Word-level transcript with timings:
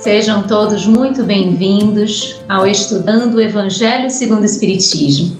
sejam 0.00 0.46
todos 0.46 0.86
muito 0.86 1.24
bem-vindos 1.24 2.40
ao 2.48 2.66
Estudando 2.66 3.34
o 3.34 3.40
Evangelho 3.40 4.08
segundo 4.08 4.40
o 4.40 4.46
Espiritismo. 4.46 5.38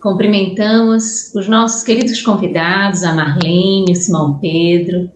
Cumprimentamos 0.00 1.32
os 1.32 1.46
nossos 1.46 1.84
queridos 1.84 2.20
convidados, 2.20 3.04
a 3.04 3.14
Marlene, 3.14 3.92
o 3.92 3.94
Simão 3.94 4.36
Pedro, 4.40 5.08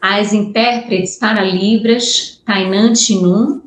as 0.00 0.32
intérpretes 0.32 1.18
para 1.18 1.44
Libras, 1.44 2.42
Tainan 2.44 2.96
Chinum 2.96 3.60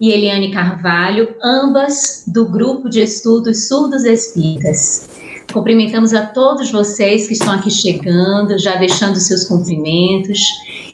e 0.00 0.10
Eliane 0.10 0.50
Carvalho, 0.50 1.36
ambas 1.40 2.24
do 2.26 2.46
grupo 2.46 2.88
de 2.88 3.00
estudos 3.00 3.68
surdos 3.68 4.04
espíritas. 4.04 5.08
Cumprimentamos 5.54 6.12
a 6.12 6.26
todos 6.26 6.72
vocês 6.72 7.28
que 7.28 7.34
estão 7.34 7.52
aqui 7.52 7.70
chegando, 7.70 8.58
já 8.58 8.74
deixando 8.74 9.14
seus 9.20 9.44
cumprimentos. 9.44 10.40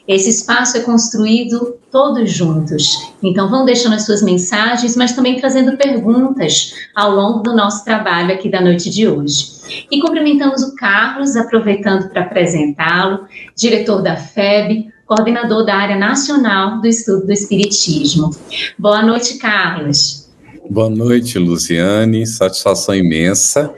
Esse 0.07 0.29
espaço 0.29 0.77
é 0.77 0.81
construído 0.81 1.79
todos 1.91 2.31
juntos. 2.31 2.95
Então, 3.23 3.49
vão 3.49 3.65
deixando 3.65 3.95
as 3.95 4.05
suas 4.05 4.21
mensagens, 4.21 4.95
mas 4.95 5.13
também 5.13 5.39
trazendo 5.39 5.75
perguntas 5.77 6.75
ao 6.95 7.09
longo 7.09 7.39
do 7.39 7.55
nosso 7.55 7.83
trabalho 7.83 8.35
aqui 8.35 8.51
da 8.51 8.61
noite 8.61 8.91
de 8.91 9.07
hoje. 9.07 9.47
E 9.89 9.99
cumprimentamos 9.99 10.61
o 10.61 10.75
Carlos, 10.75 11.35
aproveitando 11.35 12.09
para 12.09 12.21
apresentá-lo, 12.21 13.25
diretor 13.55 14.03
da 14.03 14.15
FEB, 14.15 14.89
coordenador 15.07 15.65
da 15.65 15.73
área 15.73 15.97
nacional 15.97 16.79
do 16.79 16.87
estudo 16.87 17.25
do 17.25 17.33
Espiritismo. 17.33 18.29
Boa 18.77 19.01
noite, 19.01 19.39
Carlos. 19.39 20.29
Boa 20.69 20.89
noite, 20.89 21.39
Luciane. 21.39 22.27
Satisfação 22.27 22.93
imensa 22.93 23.73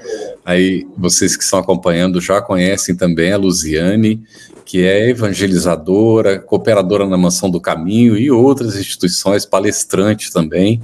Aí 0.45 0.85
vocês 0.97 1.37
que 1.37 1.43
estão 1.43 1.59
acompanhando 1.59 2.19
já 2.19 2.41
conhecem 2.41 2.95
também 2.95 3.31
a 3.31 3.37
Luziane, 3.37 4.21
que 4.65 4.83
é 4.83 5.09
evangelizadora, 5.09 6.39
cooperadora 6.39 7.07
na 7.07 7.17
Mansão 7.17 7.49
do 7.49 7.61
Caminho 7.61 8.17
e 8.17 8.31
outras 8.31 8.75
instituições, 8.75 9.45
palestrante 9.45 10.31
também. 10.31 10.81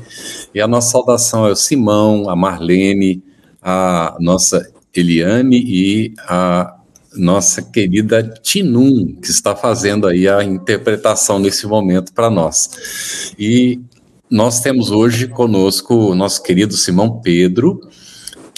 E 0.54 0.62
a 0.62 0.68
nossa 0.68 0.92
saudação 0.92 1.48
é 1.48 1.52
o 1.52 1.56
Simão, 1.56 2.30
a 2.30 2.36
Marlene, 2.36 3.24
a 3.62 4.16
nossa 4.20 4.70
Eliane 4.94 5.58
e 5.58 6.14
a 6.20 6.76
nossa 7.16 7.62
querida 7.62 8.24
Tinum, 8.42 9.16
que 9.22 9.30
está 9.30 9.56
fazendo 9.56 10.08
aí 10.08 10.28
a 10.28 10.44
interpretação 10.44 11.40
nesse 11.40 11.66
momento 11.66 12.14
para 12.14 12.30
nós. 12.30 13.34
E 13.38 13.80
nós 14.30 14.62
temos 14.62 14.92
hoje 14.92 15.28
conosco 15.28 15.96
o 15.96 16.16
nosso 16.16 16.44
querido 16.44 16.76
Simão 16.76 17.20
Pedro, 17.20 17.82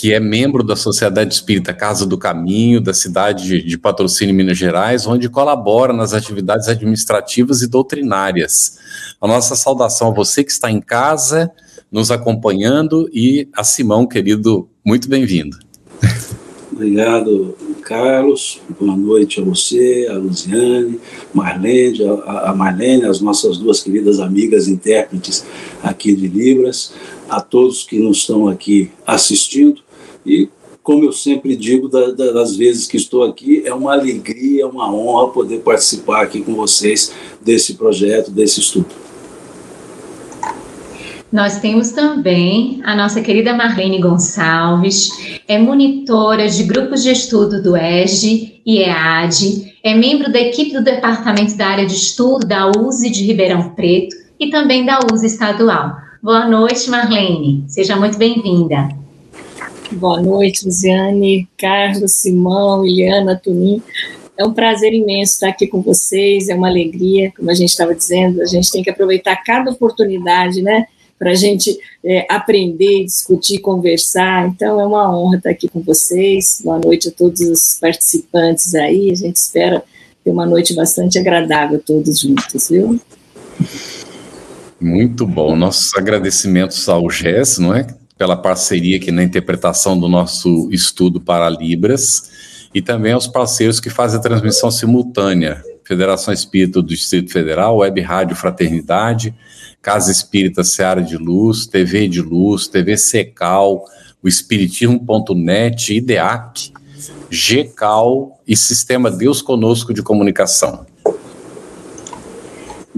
que 0.01 0.11
é 0.11 0.19
membro 0.19 0.63
da 0.63 0.75
Sociedade 0.75 1.31
Espírita 1.31 1.75
Casa 1.75 2.07
do 2.07 2.17
Caminho, 2.17 2.81
da 2.81 2.91
cidade 2.91 3.61
de 3.61 3.77
Patrocínio, 3.77 4.33
Minas 4.33 4.57
Gerais, 4.57 5.05
onde 5.05 5.29
colabora 5.29 5.93
nas 5.93 6.11
atividades 6.11 6.67
administrativas 6.67 7.61
e 7.61 7.67
doutrinárias. 7.67 8.79
A 9.21 9.27
nossa 9.27 9.55
saudação 9.55 10.07
a 10.07 10.11
você 10.11 10.43
que 10.43 10.51
está 10.51 10.71
em 10.71 10.81
casa, 10.81 11.51
nos 11.91 12.09
acompanhando, 12.09 13.07
e 13.13 13.47
a 13.55 13.63
Simão, 13.63 14.07
querido, 14.07 14.67
muito 14.83 15.07
bem-vindo. 15.07 15.59
Obrigado, 16.71 17.55
Carlos. 17.83 18.59
Boa 18.79 18.97
noite 18.97 19.39
a 19.39 19.43
você, 19.43 20.07
a 20.09 20.15
Luziane, 20.15 20.99
Marlene, 21.31 21.99
a 22.25 22.55
Marlene, 22.55 23.05
as 23.05 23.21
nossas 23.21 23.59
duas 23.59 23.83
queridas 23.83 24.19
amigas 24.19 24.67
intérpretes 24.67 25.45
aqui 25.83 26.15
de 26.15 26.27
Libras, 26.27 26.91
a 27.29 27.39
todos 27.39 27.83
que 27.83 27.99
nos 27.99 28.17
estão 28.17 28.47
aqui 28.47 28.89
assistindo. 29.05 29.90
E, 30.25 30.49
como 30.83 31.05
eu 31.05 31.11
sempre 31.11 31.55
digo, 31.55 31.87
da, 31.87 32.11
da, 32.11 32.31
das 32.31 32.55
vezes 32.55 32.87
que 32.87 32.97
estou 32.97 33.23
aqui, 33.23 33.63
é 33.65 33.73
uma 33.73 33.93
alegria, 33.93 34.67
uma 34.67 34.93
honra 34.93 35.31
poder 35.31 35.59
participar 35.59 36.23
aqui 36.23 36.41
com 36.41 36.55
vocês 36.55 37.13
desse 37.41 37.75
projeto, 37.75 38.31
desse 38.31 38.59
estudo. 38.59 39.01
Nós 41.31 41.59
temos 41.59 41.91
também 41.91 42.81
a 42.83 42.93
nossa 42.93 43.21
querida 43.21 43.53
Marlene 43.53 44.01
Gonçalves, 44.01 45.39
é 45.47 45.57
monitora 45.57 46.49
de 46.49 46.63
grupos 46.63 47.03
de 47.03 47.11
estudo 47.11 47.63
do 47.63 47.77
ESG 47.77 48.61
e 48.65 48.79
EAD, 48.79 49.73
é 49.81 49.95
membro 49.95 50.31
da 50.31 50.41
equipe 50.41 50.73
do 50.73 50.83
Departamento 50.83 51.55
da 51.55 51.67
Área 51.67 51.85
de 51.85 51.95
Estudo 51.95 52.45
da 52.45 52.69
USE 52.69 53.09
de 53.09 53.23
Ribeirão 53.23 53.69
Preto 53.69 54.13
e 54.37 54.49
também 54.49 54.85
da 54.85 54.99
USE 55.11 55.25
Estadual. 55.25 55.95
Boa 56.21 56.45
noite, 56.45 56.89
Marlene. 56.89 57.63
Seja 57.65 57.95
muito 57.95 58.17
bem-vinda. 58.17 59.00
Boa 59.93 60.21
noite, 60.21 60.65
Luziane, 60.65 61.49
Carlos, 61.57 62.13
Simão, 62.13 62.85
Iliana, 62.85 63.35
Tunim. 63.35 63.81
É 64.37 64.45
um 64.45 64.53
prazer 64.53 64.93
imenso 64.93 65.33
estar 65.33 65.49
aqui 65.49 65.67
com 65.67 65.81
vocês, 65.81 66.47
é 66.47 66.55
uma 66.55 66.69
alegria, 66.69 67.31
como 67.35 67.51
a 67.51 67.53
gente 67.53 67.69
estava 67.69 67.93
dizendo, 67.93 68.41
a 68.41 68.45
gente 68.45 68.71
tem 68.71 68.81
que 68.81 68.89
aproveitar 68.89 69.35
cada 69.43 69.69
oportunidade, 69.69 70.61
né, 70.61 70.85
para 71.19 71.31
a 71.31 71.35
gente 71.35 71.77
é, 72.05 72.25
aprender, 72.29 73.03
discutir, 73.03 73.59
conversar. 73.59 74.47
Então, 74.47 74.79
é 74.79 74.85
uma 74.85 75.15
honra 75.15 75.37
estar 75.37 75.49
aqui 75.49 75.67
com 75.67 75.81
vocês. 75.81 76.61
Boa 76.63 76.79
noite 76.79 77.09
a 77.09 77.11
todos 77.11 77.41
os 77.41 77.77
participantes 77.79 78.73
aí, 78.73 79.11
a 79.11 79.15
gente 79.15 79.35
espera 79.35 79.83
ter 80.23 80.31
uma 80.31 80.45
noite 80.45 80.73
bastante 80.73 81.19
agradável 81.19 81.79
todos 81.85 82.17
juntos, 82.19 82.69
viu? 82.69 82.99
Muito 84.79 85.27
bom. 85.27 85.55
Nossos 85.55 85.93
agradecimentos 85.95 86.87
ao 86.87 87.07
GES, 87.09 87.59
não 87.59 87.75
é? 87.75 88.00
Pela 88.21 88.37
parceria 88.37 88.97
aqui 88.97 89.11
na 89.11 89.23
interpretação 89.23 89.99
do 89.99 90.07
nosso 90.07 90.69
estudo 90.71 91.19
para 91.19 91.49
Libras 91.49 92.67
e 92.71 92.79
também 92.79 93.13
aos 93.13 93.25
parceiros 93.25 93.79
que 93.79 93.89
fazem 93.89 94.19
a 94.19 94.21
transmissão 94.21 94.69
simultânea, 94.69 95.63
Federação 95.83 96.31
Espírita 96.31 96.83
do 96.83 96.87
Distrito 96.87 97.31
Federal, 97.31 97.77
Web 97.77 97.99
Rádio 97.99 98.35
Fraternidade, 98.35 99.33
Casa 99.81 100.11
Espírita 100.11 100.63
Seara 100.63 101.01
de 101.01 101.17
Luz, 101.17 101.65
TV 101.65 102.07
de 102.07 102.21
Luz, 102.21 102.67
TV 102.67 102.95
Secal, 102.95 103.85
o 104.21 104.27
Espiritismo.net, 104.27 105.91
IDEAC, 105.91 106.73
GCAL 107.27 108.39
e 108.47 108.55
Sistema 108.55 109.09
Deus 109.09 109.41
Conosco 109.41 109.95
de 109.95 110.03
Comunicação. 110.03 110.85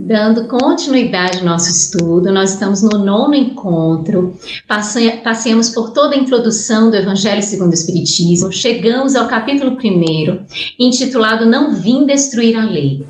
Dando 0.05 0.49
continuidade 0.49 1.37
ao 1.37 1.45
nosso 1.45 1.69
estudo, 1.69 2.29
nós 2.29 2.51
estamos 2.51 2.81
no 2.81 2.97
nono 2.97 3.33
encontro, 3.33 4.37
passemos 4.67 5.69
por 5.69 5.91
toda 5.91 6.13
a 6.13 6.17
introdução 6.19 6.89
do 6.89 6.97
Evangelho 6.97 7.41
segundo 7.41 7.71
o 7.71 7.73
Espiritismo, 7.73 8.51
chegamos 8.51 9.15
ao 9.15 9.29
capítulo 9.29 9.77
1, 9.81 10.45
intitulado 10.77 11.45
Não 11.45 11.73
Vim 11.73 12.05
Destruir 12.05 12.59
a 12.59 12.65
Lei. 12.65 13.07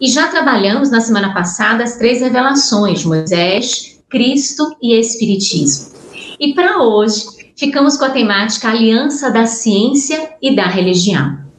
E 0.00 0.08
já 0.08 0.28
trabalhamos 0.28 0.90
na 0.90 1.02
semana 1.02 1.34
passada 1.34 1.84
as 1.84 1.98
três 1.98 2.22
revelações: 2.22 3.04
Moisés, 3.04 4.00
Cristo 4.08 4.74
e 4.80 4.98
Espiritismo. 4.98 5.90
E 6.40 6.54
para 6.54 6.82
hoje, 6.82 7.26
ficamos 7.54 7.98
com 7.98 8.06
a 8.06 8.10
temática 8.10 8.70
Aliança 8.70 9.30
da 9.30 9.44
Ciência 9.44 10.30
e 10.40 10.56
da 10.56 10.64
Religião. 10.64 11.49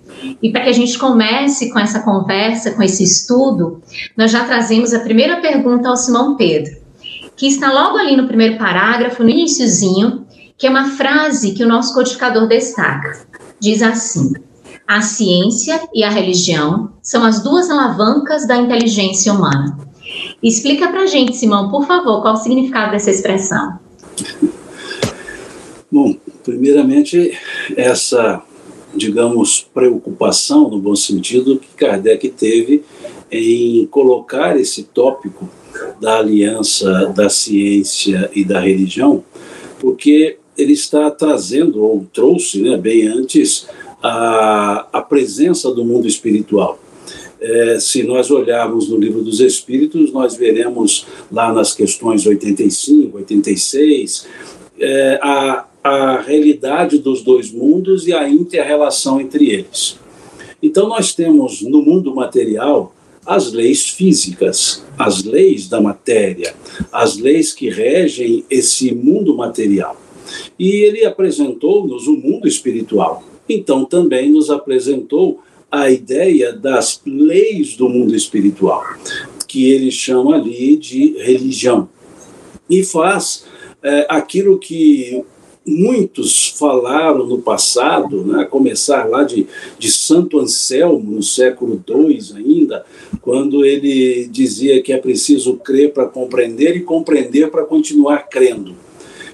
E 0.41 0.51
para 0.51 0.61
que 0.61 0.69
a 0.69 0.73
gente 0.73 0.97
comece 0.97 1.71
com 1.71 1.79
essa 1.79 2.01
conversa, 2.01 2.71
com 2.71 2.83
esse 2.83 3.03
estudo, 3.03 3.81
nós 4.15 4.31
já 4.31 4.43
trazemos 4.43 4.93
a 4.93 4.99
primeira 4.99 5.41
pergunta 5.41 5.89
ao 5.89 5.97
Simão 5.97 6.35
Pedro, 6.35 6.75
que 7.35 7.47
está 7.47 7.71
logo 7.71 7.97
ali 7.97 8.15
no 8.15 8.27
primeiro 8.27 8.57
parágrafo, 8.57 9.23
no 9.23 9.29
iníciozinho, 9.29 10.25
que 10.57 10.67
é 10.67 10.69
uma 10.69 10.89
frase 10.91 11.53
que 11.53 11.63
o 11.63 11.67
nosso 11.67 11.93
codificador 11.93 12.47
destaca. 12.47 13.25
Diz 13.59 13.81
assim: 13.81 14.33
A 14.87 15.01
ciência 15.01 15.81
e 15.93 16.03
a 16.03 16.09
religião 16.09 16.91
são 17.01 17.23
as 17.23 17.41
duas 17.41 17.69
alavancas 17.69 18.47
da 18.47 18.57
inteligência 18.57 19.33
humana. 19.33 19.77
Explica 20.43 20.87
para 20.87 21.01
a 21.01 21.05
gente, 21.05 21.35
Simão, 21.35 21.69
por 21.69 21.85
favor, 21.85 22.21
qual 22.21 22.33
o 22.33 22.37
significado 22.37 22.91
dessa 22.91 23.09
expressão. 23.09 23.79
Bom, 25.91 26.15
primeiramente, 26.43 27.37
essa 27.75 28.41
digamos, 29.01 29.67
preocupação, 29.73 30.69
no 30.69 30.77
bom 30.77 30.95
sentido, 30.95 31.57
que 31.57 31.67
Kardec 31.75 32.29
teve 32.29 32.83
em 33.31 33.85
colocar 33.87 34.59
esse 34.59 34.83
tópico 34.83 35.49
da 35.99 36.19
aliança 36.19 37.11
da 37.15 37.29
ciência 37.29 38.29
e 38.35 38.43
da 38.43 38.59
religião, 38.59 39.23
porque 39.79 40.37
ele 40.57 40.73
está 40.73 41.09
trazendo, 41.09 41.83
ou 41.83 42.05
trouxe, 42.13 42.61
né, 42.61 42.77
bem 42.77 43.07
antes, 43.07 43.67
a, 44.03 44.87
a 44.93 45.01
presença 45.01 45.71
do 45.71 45.83
mundo 45.83 46.07
espiritual. 46.07 46.79
É, 47.39 47.79
se 47.79 48.03
nós 48.03 48.29
olharmos 48.29 48.87
no 48.87 48.97
livro 48.97 49.23
dos 49.23 49.39
Espíritos, 49.39 50.11
nós 50.11 50.35
veremos 50.35 51.07
lá 51.31 51.51
nas 51.51 51.73
questões 51.73 52.27
85, 52.27 53.17
86, 53.17 54.27
é, 54.79 55.19
a, 55.23 55.65
a 55.83 56.21
realidade 56.21 56.97
dos 56.99 57.23
dois 57.23 57.51
mundos 57.51 58.07
e 58.07 58.13
a 58.13 58.29
inter-relação 58.29 59.19
entre 59.19 59.49
eles. 59.49 59.97
Então, 60.61 60.87
nós 60.87 61.15
temos 61.15 61.61
no 61.61 61.81
mundo 61.81 62.13
material 62.13 62.93
as 63.25 63.51
leis 63.51 63.89
físicas, 63.89 64.83
as 64.97 65.23
leis 65.23 65.67
da 65.67 65.81
matéria, 65.81 66.53
as 66.91 67.17
leis 67.17 67.51
que 67.51 67.69
regem 67.69 68.45
esse 68.49 68.93
mundo 68.93 69.35
material. 69.35 69.99
E 70.57 70.69
ele 70.69 71.05
apresentou-nos 71.05 72.07
o 72.07 72.15
mundo 72.15 72.47
espiritual. 72.47 73.23
Então, 73.49 73.85
também 73.85 74.29
nos 74.29 74.49
apresentou 74.49 75.41
a 75.69 75.89
ideia 75.89 76.53
das 76.53 77.01
leis 77.05 77.75
do 77.75 77.89
mundo 77.89 78.15
espiritual, 78.15 78.83
que 79.47 79.71
ele 79.71 79.89
chama 79.89 80.35
ali 80.35 80.75
de 80.75 81.17
religião. 81.17 81.89
E 82.69 82.83
faz 82.83 83.45
é, 83.81 84.05
aquilo 84.09 84.59
que 84.59 85.23
muitos 85.65 86.47
falaram 86.47 87.25
no 87.25 87.41
passado, 87.41 88.23
né, 88.23 88.43
a 88.43 88.45
começar 88.45 89.05
lá 89.05 89.23
de, 89.23 89.47
de 89.77 89.91
Santo 89.91 90.39
Anselmo, 90.39 91.11
no 91.11 91.23
século 91.23 91.83
II 91.87 92.19
ainda, 92.35 92.85
quando 93.21 93.63
ele 93.63 94.27
dizia 94.27 94.81
que 94.81 94.91
é 94.91 94.97
preciso 94.97 95.55
crer 95.57 95.93
para 95.93 96.07
compreender 96.07 96.75
e 96.75 96.81
compreender 96.81 97.49
para 97.49 97.65
continuar 97.65 98.27
crendo 98.27 98.75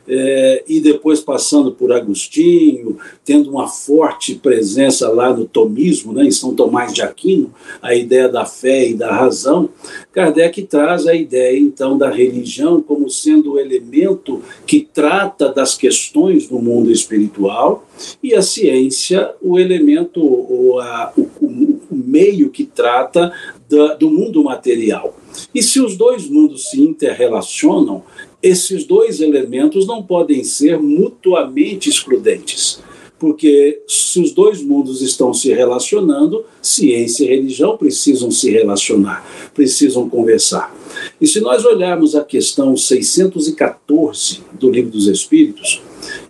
é, 0.08 0.64
e 0.68 0.80
depois 0.80 1.20
passando 1.20 1.72
por 1.72 1.92
Agostinho, 1.92 2.98
tendo 3.26 3.50
uma 3.50 3.68
forte 3.68 4.36
presença 4.36 5.10
lá 5.10 5.34
no 5.34 5.46
tomismo, 5.46 6.14
né, 6.14 6.24
em 6.24 6.32
São 6.32 6.56
Tomás 6.56 6.94
de 6.94 7.02
Aquino, 7.02 7.54
a 7.82 7.94
ideia 7.94 8.30
da 8.30 8.46
fé 8.46 8.88
e 8.88 8.94
da 8.94 9.14
razão, 9.14 9.70
Kardec 10.12 10.64
traz 10.64 11.06
a 11.06 11.14
ideia, 11.14 11.60
então, 11.60 11.98
da 11.98 12.10
religião 12.10 12.82
como 12.82 13.10
sendo 13.10 13.54
o 13.54 13.60
elemento 13.60 14.42
que 14.66 14.88
trata 14.92 15.50
das 15.50 15.76
questões 15.76 16.48
do 16.48 16.60
mundo 16.60 16.92
espiritual 16.92 17.88
e 18.24 18.34
a 18.34 18.42
ciência 18.42 19.32
o 19.42 19.60
elemento, 19.60 20.22
ou 20.24 20.80
a, 20.80 21.14
o, 21.18 21.22
o, 21.42 21.78
meio 21.92 22.50
que 22.50 22.64
trata 22.64 23.32
da, 23.70 23.96
do 23.96 24.10
mundo 24.10 24.44
material. 24.44 25.16
E 25.54 25.62
se 25.62 25.80
os 25.80 25.96
dois 25.96 26.28
mundos 26.28 26.70
se 26.70 26.82
interrelacionam, 26.82 28.04
esses 28.42 28.86
dois 28.86 29.20
elementos 29.20 29.88
não 29.88 30.04
podem 30.04 30.44
ser 30.44 30.80
mutuamente 30.80 31.90
excludentes, 31.90 32.80
porque 33.20 33.82
se 33.88 34.22
os 34.22 34.32
dois 34.32 34.62
mundos 34.62 35.02
estão 35.02 35.34
se 35.34 35.52
relacionando, 35.52 36.46
ciência 36.62 37.24
e 37.26 37.28
religião 37.28 37.76
precisam 37.76 38.30
se 38.30 38.52
relacionar, 38.52 39.26
precisam 39.54 40.08
conversar. 40.08 40.76
E 41.20 41.28
se 41.28 41.40
nós 41.40 41.66
olharmos 41.66 42.16
a 42.16 42.24
questão 42.24 42.78
614 42.78 44.42
do 44.54 44.70
Livro 44.70 44.92
dos 44.92 45.08
Espíritos, 45.08 45.82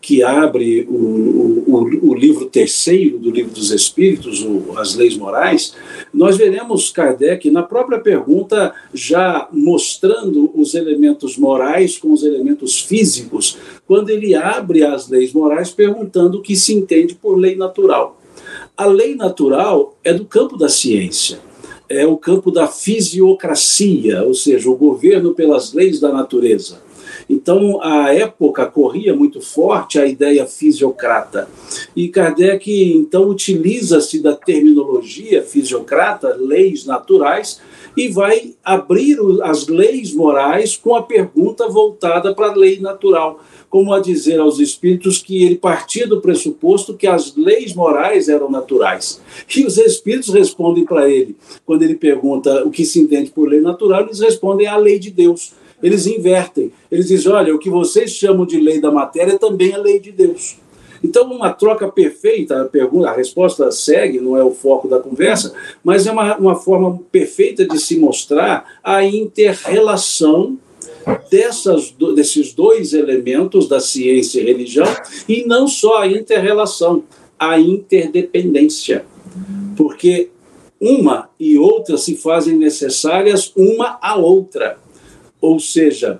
que 0.01 0.24
abre 0.24 0.88
o, 0.89 1.63
o, 1.68 2.09
o, 2.09 2.13
livro 2.13 2.45
terceiro 2.45 3.18
do 3.18 3.29
Livro 3.29 3.51
dos 3.51 3.71
Espíritos, 3.71 4.41
o, 4.41 4.77
as 4.77 4.95
Leis 4.95 5.18
Morais, 5.18 5.75
nós 6.13 6.38
veremos 6.38 6.89
Kardec, 6.89 7.50
na 7.51 7.63
própria 7.63 8.00
pergunta, 8.00 8.74
já 8.94 9.47
mostrando 9.51 10.51
os 10.56 10.74
elementos 10.75 11.38
morais 11.38 11.97
com 11.97 12.12
os 12.12 12.24
elementos 12.24 12.81
físicos, 12.81 13.57
quando 13.85 14.09
ele 14.09 14.35
abre 14.35 14.83
as 14.83 15.09
leis 15.09 15.33
morais 15.33 15.71
perguntando 15.71 16.38
o 16.39 16.41
que 16.41 16.56
se 16.56 16.74
entende 16.74 17.15
por 17.15 17.38
lei 17.38 17.56
natural. 17.56 18.19
A 18.75 18.85
lei 18.85 19.15
natural 19.15 19.97
é 20.03 20.13
do 20.13 20.25
campo 20.25 20.57
da 20.57 20.69
ciência 20.69 21.39
é 21.89 22.06
o 22.06 22.18
campo 22.18 22.51
da 22.51 22.68
fisiocracia, 22.68 24.24
ou 24.24 24.33
seja, 24.33 24.69
o 24.69 24.75
governo 24.75 25.33
pelas 25.33 25.74
leis 25.74 26.00
da 26.00 26.12
natureza. 26.12 26.81
Então, 27.29 27.81
a 27.83 28.13
época 28.13 28.65
corria 28.65 29.15
muito 29.15 29.41
forte 29.41 30.00
a 30.00 30.06
ideia 30.06 30.45
fisiocrata. 30.45 31.47
E 31.95 32.07
Kardec, 32.07 32.94
então, 32.94 33.29
utiliza-se 33.29 34.21
da 34.21 34.35
terminologia 34.35 35.44
fisiocrata, 35.44 36.35
leis 36.39 36.85
naturais, 36.85 37.59
e 37.95 38.07
vai 38.07 38.53
abrir 38.63 39.18
as 39.41 39.68
leis 39.68 40.13
morais 40.13 40.77
com 40.77 40.95
a 40.95 41.01
pergunta 41.01 41.68
voltada 41.68 42.33
para 42.33 42.51
a 42.51 42.56
lei 42.56 42.79
natural 42.79 43.39
como 43.69 43.94
a 43.94 44.00
dizer 44.00 44.39
aos 44.39 44.59
espíritos 44.59 45.21
que 45.21 45.44
ele 45.44 45.57
partia 45.57 46.07
do 46.07 46.21
pressuposto 46.21 46.95
que 46.95 47.07
as 47.07 47.35
leis 47.35 47.74
morais 47.74 48.29
eram 48.29 48.50
naturais. 48.50 49.21
E 49.56 49.65
os 49.65 49.77
espíritos 49.77 50.33
respondem 50.33 50.85
para 50.85 51.09
ele, 51.09 51.35
quando 51.65 51.83
ele 51.83 51.95
pergunta 51.95 52.63
o 52.65 52.71
que 52.71 52.85
se 52.85 53.00
entende 53.00 53.29
por 53.29 53.50
lei 53.50 53.59
natural, 53.59 54.03
eles 54.03 54.19
respondem 54.19 54.68
a 54.68 54.77
lei 54.77 54.97
de 54.97 55.12
Deus 55.12 55.53
eles 55.81 56.07
invertem. 56.07 56.71
Eles 56.91 57.07
dizem: 57.07 57.31
olha, 57.31 57.56
o 57.56 57.59
que 57.59 57.69
vocês 57.69 58.12
chamam 58.12 58.45
de 58.45 58.59
lei 58.59 58.79
da 58.79 58.91
matéria 58.91 59.38
também 59.38 59.71
é 59.71 59.77
lei 59.77 60.00
de 60.00 60.12
Deus. 60.12 60.57
Então, 61.03 61.31
uma 61.31 61.53
troca 61.53 61.88
perfeita, 61.88 62.62
a, 62.62 62.65
pergunta, 62.65 63.09
a 63.09 63.13
resposta 63.13 63.71
segue, 63.71 64.19
não 64.19 64.35
é 64.35 64.44
o 64.44 64.51
foco 64.51 64.88
da 64.88 65.00
conversa, 65.00 65.53
mas 65.83 66.07
é 66.07 66.12
uma, 66.12 66.35
uma 66.38 66.56
forma 66.56 67.00
perfeita 67.12 67.68
de 67.68 67.79
se 67.79 67.97
mostrar 68.00 68.79
a 68.83 69.03
inter-relação 69.03 70.57
dessas, 71.29 71.91
desses 72.15 72.53
dois 72.53 72.94
elementos 72.94 73.68
da 73.68 73.79
ciência 73.79 74.41
e 74.41 74.45
religião, 74.45 74.88
e 75.27 75.45
não 75.45 75.68
só 75.68 76.01
a 76.01 76.07
inter-relação, 76.07 77.03
a 77.38 77.59
interdependência. 77.59 79.06
Porque 79.75 80.29
uma 80.79 81.29
e 81.39 81.57
outra 81.57 81.97
se 81.97 82.15
fazem 82.15 82.56
necessárias 82.56 83.51
uma 83.56 83.97
à 84.01 84.15
outra. 84.15 84.77
Ou 85.42 85.60
seja, 85.60 86.19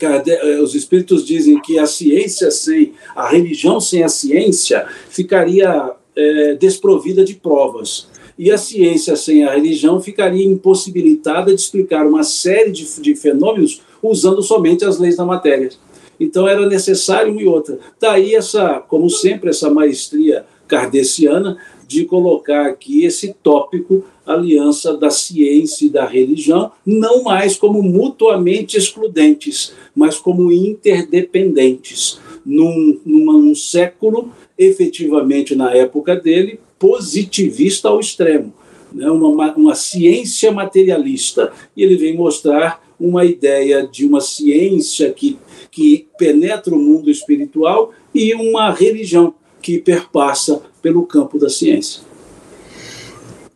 eh, 0.00 0.60
os 0.60 0.74
espíritos 0.74 1.24
dizem 1.24 1.60
que 1.60 1.78
a 1.78 1.86
ciência 1.86 2.50
sem, 2.50 2.94
a 3.14 3.28
religião 3.28 3.80
sem 3.80 4.02
a 4.02 4.08
ciência 4.08 4.86
ficaria 5.08 5.94
é, 6.16 6.54
desprovida 6.54 7.24
de 7.24 7.34
provas. 7.34 8.08
E 8.38 8.50
a 8.50 8.58
ciência 8.58 9.16
sem 9.16 9.44
a 9.44 9.54
religião 9.54 10.00
ficaria 10.00 10.44
impossibilitada 10.44 11.54
de 11.54 11.60
explicar 11.60 12.06
uma 12.06 12.22
série 12.22 12.70
de, 12.70 13.00
de 13.00 13.14
fenômenos 13.14 13.82
usando 14.02 14.42
somente 14.42 14.84
as 14.84 14.98
leis 14.98 15.16
da 15.16 15.24
matéria. 15.24 15.70
Então 16.18 16.48
era 16.48 16.66
necessário 16.66 17.32
uma 17.32 17.42
e 17.42 17.46
outra. 17.46 17.78
Daí 18.00 18.34
essa, 18.34 18.80
como 18.80 19.08
sempre, 19.08 19.50
essa 19.50 19.70
maestria 19.70 20.44
kardeciana 20.66 21.58
de 21.86 22.04
colocar 22.04 22.66
aqui 22.66 23.04
esse 23.04 23.34
tópico 23.42 24.04
aliança 24.26 24.96
da 24.96 25.08
ciência 25.08 25.86
e 25.86 25.90
da 25.90 26.04
religião, 26.04 26.72
não 26.84 27.22
mais 27.22 27.56
como 27.56 27.82
mutuamente 27.82 28.76
excludentes, 28.76 29.72
mas 29.94 30.18
como 30.18 30.50
interdependentes. 30.50 32.18
Num, 32.44 33.00
num 33.04 33.54
século, 33.54 34.32
efetivamente 34.56 35.56
na 35.56 35.72
época 35.74 36.14
dele, 36.14 36.60
positivista 36.78 37.88
ao 37.88 37.98
extremo, 37.98 38.52
né? 38.92 39.10
uma, 39.10 39.52
uma 39.54 39.74
ciência 39.74 40.52
materialista. 40.52 41.52
E 41.76 41.82
ele 41.82 41.96
vem 41.96 42.16
mostrar 42.16 42.84
uma 42.98 43.24
ideia 43.24 43.86
de 43.86 44.06
uma 44.06 44.20
ciência 44.20 45.12
que, 45.12 45.38
que 45.70 46.06
penetra 46.18 46.74
o 46.74 46.78
mundo 46.78 47.10
espiritual 47.10 47.92
e 48.14 48.34
uma 48.34 48.70
religião 48.70 49.34
que 49.66 49.80
perpassa 49.80 50.62
pelo 50.80 51.04
campo 51.04 51.40
da 51.40 51.48
ciência. 51.48 52.00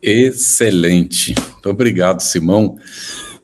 Excelente. 0.03 1.33
Muito 1.53 1.69
obrigado, 1.69 2.19
Simão. 2.19 2.75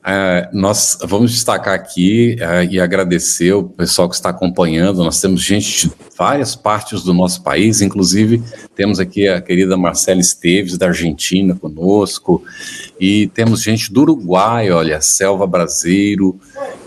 Uh, 0.03 0.47
nós 0.51 0.97
vamos 1.03 1.31
destacar 1.31 1.73
aqui 1.73 2.35
uh, 2.41 2.69
e 2.69 2.77
agradecer 2.77 3.53
o 3.53 3.63
pessoal 3.63 4.09
que 4.09 4.15
está 4.15 4.31
acompanhando. 4.31 5.01
Nós 5.01 5.21
temos 5.21 5.41
gente 5.41 5.87
de 5.87 5.93
várias 6.17 6.57
partes 6.57 7.03
do 7.03 7.13
nosso 7.13 7.41
país, 7.41 7.81
inclusive 7.81 8.43
temos 8.75 8.99
aqui 8.99 9.29
a 9.29 9.41
querida 9.41 9.77
Marcela 9.77 10.19
Esteves, 10.19 10.77
da 10.77 10.87
Argentina, 10.87 11.55
conosco, 11.55 12.43
e 12.99 13.27
temos 13.27 13.61
gente 13.61 13.93
do 13.93 14.01
Uruguai, 14.01 14.71
olha, 14.71 14.99
Selva 14.99 15.47
Brasileiro. 15.47 16.37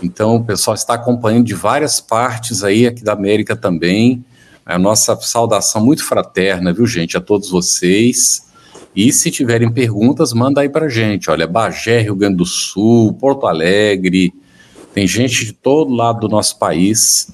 Então, 0.01 0.35
o 0.35 0.43
pessoal 0.43 0.75
está 0.75 0.93
acompanhando 0.93 1.45
de 1.45 1.55
várias 1.55 1.99
partes 1.99 2.63
aí, 2.63 2.85
aqui 2.85 3.03
da 3.03 3.13
América 3.13 3.55
também. 3.55 4.23
A 4.71 4.79
nossa 4.79 5.15
saudação 5.19 5.83
muito 5.83 6.05
fraterna, 6.05 6.71
viu, 6.71 6.87
gente, 6.87 7.17
a 7.17 7.21
todos 7.21 7.49
vocês. 7.49 8.49
E 8.95 9.11
se 9.11 9.29
tiverem 9.29 9.71
perguntas, 9.71 10.31
manda 10.31 10.61
aí 10.61 10.69
para 10.69 10.87
gente. 10.87 11.29
Olha, 11.29 11.45
Bagé, 11.45 12.01
Rio 12.01 12.15
Grande 12.15 12.37
do 12.37 12.45
Sul, 12.45 13.13
Porto 13.13 13.47
Alegre, 13.47 14.33
tem 14.93 15.05
gente 15.05 15.45
de 15.45 15.53
todo 15.53 15.93
lado 15.93 16.21
do 16.21 16.29
nosso 16.29 16.57
país 16.57 17.33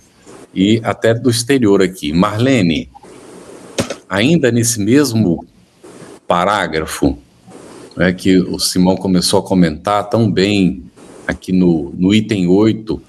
e 0.54 0.82
até 0.84 1.14
do 1.14 1.30
exterior 1.30 1.82
aqui. 1.82 2.12
Marlene, 2.12 2.90
ainda 4.10 4.52
nesse 4.52 4.80
mesmo 4.80 5.46
parágrafo 6.28 7.18
é 7.98 8.14
que 8.14 8.38
o 8.38 8.60
Simão 8.60 8.96
começou 8.96 9.40
a 9.40 9.44
comentar 9.44 10.08
tão 10.10 10.32
bem 10.32 10.84
aqui 11.28 11.52
no, 11.52 11.92
no 11.98 12.14
item 12.14 12.48
8, 12.48 13.02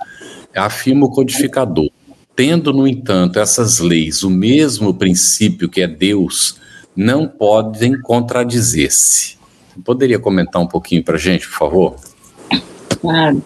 afirma 0.55 1.07
o 1.07 1.11
codificador. 1.11 1.91
Tendo, 2.39 2.73
no 2.73 2.87
entanto, 2.87 3.41
essas 3.41 3.81
leis 3.81 4.23
o 4.23 4.31
mesmo 4.31 4.95
princípio 4.95 5.69
que 5.69 5.81
é 5.81 5.89
Deus, 5.89 6.55
não 6.95 7.27
podem 7.27 8.01
contradizer-se. 8.01 9.37
Poderia 9.85 10.21
comentar 10.21 10.63
um 10.63 10.67
pouquinho 10.69 11.03
para 11.03 11.17
a 11.17 11.19
gente, 11.19 11.49
por 11.49 11.59
favor? 11.59 11.97
Claro. 13.01 13.43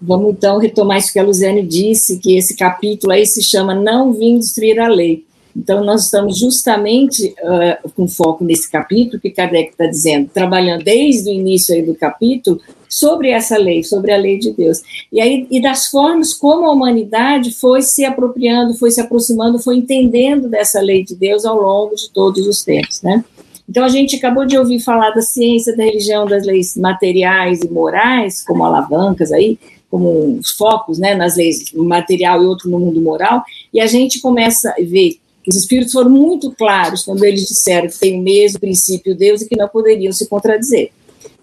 Vamos 0.00 0.34
então 0.34 0.58
retomar 0.58 0.98
isso 0.98 1.12
que 1.12 1.18
a 1.18 1.24
Luziane 1.24 1.66
disse, 1.66 2.20
que 2.20 2.36
esse 2.36 2.56
capítulo 2.56 3.12
aí 3.12 3.26
se 3.26 3.42
chama 3.42 3.74
Não 3.74 4.12
Vim 4.12 4.38
Destruir 4.38 4.78
a 4.78 4.86
Lei. 4.86 5.26
Então, 5.56 5.84
nós 5.84 6.04
estamos 6.04 6.38
justamente 6.38 7.34
uh, 7.42 7.90
com 7.90 8.06
foco 8.06 8.44
nesse 8.44 8.70
capítulo 8.70 9.20
que 9.20 9.30
Kardec 9.30 9.70
está 9.70 9.86
dizendo, 9.86 10.30
trabalhando 10.32 10.84
desde 10.84 11.28
o 11.28 11.34
início 11.34 11.74
aí 11.74 11.82
do 11.82 11.96
capítulo 11.96 12.60
sobre 12.90 13.30
essa 13.30 13.56
lei, 13.56 13.84
sobre 13.84 14.12
a 14.12 14.16
lei 14.16 14.38
de 14.38 14.52
Deus. 14.52 14.82
E 15.12 15.20
aí 15.20 15.46
e 15.48 15.62
das 15.62 15.86
formas 15.86 16.34
como 16.34 16.66
a 16.66 16.72
humanidade 16.72 17.52
foi 17.52 17.80
se 17.82 18.04
apropriando, 18.04 18.74
foi 18.74 18.90
se 18.90 19.00
aproximando, 19.00 19.60
foi 19.60 19.76
entendendo 19.76 20.48
dessa 20.48 20.80
lei 20.80 21.04
de 21.04 21.14
Deus 21.14 21.44
ao 21.44 21.58
longo 21.60 21.94
de 21.94 22.10
todos 22.10 22.46
os 22.46 22.64
tempos, 22.64 23.00
né? 23.00 23.24
Então 23.68 23.84
a 23.84 23.88
gente 23.88 24.16
acabou 24.16 24.44
de 24.44 24.58
ouvir 24.58 24.80
falar 24.80 25.10
da 25.10 25.22
ciência, 25.22 25.76
da 25.76 25.84
religião, 25.84 26.26
das 26.26 26.44
leis 26.44 26.76
materiais 26.76 27.62
e 27.62 27.70
morais, 27.70 28.44
como 28.44 28.64
alavancas 28.64 29.30
aí, 29.30 29.56
como 29.88 30.38
os 30.38 30.50
focos, 30.50 30.98
né, 30.98 31.14
nas 31.14 31.36
leis 31.36 31.72
material 31.72 32.42
e 32.42 32.46
outro 32.46 32.68
no 32.68 32.80
mundo 32.80 33.00
moral, 33.00 33.44
e 33.72 33.80
a 33.80 33.86
gente 33.86 34.20
começa 34.20 34.70
a 34.70 34.82
ver 34.82 35.18
os 35.46 35.56
espíritos 35.56 35.92
foram 35.92 36.10
muito 36.10 36.50
claros 36.52 37.02
quando 37.02 37.24
eles 37.24 37.46
disseram 37.46 37.88
que 37.88 37.98
tem 37.98 38.20
o 38.20 38.22
mesmo 38.22 38.60
princípio 38.60 39.16
Deus 39.16 39.40
e 39.40 39.48
que 39.48 39.56
não 39.56 39.68
poderiam 39.68 40.12
se 40.12 40.28
contradizer. 40.28 40.92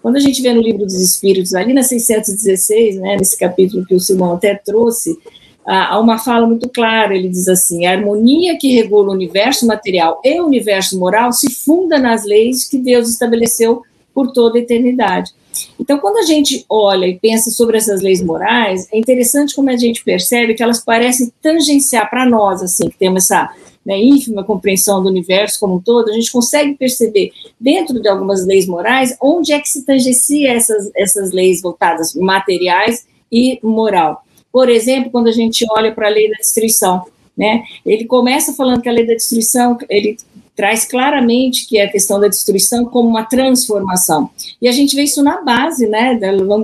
Quando 0.07 0.15
a 0.15 0.21
gente 0.21 0.41
vê 0.41 0.53
no 0.53 0.61
livro 0.61 0.85
dos 0.85 1.01
Espíritos, 1.01 1.53
ali 1.53 1.73
na 1.73 1.83
616, 1.83 2.95
né, 2.95 3.17
nesse 3.17 3.37
capítulo 3.37 3.85
que 3.85 3.93
o 3.93 3.99
Simão 3.99 4.35
até 4.35 4.55
trouxe, 4.55 5.19
há 5.65 5.99
uma 5.99 6.17
fala 6.17 6.47
muito 6.47 6.69
clara. 6.69 7.13
Ele 7.13 7.27
diz 7.27 7.49
assim: 7.49 7.85
a 7.85 7.91
harmonia 7.91 8.57
que 8.57 8.73
regula 8.73 9.09
o 9.09 9.13
universo 9.13 9.67
material 9.67 10.21
e 10.23 10.39
o 10.39 10.45
universo 10.45 10.97
moral 10.97 11.33
se 11.33 11.53
funda 11.53 11.99
nas 11.99 12.23
leis 12.23 12.63
que 12.69 12.77
Deus 12.77 13.09
estabeleceu 13.09 13.81
por 14.13 14.31
toda 14.31 14.57
a 14.57 14.61
eternidade. 14.61 15.31
Então, 15.77 15.99
quando 15.99 16.19
a 16.19 16.23
gente 16.23 16.63
olha 16.69 17.05
e 17.05 17.19
pensa 17.19 17.51
sobre 17.51 17.75
essas 17.75 18.01
leis 18.01 18.23
morais, 18.23 18.87
é 18.93 18.97
interessante 18.97 19.53
como 19.53 19.69
a 19.69 19.75
gente 19.75 20.05
percebe 20.05 20.53
que 20.53 20.63
elas 20.63 20.79
parecem 20.79 21.33
tangenciar 21.41 22.09
para 22.09 22.25
nós, 22.25 22.63
assim, 22.63 22.87
que 22.87 22.97
temos 22.97 23.25
essa 23.25 23.53
né, 23.87 23.97
ínfima 23.97 24.43
compreensão 24.43 25.01
do 25.01 25.07
universo 25.07 25.61
como 25.61 25.75
um 25.75 25.79
todo, 25.79 26.09
a 26.09 26.13
gente 26.13 26.29
consegue 26.29 26.75
perceber 26.75 27.31
dentro 27.57 28.01
de 28.01 28.09
algumas 28.09 28.45
leis 28.45 28.67
morais 28.67 29.15
onde 29.21 29.53
é 29.53 29.59
que 29.61 29.69
se 29.69 29.85
tangencia 29.85 30.51
essas, 30.51 30.91
essas 30.93 31.31
leis 31.31 31.61
voltadas 31.61 32.13
materiais 32.13 33.07
e 33.31 33.57
moral. 33.63 34.25
Por 34.51 34.67
exemplo, 34.67 35.09
quando 35.09 35.27
a 35.27 35.31
gente 35.31 35.65
olha 35.71 35.93
para 35.93 36.07
a 36.07 36.11
lei 36.11 36.29
da 36.29 36.35
destruição, 36.35 37.05
né, 37.37 37.63
ele 37.85 38.03
começa 38.03 38.53
falando 38.53 38.81
que 38.81 38.89
a 38.89 38.91
lei 38.91 39.07
da 39.07 39.13
destruição, 39.13 39.77
ele 39.89 40.17
traz 40.57 40.85
claramente 40.85 41.67
que 41.67 41.77
é 41.77 41.85
a 41.85 41.89
questão 41.89 42.19
da 42.19 42.27
destruição 42.27 42.83
como 42.83 43.07
uma 43.07 43.23
transformação. 43.23 44.31
E 44.59 44.67
a 44.67 44.71
gente 44.71 44.95
vê 44.95 45.03
isso 45.03 45.21
na 45.21 45.39
base, 45.43 45.85
né? 45.85 46.19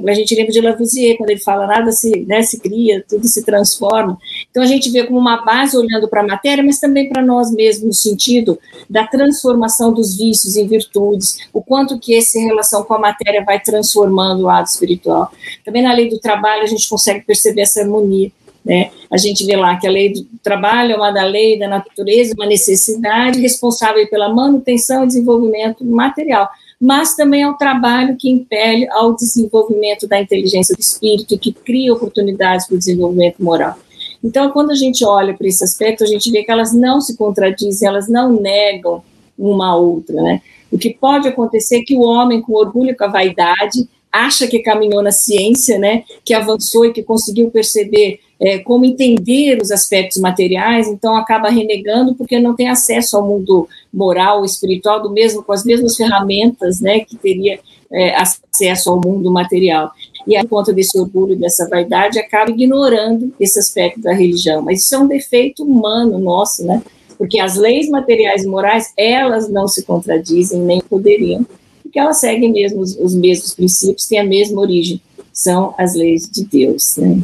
A 0.08 0.14
gente 0.16 0.34
lembra 0.34 0.52
de 0.52 0.60
Lavoisier, 0.60 1.16
quando 1.16 1.30
ele 1.30 1.40
fala 1.40 1.68
nada 1.68 1.92
se, 1.92 2.26
né, 2.26 2.42
se 2.42 2.60
cria, 2.60 3.06
tudo 3.08 3.28
se 3.28 3.46
transforma. 3.46 4.18
Então 4.50 4.64
a 4.64 4.66
gente 4.66 4.90
vê 4.90 5.04
como 5.06 5.20
uma 5.20 5.46
base 5.46 5.78
olhando 5.78 6.10
para 6.10 6.22
a 6.22 6.28
matéria, 6.28 6.64
mas 6.64 6.80
também 6.80 7.08
para 7.08 7.24
nós 7.24 7.52
mesmos, 7.52 7.86
no 7.86 7.94
sentido 7.94 8.60
da 8.90 9.06
transformação 9.06 9.94
dos 9.94 10.18
vícios 10.18 10.56
em 10.56 10.68
virtudes, 10.68 11.38
o 11.54 11.62
quanto 11.62 12.00
que 12.00 12.18
essa 12.18 12.40
relação 12.40 12.84
com 12.84 12.96
a 12.96 13.00
matéria 13.00 13.44
vai 13.46 13.60
transformando 13.60 14.42
o 14.42 14.48
lado 14.48 14.66
espiritual. 14.66 15.32
Também 15.64 15.84
na 15.84 15.94
lei 15.94 16.10
do 16.10 16.18
trabalho 16.18 16.64
a 16.64 16.68
gente 16.68 16.90
consegue 16.90 17.24
perceber 17.24 17.62
essa 17.62 17.82
harmonia. 17.82 18.32
Né? 18.65 18.91
A 19.12 19.17
gente 19.17 19.46
vê 19.46 19.55
lá 19.55 19.75
que 19.77 19.86
a 19.86 19.91
lei 19.91 20.13
do 20.13 20.25
trabalho 20.41 20.93
é 20.93 20.96
uma 20.96 21.12
da 21.12 21.24
lei 21.24 21.60
da 21.60 21.67
natureza, 21.67 22.34
uma 22.36 22.46
necessidade 22.46 23.39
responsável 23.41 24.08
pela 24.08 24.34
manutenção 24.34 25.03
e 25.03 25.08
desenvolvimento 25.08 25.84
material, 25.84 26.50
mas 26.79 27.15
também 27.15 27.43
é 27.43 27.50
o 27.50 27.55
trabalho 27.55 28.15
que 28.17 28.29
impele 28.29 28.88
ao 28.89 29.15
desenvolvimento 29.15 30.08
da 30.08 30.20
inteligência 30.20 30.75
do 30.75 30.82
espírito 30.82 31.34
e 31.34 31.38
que 31.38 31.51
cria 31.51 31.93
oportunidades 31.93 32.65
para 32.65 32.75
o 32.75 32.79
desenvolvimento 32.79 33.43
moral. 33.43 33.75
Então, 34.24 34.50
quando 34.51 34.72
a 34.72 34.75
gente 34.75 35.03
olha 35.03 35.34
para 35.34 35.48
esse 35.48 35.63
aspecto, 35.63 36.03
a 36.03 36.08
gente 36.08 36.32
vê 36.32 36.43
que 36.43 36.51
elas 36.51 36.74
não 36.74 37.01
se 37.01 37.17
contradizem, 37.17 37.88
elas 37.88 38.08
não 38.08 38.32
negam 38.32 39.03
uma 39.38 39.72
a 39.72 39.75
outra, 39.75 40.22
né? 40.22 40.41
O 40.72 40.77
que 40.77 40.93
pode 40.93 41.27
acontecer 41.27 41.79
é 41.79 41.84
que 41.84 41.96
o 41.96 42.01
homem, 42.01 42.41
com 42.41 42.53
orgulho 42.53 42.91
e 42.91 42.96
com 42.96 43.03
a 43.03 43.10
vaidade, 43.10 43.88
acha 44.13 44.48
que 44.48 44.60
caminhou 44.60 45.01
na 45.01 45.12
ciência, 45.12 45.79
né, 45.79 46.03
que 46.24 46.36
avançou 46.36 46.86
e 46.86 46.93
que 46.93 47.01
conseguiu 47.01 47.50
perceber 47.50 48.20
é, 48.44 48.60
como 48.60 48.84
entender 48.84 49.58
os 49.62 49.72
aspectos 49.72 50.18
materiais, 50.18 50.88
então 50.88 51.16
acaba 51.16 51.50
renegando 51.50 52.14
porque 52.14 52.40
não 52.40 52.54
tem 52.56 52.68
acesso 52.68 53.16
ao 53.16 53.26
mundo 53.26 53.68
moral, 53.94 54.44
espiritual, 54.44 55.02
do 55.02 55.10
mesmo 55.10 55.42
com 55.42 55.54
as 55.54 55.64
mesmas 55.64 55.96
ferramentas, 55.96 56.82
né, 56.82 57.00
que 57.00 57.16
teria 57.16 57.58
é, 57.90 58.16
acesso 58.16 58.90
ao 58.90 59.00
mundo 59.00 59.32
material. 59.32 59.92
E 60.28 60.36
a 60.36 60.46
conta 60.46 60.74
desse 60.74 61.00
orgulho, 61.00 61.38
dessa 61.38 61.70
vaidade, 61.70 62.20
acaba 62.20 62.52
ignorando 62.52 63.34
esse 63.40 63.60
aspecto 63.60 64.02
da 64.02 64.14
religião. 64.14 64.62
Mas 64.62 64.82
isso 64.82 64.96
é 64.96 65.00
um 65.00 65.08
defeito 65.08 65.64
humano 65.64 66.18
nosso, 66.18 66.66
né? 66.66 66.82
Porque 67.18 67.40
as 67.40 67.58
leis 67.58 67.90
materiais 67.90 68.44
e 68.44 68.48
morais, 68.48 68.94
elas 68.98 69.50
não 69.50 69.68
se 69.68 69.84
contradizem, 69.84 70.60
nem 70.60 70.80
poderiam 70.80 71.46
porque 71.94 72.00
elas 72.00 72.20
seguem 72.20 72.52
mesmo 72.52 72.82
os, 72.82 72.98
os 72.98 73.14
mesmos 73.14 73.54
princípios, 73.54 74.08
têm 74.08 74.18
a 74.18 74.24
mesma 74.24 74.60
origem, 74.60 75.00
são 75.32 75.76
as 75.78 75.94
leis 75.94 76.28
de 76.28 76.44
Deus. 76.44 76.98
Né? 76.98 77.22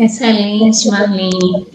Excelente, 0.00 0.88
Marlene. 0.88 1.66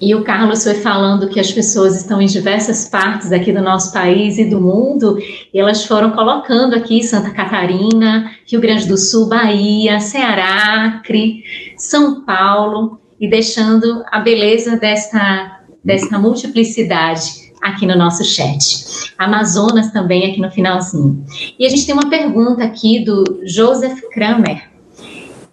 E 0.00 0.12
o 0.12 0.24
Carlos 0.24 0.64
foi 0.64 0.74
falando 0.74 1.28
que 1.28 1.38
as 1.38 1.52
pessoas 1.52 1.94
estão 1.94 2.20
em 2.20 2.26
diversas 2.26 2.88
partes 2.88 3.30
aqui 3.30 3.52
do 3.52 3.62
nosso 3.62 3.92
país 3.92 4.38
e 4.38 4.44
do 4.44 4.60
mundo, 4.60 5.16
e 5.20 5.60
elas 5.60 5.84
foram 5.84 6.10
colocando 6.10 6.74
aqui 6.74 7.04
Santa 7.04 7.30
Catarina, 7.30 8.32
Rio 8.44 8.60
Grande 8.60 8.88
do 8.88 8.98
Sul, 8.98 9.28
Bahia, 9.28 10.00
Ceará, 10.00 10.96
Acre, 10.98 11.44
São 11.76 12.24
Paulo, 12.24 12.98
e 13.20 13.30
deixando 13.30 14.02
a 14.10 14.18
beleza 14.18 14.76
desta, 14.76 15.60
desta 15.82 16.18
multiplicidade 16.18 17.52
aqui 17.62 17.86
no 17.86 17.96
nosso 17.96 18.24
chat. 18.24 19.12
Amazonas 19.16 19.92
também 19.92 20.28
aqui 20.28 20.40
no 20.40 20.50
finalzinho. 20.50 21.24
E 21.56 21.64
a 21.64 21.68
gente 21.68 21.86
tem 21.86 21.94
uma 21.94 22.10
pergunta 22.10 22.64
aqui 22.64 23.04
do 23.04 23.42
Joseph 23.46 24.00
Kramer. 24.12 24.70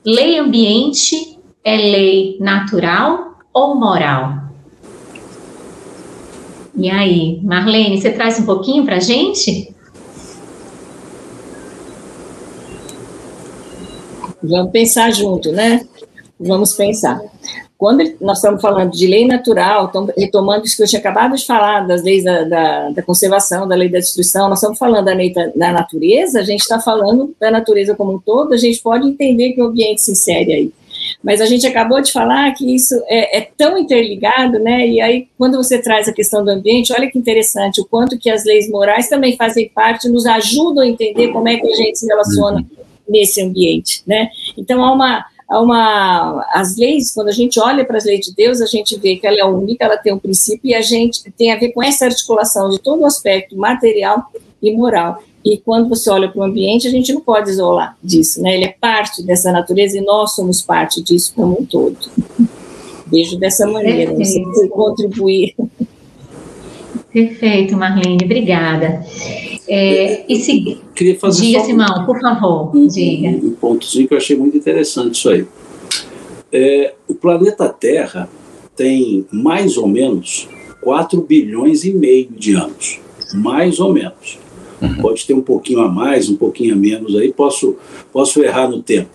Lei 0.04 0.40
ambiente 0.40 1.40
é 1.64 1.76
lei 1.76 2.38
natural 2.40 3.36
ou 3.54 3.76
moral? 3.76 4.42
E 6.76 6.90
aí, 6.90 7.40
Marlene, 7.44 8.02
você 8.02 8.12
traz 8.12 8.40
um 8.40 8.46
pouquinho 8.46 8.86
para 8.86 8.96
a 8.96 9.00
gente? 9.00 9.76
Vamos 14.42 14.72
pensar 14.72 15.12
junto, 15.12 15.52
né? 15.52 15.86
Vamos 16.40 16.74
pensar. 16.74 17.22
Quando 17.78 18.04
nós 18.22 18.38
estamos 18.38 18.62
falando 18.62 18.92
de 18.92 19.08
lei 19.08 19.28
natural, 19.28 19.88
estamos 19.88 20.12
retomando 20.16 20.66
isso 20.66 20.78
que 20.78 20.84
eu 20.84 20.88
tinha 20.88 21.00
acabado 21.00 21.36
de 21.36 21.46
falar, 21.46 21.82
das 21.88 22.04
leis 22.04 22.24
da, 22.24 22.44
da, 22.44 22.90
da 22.92 23.02
conservação, 23.02 23.68
da 23.68 23.76
lei 23.76 23.90
da 23.90 24.00
destruição, 24.00 24.48
nós 24.48 24.60
estamos 24.60 24.78
falando 24.78 25.06
da 25.06 25.14
lei 25.14 25.34
da, 25.34 25.48
da 25.56 25.72
natureza, 25.72 26.40
a 26.40 26.44
gente 26.44 26.62
está 26.62 26.80
falando 26.80 27.36
da 27.40 27.50
natureza 27.50 27.96
como 27.96 28.14
um 28.14 28.20
todo, 28.20 28.54
a 28.54 28.58
gente 28.58 28.80
pode 28.82 29.08
entender 29.08 29.54
que 29.54 29.62
o 29.62 29.66
ambiente 29.66 30.02
se 30.02 30.12
insere 30.12 30.54
aí. 30.54 30.72
Mas 31.24 31.42
a 31.42 31.46
gente 31.46 31.66
acabou 31.66 32.02
de 32.02 32.12
falar 32.12 32.52
que 32.54 32.76
isso 32.76 32.96
é, 33.08 33.40
é, 33.40 33.52
tão 33.58 33.78
interligado, 33.78 34.60
né? 34.60 34.88
E 34.88 35.02
aí, 35.02 35.28
quando 35.38 35.58
você 35.58 35.80
traz 35.82 36.08
a 36.08 36.14
questão 36.14 36.44
do 36.44 36.52
ambiente, 36.52 36.94
olha 36.94 37.10
que 37.10 37.18
interessante, 37.18 37.82
o 37.82 37.86
quanto 37.86 38.18
que 38.18 38.30
as 38.30 38.44
leis 38.46 38.70
morais 38.70 39.10
também 39.10 39.36
fazem 39.36 39.70
parte, 39.70 40.10
nos 40.10 40.26
ajudam 40.26 40.84
a 40.84 40.88
entender 40.88 41.30
como 41.30 41.48
é 41.48 41.58
que 41.58 41.68
a 41.68 41.76
gente 41.76 41.98
se 41.98 42.08
relaciona 42.08 42.58
uhum. 42.58 42.84
nesse 43.08 43.42
ambiente, 43.42 44.04
né? 44.06 44.30
Então, 44.58 44.84
há 44.84 44.94
uma, 44.94 45.26
uma 45.50 46.46
as 46.54 46.78
leis, 46.78 47.14
quando 47.14 47.30
a 47.30 47.34
gente 47.34 47.60
olha 47.60 47.86
para 47.86 47.98
as 47.98 48.06
leis 48.06 48.26
de 48.26 48.36
Deus, 48.36 48.62
a 48.62 48.66
gente 48.66 48.98
vê 48.98 49.16
que 49.16 49.28
ela 49.28 49.40
é 49.40 49.46
única, 49.46 49.86
ela 49.86 49.98
tem 49.98 50.14
um 50.14 50.20
princípio 50.20 50.70
e 50.70 50.74
a 50.74 50.82
gente 50.82 51.24
tem 51.38 51.52
a 51.52 51.58
ver 51.58 51.72
com 51.74 51.84
essa 51.84 52.06
articulação 52.06 52.70
de 52.70 52.80
todo 52.80 53.02
o 53.02 53.06
aspecto 53.06 53.56
material 53.58 54.32
e 54.62 54.76
moral. 54.76 55.24
E 55.44 55.58
quando 55.58 55.90
você 55.90 56.10
olha 56.10 56.30
para 56.30 56.40
o 56.40 56.44
ambiente, 56.44 56.88
a 56.88 56.92
gente 56.92 57.12
não 57.12 57.22
pode 57.22 57.50
isolar 57.50 57.98
disso, 58.04 58.42
né? 58.42 58.56
Ele 58.56 58.66
é 58.66 58.76
parte 58.80 59.24
dessa 59.24 59.52
natureza 59.52 59.98
e 59.98 60.02
nós 60.02 60.36
somos 60.36 60.62
parte 60.62 61.02
disso 61.02 61.34
como 61.36 61.60
um 61.60 61.66
todo. 61.66 61.98
Vejo 63.08 63.38
dessa 63.38 63.68
maneira, 63.68 64.14
você 64.14 64.42
contribuir. 64.70 65.56
Perfeito, 67.12 67.76
Marlene, 67.76 68.20
obrigada. 68.24 69.04
É, 69.68 70.26
e 70.32 70.40
se... 70.40 70.80
Queria 70.96 71.20
fazer 71.20 71.42
diga, 71.42 71.60
Simão, 71.62 72.06
por 72.06 72.20
favor, 72.22 72.76
um, 72.76 72.88
diga. 72.88 73.30
Um 73.30 73.52
pontozinho 73.52 74.08
que 74.08 74.14
eu 74.14 74.18
achei 74.18 74.36
muito 74.36 74.56
interessante 74.56 75.16
isso 75.16 75.30
aí. 75.30 75.46
É, 76.54 76.94
o 77.08 77.16
planeta 77.16 77.68
Terra 77.68 78.30
tem 78.76 79.26
mais 79.32 79.76
ou 79.78 79.88
menos 79.88 80.48
4 80.82 81.22
bilhões 81.22 81.84
e 81.84 81.94
meio 81.94 82.30
de 82.30 82.54
anos. 82.56 83.00
Mais 83.34 83.80
ou 83.80 83.94
menos. 83.94 84.40
Uhum. 84.82 84.96
Pode 84.96 85.26
ter 85.26 85.34
um 85.34 85.42
pouquinho 85.42 85.82
a 85.82 85.88
mais, 85.88 86.30
um 86.30 86.36
pouquinho 86.36 86.74
a 86.74 86.78
menos 86.78 87.16
aí, 87.16 87.32
posso, 87.32 87.76
posso 88.12 88.42
errar 88.44 88.68
no 88.68 88.82
tempo. 88.82 89.10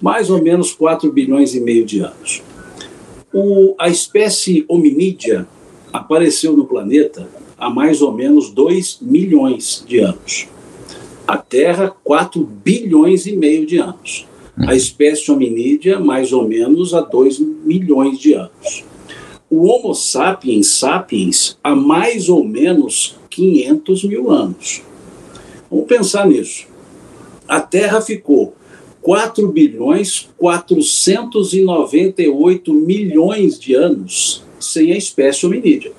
Mais 0.00 0.28
ou 0.28 0.42
menos 0.42 0.72
4 0.72 1.10
bilhões 1.10 1.54
e 1.54 1.60
meio 1.60 1.84
de 1.86 2.00
anos. 2.00 2.42
O, 3.32 3.74
a 3.78 3.88
espécie 3.88 4.64
hominídea 4.68 5.46
apareceu 5.92 6.56
no 6.56 6.66
planeta 6.66 7.28
há 7.58 7.70
mais 7.70 8.02
ou 8.02 8.12
menos 8.12 8.50
2 8.50 8.98
milhões 9.00 9.84
de 9.86 10.00
anos. 10.00 10.48
A 11.26 11.36
Terra, 11.36 11.94
4 12.04 12.42
bilhões 12.42 13.26
e 13.26 13.34
meio 13.34 13.66
de 13.66 13.78
anos. 13.78 14.26
A 14.58 14.74
espécie 14.74 15.30
hominídea, 15.30 15.98
mais 15.98 16.32
ou 16.32 16.46
menos 16.46 16.94
há 16.94 17.00
2 17.00 17.38
milhões 17.38 18.18
de 18.18 18.34
anos. 18.34 18.84
O 19.50 19.66
Homo 19.66 19.94
sapiens 19.94 20.68
sapiens 20.68 21.58
há 21.62 21.74
mais 21.74 22.28
ou 22.28 22.44
menos 22.44 23.16
500 23.30 24.04
mil 24.04 24.30
anos. 24.30 24.82
Vamos 25.70 25.86
pensar 25.86 26.26
nisso. 26.26 26.66
A 27.48 27.60
Terra 27.60 28.00
ficou 28.00 28.56
4 29.02 29.46
bilhões 29.48 30.28
498 30.36 32.74
milhões 32.74 33.58
de 33.58 33.74
anos 33.74 34.44
sem 34.58 34.92
a 34.92 34.96
espécie 34.96 35.44
hominídea. 35.46 35.92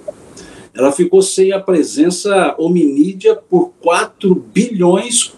Ela 0.74 0.92
ficou 0.92 1.22
sem 1.22 1.54
a 1.54 1.60
presença 1.60 2.56
hominídea 2.58 3.36
por 3.36 3.72
4 3.82 4.34
bilhões 4.36 5.38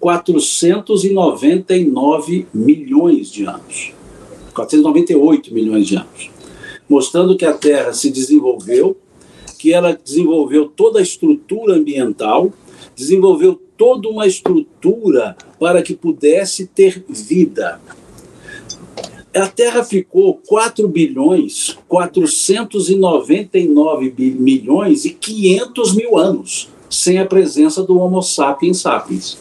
499 0.00 2.46
milhões 2.52 3.30
de 3.30 3.44
anos. 3.44 3.92
498 4.54 5.54
milhões 5.54 5.86
de 5.86 5.94
anos. 5.96 6.30
Mostrando 6.88 7.36
que 7.36 7.44
a 7.44 7.52
Terra 7.52 7.92
se 7.92 8.10
desenvolveu, 8.10 8.96
que 9.58 9.72
ela 9.72 9.92
desenvolveu 9.92 10.66
toda 10.66 10.98
a 10.98 11.02
estrutura 11.02 11.74
ambiental, 11.74 12.52
desenvolveu 12.94 13.60
toda 13.76 14.08
uma 14.08 14.26
estrutura 14.26 15.36
para 15.58 15.82
que 15.82 15.94
pudesse 15.94 16.66
ter 16.66 17.04
vida. 17.08 17.80
A 19.34 19.46
Terra 19.46 19.84
ficou 19.84 20.40
4 20.46 20.88
bilhões 20.88 21.78
499 21.86 24.14
milhões 24.38 25.04
e 25.04 25.10
500 25.10 25.94
mil 25.94 26.18
anos 26.18 26.68
sem 26.88 27.18
a 27.18 27.26
presença 27.26 27.84
do 27.84 27.96
Homo 27.96 28.20
sapiens 28.22 28.78
sapiens 28.78 29.38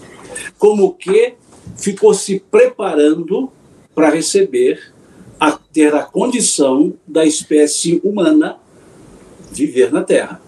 como 0.58 0.94
que 0.94 1.34
ficou 1.78 2.14
se 2.14 2.42
preparando 2.52 3.50
para 3.96 4.10
receber, 4.10 4.94
a 5.40 5.52
ter 5.52 5.96
a 5.96 6.04
condição 6.04 6.94
da 7.08 7.26
espécie 7.26 8.02
humana 8.04 8.58
viver 9.52 9.92
na 9.92 10.04
Terra. 10.04 10.42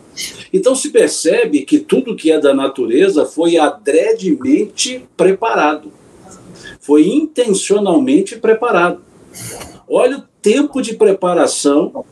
Então 0.53 0.75
se 0.75 0.89
percebe 0.89 1.61
que 1.61 1.79
tudo 1.79 2.15
que 2.15 2.31
é 2.31 2.39
da 2.39 2.53
natureza 2.53 3.25
foi 3.25 3.57
adredemente 3.57 5.05
preparado, 5.15 5.91
foi 6.79 7.07
intencionalmente 7.07 8.37
preparado. 8.37 9.01
Olha 9.87 10.17
o 10.17 10.23
tempo 10.41 10.81
de 10.81 10.95
preparação 10.95 12.05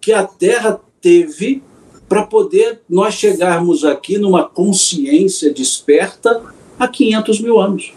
que 0.00 0.12
a 0.12 0.24
Terra 0.24 0.80
teve 1.00 1.62
para 2.08 2.22
poder 2.22 2.80
nós 2.88 3.14
chegarmos 3.14 3.84
aqui 3.84 4.18
numa 4.18 4.44
consciência 4.44 5.52
desperta 5.52 6.42
há 6.78 6.86
500 6.86 7.40
mil 7.40 7.58
anos. 7.58 7.92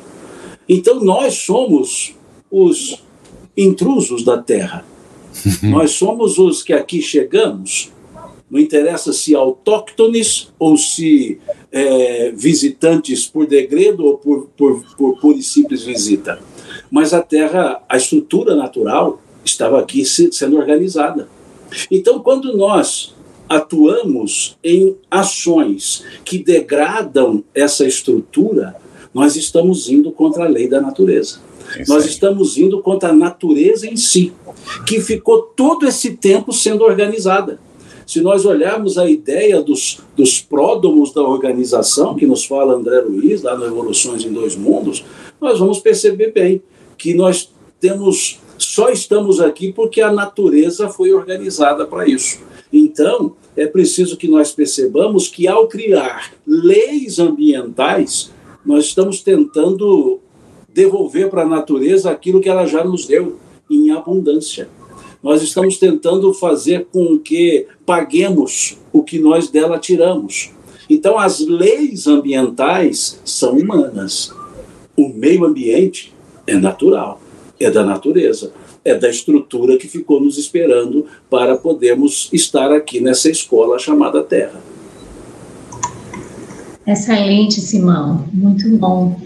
Então 0.68 1.00
nós 1.00 1.36
somos 1.36 2.16
os 2.50 3.04
intrusos 3.56 4.24
da 4.24 4.38
Terra. 4.38 4.86
nós 5.64 5.92
somos 5.92 6.38
os 6.38 6.64
que 6.64 6.74
aqui 6.74 7.02
chegamos. 7.02 7.92
Não 8.50 8.60
interessa 8.60 9.14
se 9.14 9.36
autóctones 9.36 10.52
ou 10.58 10.78
se 10.78 11.40
é, 11.72 12.32
visitantes 12.32 13.28
por 13.28 13.46
degredo 13.46 14.06
ou 14.06 14.18
por, 14.18 14.50
por, 14.58 14.84
por 14.98 15.20
pura 15.20 15.38
e 15.38 15.44
simples 15.44 15.84
visita. 15.84 16.40
Mas 16.90 17.14
a 17.14 17.22
Terra, 17.22 17.82
a 17.88 17.98
estrutura 17.98 18.56
natural, 18.56 19.22
estava 19.46 19.80
aqui 19.80 20.04
sendo 20.06 20.58
organizada. 20.58 21.28
Então, 21.92 22.20
quando 22.20 22.56
nós 22.58 23.14
atuamos 23.48 24.58
em 24.64 24.96
ações 25.10 26.04
que 26.24 26.38
degradam 26.38 27.44
essa 27.54 27.86
estrutura, 27.86 28.76
nós 29.14 29.36
estamos 29.36 29.90
indo 29.90 30.12
contra 30.12 30.46
a 30.46 30.48
lei 30.48 30.68
da 30.68 30.80
natureza. 30.80 31.40
nós 31.88 32.06
estamos 32.06 32.58
indo 32.58 32.82
contra 32.82 33.10
a 33.10 33.14
natureza 33.14 33.86
em 33.88 33.96
si, 33.96 34.34
que 34.88 35.00
ficou 35.02 35.42
todo 35.42 35.88
esse 35.88 36.16
tempo 36.16 36.52
sendo 36.52 36.84
organizada. 36.84 37.60
Se 38.10 38.22
nós 38.22 38.44
olharmos 38.44 38.98
a 38.98 39.08
ideia 39.08 39.62
dos, 39.62 40.00
dos 40.18 40.42
pródomos 40.42 41.14
da 41.14 41.22
organização, 41.22 42.16
que 42.16 42.26
nos 42.26 42.44
fala 42.44 42.74
André 42.74 43.02
Luiz, 43.02 43.44
lá 43.44 43.56
no 43.56 43.68
Evoluções 43.68 44.26
em 44.26 44.34
Dois 44.34 44.56
Mundos, 44.56 45.06
nós 45.40 45.60
vamos 45.60 45.78
perceber 45.78 46.32
bem 46.32 46.60
que 46.98 47.14
nós 47.14 47.54
temos 47.80 48.40
só 48.58 48.90
estamos 48.90 49.40
aqui 49.40 49.72
porque 49.72 50.02
a 50.02 50.12
natureza 50.12 50.90
foi 50.90 51.14
organizada 51.14 51.86
para 51.86 52.10
isso. 52.10 52.40
Então, 52.74 53.36
é 53.56 53.68
preciso 53.68 54.18
que 54.18 54.28
nós 54.28 54.52
percebamos 54.52 55.28
que, 55.28 55.48
ao 55.48 55.68
criar 55.68 56.34
leis 56.48 57.20
ambientais, 57.20 58.32
nós 58.66 58.86
estamos 58.86 59.22
tentando 59.22 60.20
devolver 60.68 61.30
para 61.30 61.44
a 61.44 61.48
natureza 61.48 62.10
aquilo 62.10 62.42
que 62.42 62.50
ela 62.50 62.66
já 62.66 62.84
nos 62.84 63.06
deu 63.06 63.38
em 63.70 63.92
abundância. 63.92 64.68
Nós 65.22 65.42
estamos 65.42 65.78
tentando 65.78 66.34
fazer 66.34 66.88
com 66.92 67.18
que 67.18 67.68
paguemos 67.86 68.78
o 68.92 69.04
que 69.04 69.20
nós 69.20 69.50
dela 69.50 69.78
tiramos. 69.78 70.52
Então, 70.90 71.18
as 71.18 71.40
leis 71.40 72.08
ambientais 72.08 73.20
são 73.24 73.58
humanas. 73.58 74.34
O 74.96 75.10
meio 75.10 75.46
ambiente 75.46 76.14
é 76.48 76.56
natural, 76.56 77.22
é 77.60 77.70
da 77.70 77.84
natureza 77.84 78.52
é 78.84 78.96
da 78.96 79.10
estrutura 79.10 79.78
que 79.78 79.88
ficou 79.88 80.20
nos 80.20 80.38
esperando 80.38 81.06
para 81.30 81.56
podermos 81.58 82.30
estar 82.32 82.72
aqui 82.72 83.00
nessa 83.00 83.30
escola 83.30 83.78
chamada 83.78 84.24
Terra. 84.24 84.62
Excelente, 86.86 87.62
Simão, 87.62 88.26
muito 88.34 88.68
bom. 88.78 89.20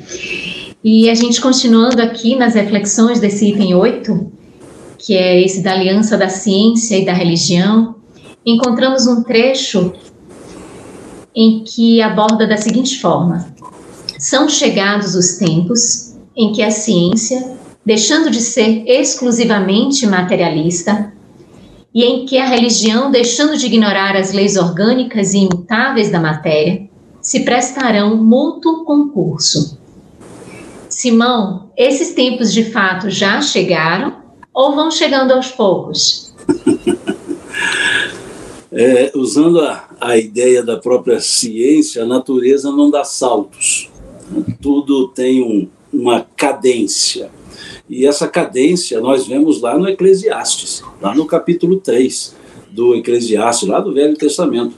E 0.84 1.10
a 1.10 1.16
gente 1.16 1.40
continuando 1.40 2.02
aqui 2.02 2.36
nas 2.36 2.56
reflexões 2.56 3.20
desse 3.20 3.50
item 3.50 3.74
8, 3.74 4.32
que 5.04 5.18
é 5.18 5.44
esse 5.44 5.62
da 5.62 5.74
aliança 5.74 6.18
da 6.18 6.30
ciência 6.30 6.98
e 6.98 7.06
da 7.06 7.12
religião, 7.12 7.96
encontramos 8.46 9.06
um 9.06 9.22
trecho 9.22 9.92
em 11.36 11.63
que 11.63 12.02
aborda 12.02 12.48
da 12.48 12.56
seguinte 12.56 13.00
forma: 13.00 13.54
São 14.18 14.48
chegados 14.48 15.13
os 15.13 15.36
tempos 15.36 16.16
em 16.36 16.54
que 16.54 16.63
a 16.63 16.72
ciência 16.72 17.58
deixando 17.86 18.32
de 18.32 18.39
ser 18.39 18.86
exclusivamente 18.88 20.08
materialista, 20.08 21.12
e 21.94 22.04
em 22.04 22.26
que 22.26 22.38
a 22.38 22.46
religião, 22.46 23.12
deixando 23.12 23.58
de 23.58 23.66
ignorar 23.66 24.16
as 24.16 24.32
leis 24.32 24.56
orgânicas 24.56 25.34
e 25.34 25.39
imutáveis 25.39 26.10
da 26.10 26.20
matéria, 26.20 26.88
se 27.22 27.42
prestarão 27.42 28.16
mútuo 28.16 28.86
concurso. 28.86 29.78
Simão, 30.89 31.70
esses 31.78 32.13
tempos 32.13 32.54
de 32.54 32.63
fato 32.63 33.10
já 33.10 33.42
chegaram 33.42 34.23
ou 34.54 34.76
vão 34.76 34.92
chegando 34.92 35.32
aos 35.32 35.50
poucos? 35.50 36.34
É, 38.76 39.12
usando 39.13 39.60
a, 39.60 39.88
a 40.02 40.18
ideia 40.18 40.63
da 40.63 40.78
própria 40.78 41.20
ciência, 41.20 42.02
a 42.02 42.08
natureza 42.08 42.72
não 42.72 42.89
dá 42.89 43.04
saltos. 43.04 43.88
Tudo 44.60 45.10
tem 45.10 45.44
um, 45.44 45.68
uma 45.94 46.26
cadência. 46.36 47.30
E 47.88 48.08
essa 48.08 48.28
cadência 48.28 49.00
nós 49.00 49.28
vemos 49.28 49.62
lá 49.62 49.78
no 49.78 49.88
Eclesiastes, 49.88 50.82
lá 51.00 51.13
no 51.13 51.28
capítulo 51.28 51.78
3 51.78 52.36
do 52.72 52.96
Eclesiastes, 52.96 53.70
lá 53.70 53.80
do 53.80 53.94
Velho 53.94 54.18
Testamento. 54.18 54.74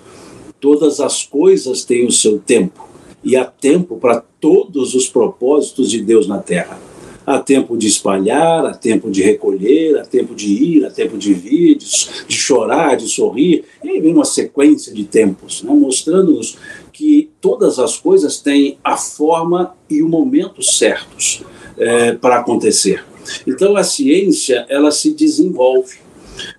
Todas 0.59 0.99
as 0.99 1.23
coisas 1.23 1.85
têm 1.85 2.05
o 2.05 2.11
seu 2.11 2.37
tempo, 2.37 2.89
e 3.23 3.37
há 3.37 3.45
tempo 3.45 3.95
para 3.95 4.21
todos 4.41 4.93
os 4.93 5.07
propósitos 5.07 5.89
de 5.89 6.01
Deus 6.01 6.27
na 6.27 6.39
terra. 6.39 6.77
Há 7.25 7.39
tempo 7.39 7.75
de 7.75 7.87
espalhar, 7.87 8.65
há 8.65 8.73
tempo 8.73 9.09
de 9.09 9.21
recolher, 9.21 9.97
há 9.97 10.05
tempo 10.05 10.35
de 10.35 10.47
ir, 10.47 10.85
há 10.85 10.91
tempo 10.91 11.17
de 11.17 11.33
vir, 11.33 11.75
de, 11.75 11.85
de 12.27 12.35
chorar, 12.35 12.95
de 12.95 13.07
sorrir. 13.07 13.65
E 13.83 13.89
aí 13.89 13.99
vem 13.99 14.13
uma 14.13 14.25
sequência 14.25 14.93
de 14.93 15.05
tempos, 15.05 15.63
né, 15.63 15.73
mostrando-nos 15.73 16.57
que 16.93 17.29
todas 17.41 17.79
as 17.79 17.97
coisas 17.97 18.39
têm 18.39 18.77
a 18.83 18.95
forma 18.95 19.75
e 19.89 20.01
o 20.01 20.07
momento 20.07 20.61
certos 20.61 21.43
é, 21.77 22.13
para 22.13 22.37
acontecer. 22.37 23.03
Então 23.45 23.75
a 23.75 23.83
ciência 23.83 24.65
ela 24.69 24.91
se 24.91 25.13
desenvolve. 25.13 25.97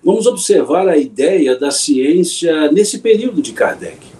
Vamos 0.03 0.25
observar 0.25 0.87
a 0.87 0.97
ideia 0.97 1.57
da 1.57 1.71
ciência 1.71 2.71
nesse 2.71 2.99
período 2.99 3.41
de 3.41 3.53
Kardec. 3.53 4.16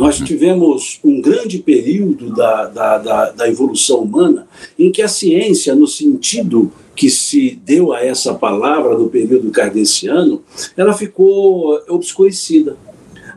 Nós 0.00 0.16
tivemos 0.16 0.98
um 1.04 1.20
grande 1.20 1.58
período 1.58 2.34
da, 2.34 2.64
da, 2.68 2.96
da, 2.96 3.30
da 3.32 3.46
evolução 3.46 3.98
humana 3.98 4.48
em 4.78 4.90
que 4.90 5.02
a 5.02 5.08
ciência, 5.08 5.74
no 5.74 5.86
sentido 5.86 6.72
que 6.96 7.10
se 7.10 7.50
deu 7.50 7.92
a 7.92 8.02
essa 8.02 8.32
palavra 8.32 8.96
no 8.96 9.10
período 9.10 9.50
kardeciano, 9.50 10.42
ela 10.74 10.94
ficou 10.94 11.78
obscurecida. 11.86 12.78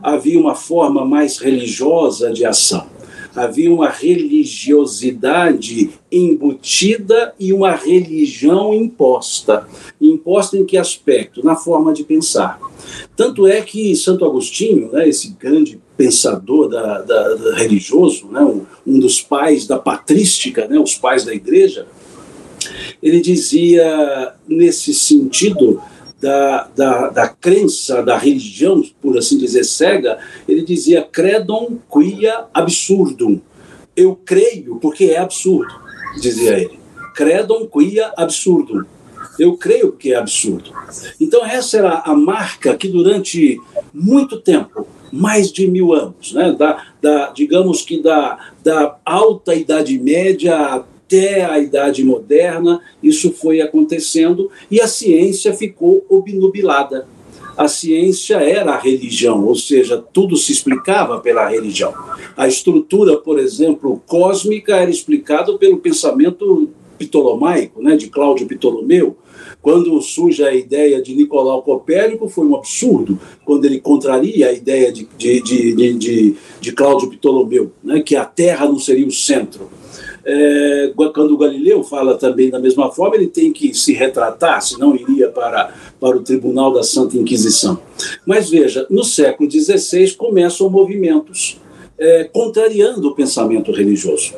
Havia 0.02 0.40
uma 0.40 0.54
forma 0.54 1.04
mais 1.04 1.36
religiosa 1.36 2.32
de 2.32 2.46
ação 2.46 2.94
havia 3.34 3.72
uma 3.72 3.88
religiosidade 3.88 5.90
embutida 6.10 7.34
e 7.38 7.52
uma 7.52 7.72
religião 7.72 8.72
imposta. 8.72 9.66
Imposta 10.00 10.56
em 10.56 10.64
que 10.64 10.76
aspecto? 10.76 11.44
Na 11.44 11.56
forma 11.56 11.92
de 11.92 12.04
pensar. 12.04 12.60
Tanto 13.16 13.46
é 13.46 13.60
que 13.60 13.94
Santo 13.96 14.24
Agostinho, 14.24 14.92
né, 14.92 15.08
esse 15.08 15.30
grande 15.30 15.80
pensador 15.96 16.68
da, 16.68 17.02
da, 17.02 17.34
da 17.34 17.54
religioso, 17.56 18.26
né, 18.28 18.40
um, 18.86 18.98
dos 18.98 19.20
pais 19.20 19.66
da 19.66 19.78
patrística, 19.78 20.66
né, 20.66 20.78
os 20.78 20.96
pais 20.96 21.24
da 21.24 21.34
igreja, 21.34 21.86
ele 23.02 23.20
dizia 23.20 24.34
nesse 24.48 24.92
sentido 24.94 25.80
da, 26.20 26.68
da, 26.74 27.08
da 27.10 27.28
crença, 27.28 28.02
da 28.02 28.16
religião, 28.16 28.82
por 29.00 29.16
assim 29.18 29.36
dizer, 29.36 29.64
cega, 29.64 30.18
ele 30.48 30.62
dizia 30.62 31.02
credum 31.02 31.78
quia 31.92 32.46
absurdum. 32.52 33.40
Eu 33.94 34.16
creio 34.16 34.76
porque 34.76 35.04
é 35.04 35.18
absurdo, 35.18 35.72
dizia 36.20 36.58
ele. 36.58 36.78
Credum 37.14 37.66
quia 37.66 38.12
absurdum. 38.16 38.84
Eu 39.38 39.56
creio 39.56 39.92
que 39.92 40.12
é 40.12 40.16
absurdo. 40.16 40.70
Então, 41.20 41.44
essa 41.44 41.78
era 41.78 42.02
a 42.04 42.14
marca 42.14 42.76
que 42.76 42.88
durante 42.88 43.60
muito 43.92 44.40
tempo, 44.40 44.86
mais 45.12 45.52
de 45.52 45.66
mil 45.68 45.92
anos, 45.92 46.32
né, 46.32 46.52
da, 46.52 46.84
da, 47.00 47.30
digamos 47.30 47.82
que 47.82 48.02
da, 48.02 48.38
da 48.62 48.96
alta 49.04 49.54
Idade 49.54 49.98
Média 49.98 50.56
até 50.56 51.44
a 51.44 51.58
Idade 51.58 52.02
Moderna, 52.02 52.80
isso 53.02 53.32
foi 53.32 53.60
acontecendo 53.60 54.50
e 54.70 54.80
a 54.80 54.88
ciência 54.88 55.52
ficou 55.54 56.04
obnubilada. 56.08 57.06
A 57.56 57.68
ciência 57.68 58.38
era 58.38 58.72
a 58.72 58.78
religião, 58.78 59.44
ou 59.46 59.54
seja, 59.54 60.02
tudo 60.12 60.36
se 60.36 60.50
explicava 60.50 61.20
pela 61.20 61.48
religião. 61.48 61.94
A 62.36 62.48
estrutura, 62.48 63.16
por 63.16 63.38
exemplo, 63.38 64.02
cósmica 64.06 64.74
era 64.74 64.90
explicada 64.90 65.56
pelo 65.56 65.78
pensamento 65.78 66.68
ptolomaico, 66.98 67.82
né, 67.82 67.96
de 67.96 68.08
Cláudio 68.08 68.46
Ptolomeu, 68.46 69.16
quando 69.60 70.00
surge 70.00 70.44
a 70.44 70.54
ideia 70.54 71.00
de 71.00 71.14
Nicolau 71.14 71.62
Copérnico, 71.62 72.28
foi 72.28 72.46
um 72.46 72.54
absurdo, 72.54 73.18
quando 73.44 73.64
ele 73.64 73.80
contraria 73.80 74.48
a 74.48 74.52
ideia 74.52 74.92
de, 74.92 75.08
de, 75.16 75.40
de, 75.42 75.94
de, 75.94 76.36
de 76.60 76.72
Cláudio 76.72 77.10
Ptolomeu, 77.10 77.72
né, 77.82 78.00
que 78.00 78.14
a 78.14 78.24
Terra 78.24 78.66
não 78.66 78.78
seria 78.78 79.06
o 79.06 79.12
centro. 79.12 79.68
É, 80.26 80.92
quando 81.12 81.36
Galileu 81.36 81.82
fala 81.82 82.16
também 82.16 82.48
da 82.48 82.58
mesma 82.58 82.90
forma, 82.90 83.16
ele 83.16 83.26
tem 83.26 83.52
que 83.52 83.74
se 83.74 83.92
retratar, 83.92 84.62
senão 84.62 84.96
iria 84.96 85.28
para, 85.28 85.74
para 86.00 86.16
o 86.16 86.22
Tribunal 86.22 86.72
da 86.72 86.82
Santa 86.82 87.16
Inquisição. 87.16 87.78
Mas 88.26 88.48
veja, 88.48 88.86
no 88.88 89.04
século 89.04 89.50
XVI 89.50 90.12
começam 90.12 90.70
movimentos 90.70 91.60
é, 91.98 92.24
contrariando 92.24 93.08
o 93.08 93.14
pensamento 93.14 93.70
religioso 93.70 94.34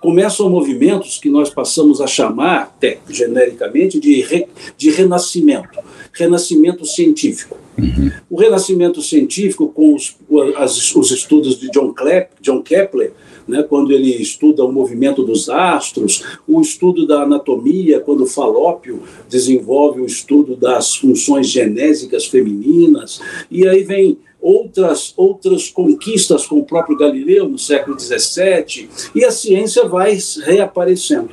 começam 0.00 0.48
movimentos 0.48 1.18
que 1.18 1.28
nós 1.28 1.50
passamos 1.50 2.00
a 2.00 2.06
chamar, 2.06 2.62
até, 2.62 2.98
genericamente, 3.08 4.00
de, 4.00 4.20
re, 4.22 4.46
de 4.76 4.90
renascimento, 4.90 5.78
renascimento 6.12 6.84
científico. 6.86 7.58
Uhum. 7.78 8.10
O 8.28 8.38
renascimento 8.38 9.00
científico, 9.02 9.68
com 9.68 9.94
os, 9.94 10.16
as, 10.56 10.94
os 10.94 11.10
estudos 11.10 11.58
de 11.58 11.70
John, 11.70 11.94
John 12.40 12.62
Kepler, 12.62 13.12
né, 13.46 13.62
quando 13.62 13.92
ele 13.92 14.10
estuda 14.10 14.64
o 14.64 14.72
movimento 14.72 15.22
dos 15.22 15.48
astros, 15.48 16.22
o 16.46 16.60
estudo 16.60 17.06
da 17.06 17.22
anatomia, 17.22 18.00
quando 18.00 18.26
Falópio 18.26 19.02
desenvolve 19.28 20.00
o 20.00 20.06
estudo 20.06 20.56
das 20.56 20.94
funções 20.94 21.48
genésicas 21.48 22.26
femininas, 22.26 23.20
e 23.50 23.66
aí 23.66 23.82
vem 23.82 24.18
outras, 24.40 25.12
outras 25.16 25.68
conquistas 25.68 26.46
com 26.46 26.58
o 26.58 26.64
próprio 26.64 26.96
Galileu 26.96 27.48
no 27.48 27.58
século 27.58 27.98
XVII, 27.98 28.88
e 29.14 29.24
a 29.24 29.30
ciência 29.30 29.84
vai 29.86 30.18
reaparecendo. 30.44 31.30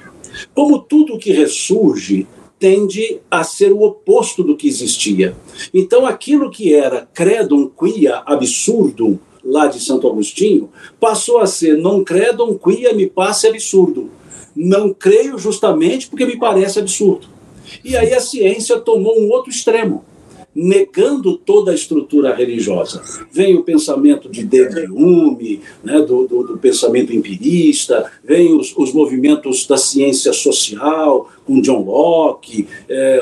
Como 0.54 0.80
tudo 0.80 1.18
que 1.18 1.32
ressurge 1.32 2.28
tende 2.60 3.20
a 3.30 3.44
ser 3.44 3.72
o 3.72 3.84
oposto 3.84 4.44
do 4.44 4.56
que 4.56 4.68
existia. 4.68 5.36
Então, 5.74 6.06
aquilo 6.06 6.50
que 6.50 6.74
era 6.74 7.08
credum 7.14 7.70
quia 7.70 8.24
absurdum, 8.26 9.18
lá 9.44 9.68
de 9.68 9.80
Santo 9.80 10.08
Agostinho, 10.08 10.70
passou 11.00 11.38
a 11.38 11.48
ser 11.48 11.78
non 11.78 12.04
credum 12.04 12.58
quia 12.58 12.94
me 12.94 13.08
passe 13.08 13.48
absurdo. 13.48 14.10
Não 14.56 14.92
creio 14.92 15.38
justamente 15.38 16.08
porque 16.08 16.26
me 16.26 16.38
parece 16.38 16.80
absurdo. 16.80 17.28
E 17.84 17.96
aí 17.96 18.14
a 18.14 18.20
ciência 18.20 18.80
tomou 18.80 19.20
um 19.20 19.30
outro 19.30 19.52
extremo 19.52 20.04
negando 20.60 21.38
toda 21.38 21.70
a 21.70 21.76
estrutura 21.76 22.34
religiosa. 22.34 23.04
Vem 23.32 23.56
o 23.56 23.64
pensamento 23.64 24.28
de 24.28 24.44
David 24.44 24.92
Hume, 24.92 25.62
né, 25.84 26.02
do, 26.02 26.28
do, 26.28 26.48
do, 26.48 26.58
pensamento 26.58 27.14
empirista, 27.14 28.12
vem 28.24 28.58
os, 28.58 28.76
os, 28.76 28.92
movimentos 28.92 29.68
da 29.68 29.78
ciência 29.78 30.34
social, 30.34 31.30
com 31.46 31.62
John 31.62 31.84
Locke, 31.84 32.68
é, 32.90 33.20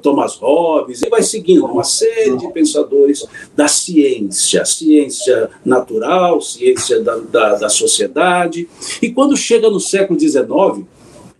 Thomas 0.00 0.36
Hobbes, 0.36 1.02
e 1.02 1.08
vai 1.08 1.20
seguindo 1.24 1.66
uma 1.66 1.82
série 1.82 2.36
de 2.36 2.46
pensadores 2.52 3.26
da 3.56 3.66
ciência, 3.66 4.64
ciência 4.64 5.50
natural, 5.64 6.40
ciência 6.40 7.02
da, 7.02 7.16
da, 7.16 7.54
da 7.56 7.68
sociedade. 7.68 8.68
E 9.02 9.10
quando 9.10 9.36
chega 9.36 9.68
no 9.68 9.80
século 9.80 10.18
XIX, 10.18 10.86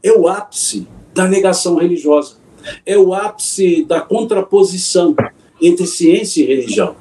é 0.03 0.11
o 0.11 0.27
ápice 0.27 0.85
da 1.15 1.29
negação 1.29 1.77
religiosa 1.77 2.39
é 2.85 2.97
o 2.99 3.15
ápice 3.15 3.85
da 3.85 4.01
contraposição 4.01 5.15
entre 5.61 5.87
ciência 5.87 6.43
e 6.43 6.47
religião. 6.47 6.95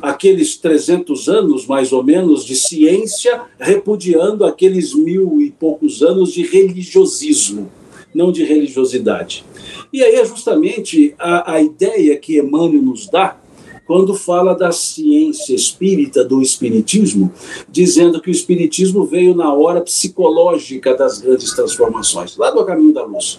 Aqueles 0.00 0.56
300 0.56 1.28
anos, 1.28 1.66
mais 1.66 1.92
ou 1.92 2.02
menos, 2.02 2.44
de 2.44 2.56
ciência 2.56 3.42
repudiando 3.58 4.44
aqueles 4.44 4.94
mil 4.94 5.40
e 5.40 5.50
poucos 5.50 6.02
anos 6.02 6.32
de 6.32 6.42
religiosismo, 6.42 7.70
não 8.12 8.32
de 8.32 8.44
religiosidade. 8.44 9.44
E 9.92 10.02
aí 10.02 10.16
é 10.16 10.24
justamente 10.24 11.14
a, 11.18 11.54
a 11.54 11.62
ideia 11.62 12.16
que 12.16 12.38
Emmanuel 12.38 12.82
nos 12.82 13.08
dá 13.08 13.36
quando 13.86 14.14
fala 14.14 14.54
da 14.54 14.72
ciência 14.72 15.54
espírita, 15.54 16.24
do 16.24 16.40
espiritismo, 16.40 17.32
dizendo 17.68 18.20
que 18.20 18.30
o 18.30 18.32
espiritismo 18.32 19.04
veio 19.04 19.34
na 19.34 19.52
hora 19.52 19.80
psicológica 19.80 20.94
das 20.94 21.20
grandes 21.20 21.52
transformações, 21.52 22.36
lá 22.36 22.50
do 22.50 22.64
caminho 22.64 22.92
da 22.92 23.04
luz. 23.04 23.38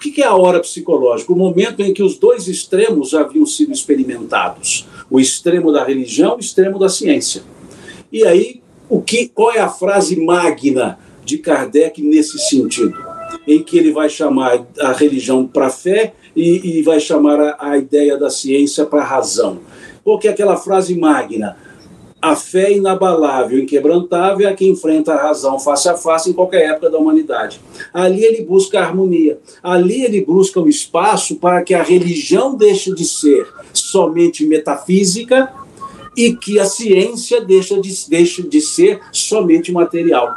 O 0.00 0.02
que 0.02 0.22
é 0.22 0.24
a 0.24 0.34
hora 0.34 0.60
psicológica? 0.60 1.30
O 1.30 1.36
momento 1.36 1.82
em 1.82 1.92
que 1.92 2.02
os 2.02 2.16
dois 2.16 2.48
extremos 2.48 3.12
haviam 3.12 3.44
sido 3.44 3.70
experimentados: 3.70 4.88
o 5.10 5.20
extremo 5.20 5.70
da 5.70 5.84
religião 5.84 6.36
o 6.36 6.40
extremo 6.40 6.78
da 6.78 6.88
ciência. 6.88 7.42
E 8.10 8.24
aí, 8.24 8.62
o 8.88 9.02
que, 9.02 9.28
qual 9.28 9.52
é 9.52 9.58
a 9.58 9.68
frase 9.68 10.16
magna 10.16 10.98
de 11.22 11.36
Kardec 11.36 12.00
nesse 12.00 12.38
sentido? 12.38 12.96
Em 13.46 13.62
que 13.62 13.76
ele 13.76 13.92
vai 13.92 14.08
chamar 14.08 14.66
a 14.78 14.92
religião 14.92 15.46
para 15.46 15.66
a 15.66 15.70
fé 15.70 16.14
e, 16.34 16.78
e, 16.78 16.82
vai 16.82 16.98
chamar 16.98 17.38
a, 17.38 17.56
a 17.58 17.76
ideia 17.76 18.16
da 18.16 18.30
ciência 18.30 18.86
para 18.86 19.02
a 19.02 19.06
razão. 19.06 19.60
Qual 20.02 20.18
que 20.18 20.28
é 20.28 20.30
aquela 20.30 20.56
frase 20.56 20.94
magna? 20.94 21.58
A 22.22 22.36
fé 22.36 22.72
inabalável, 22.72 23.58
inquebrantável, 23.58 24.46
é 24.46 24.50
a 24.50 24.54
que 24.54 24.68
enfrenta 24.68 25.14
a 25.14 25.22
razão 25.22 25.58
face 25.58 25.88
a 25.88 25.96
face 25.96 26.28
em 26.28 26.34
qualquer 26.34 26.68
época 26.70 26.90
da 26.90 26.98
humanidade. 26.98 27.60
Ali 27.94 28.22
ele 28.22 28.44
busca 28.44 28.78
a 28.78 28.84
harmonia. 28.84 29.38
Ali 29.62 30.04
ele 30.04 30.22
busca 30.22 30.60
o 30.60 30.68
espaço 30.68 31.36
para 31.36 31.62
que 31.62 31.72
a 31.72 31.82
religião 31.82 32.54
deixe 32.54 32.94
de 32.94 33.06
ser 33.06 33.48
somente 33.72 34.44
metafísica 34.44 35.50
e 36.14 36.34
que 36.34 36.58
a 36.58 36.66
ciência 36.66 37.40
deixe 37.40 37.80
de, 37.80 38.10
deixe 38.10 38.42
de 38.42 38.60
ser 38.60 39.00
somente 39.10 39.72
material. 39.72 40.30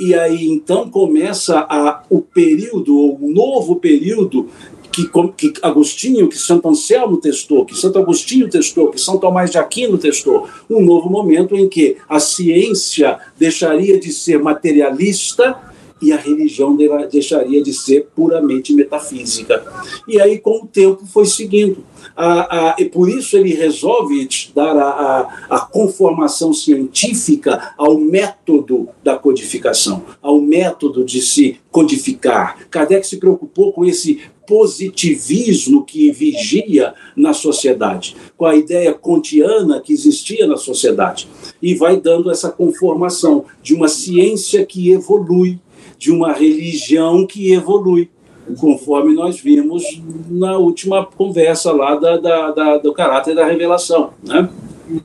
E 0.00 0.12
aí 0.12 0.48
então 0.48 0.90
começa 0.90 1.60
a, 1.60 2.02
o 2.10 2.20
período, 2.20 2.92
o 2.92 3.30
novo 3.30 3.76
período 3.76 4.48
que, 4.94 5.10
que 5.36 5.60
Agostinho, 5.60 6.28
que 6.28 6.38
Santo 6.38 6.68
Anselmo 6.68 7.16
testou, 7.16 7.64
que 7.64 7.76
Santo 7.76 7.98
Agostinho 7.98 8.48
testou, 8.48 8.90
que 8.90 9.00
São 9.00 9.18
Tomás 9.18 9.50
de 9.50 9.58
Aquino 9.58 9.98
testou, 9.98 10.48
um 10.70 10.80
novo 10.80 11.10
momento 11.10 11.56
em 11.56 11.68
que 11.68 11.96
a 12.08 12.20
ciência 12.20 13.18
deixaria 13.36 13.98
de 13.98 14.12
ser 14.12 14.38
materialista 14.38 15.74
e 16.00 16.12
a 16.12 16.16
religião 16.16 16.76
deixaria 17.10 17.62
de 17.62 17.72
ser 17.72 18.08
puramente 18.14 18.74
metafísica. 18.74 19.64
E 20.06 20.20
aí, 20.20 20.38
com 20.38 20.62
o 20.62 20.66
tempo, 20.66 21.06
foi 21.06 21.24
seguindo. 21.24 21.84
A, 22.16 22.72
a, 22.72 22.76
e 22.78 22.84
por 22.84 23.08
isso 23.08 23.36
ele 23.36 23.54
resolve 23.54 24.28
dar 24.54 24.76
a, 24.76 25.46
a, 25.50 25.60
conformação 25.60 26.52
científica 26.52 27.74
ao 27.76 27.98
método 27.98 28.88
da 29.02 29.16
codificação, 29.16 30.04
ao 30.22 30.40
método 30.40 31.04
de 31.04 31.22
se 31.22 31.58
codificar. 31.70 32.58
Kardec 32.70 33.06
se 33.06 33.16
preocupou 33.16 33.72
com 33.72 33.84
esse 33.84 34.20
positivismo 34.46 35.84
que 35.84 36.10
vigia 36.10 36.94
na 37.16 37.32
sociedade, 37.32 38.16
com 38.36 38.46
a 38.46 38.54
ideia 38.54 38.92
kantiana 38.92 39.80
que 39.80 39.92
existia 39.92 40.46
na 40.46 40.56
sociedade, 40.56 41.28
e 41.62 41.74
vai 41.74 42.00
dando 42.00 42.30
essa 42.30 42.50
conformação 42.50 43.44
de 43.62 43.74
uma 43.74 43.88
ciência 43.88 44.64
que 44.64 44.90
evolui, 44.90 45.58
de 45.98 46.10
uma 46.10 46.32
religião 46.32 47.26
que 47.26 47.52
evolui, 47.52 48.10
conforme 48.58 49.14
nós 49.14 49.40
vimos 49.40 49.82
na 50.28 50.58
última 50.58 51.04
conversa 51.04 51.72
lá 51.72 51.94
da, 51.94 52.18
da, 52.18 52.50
da 52.50 52.78
do 52.78 52.92
caráter 52.92 53.34
da 53.34 53.46
revelação. 53.46 54.10
Né? 54.22 54.48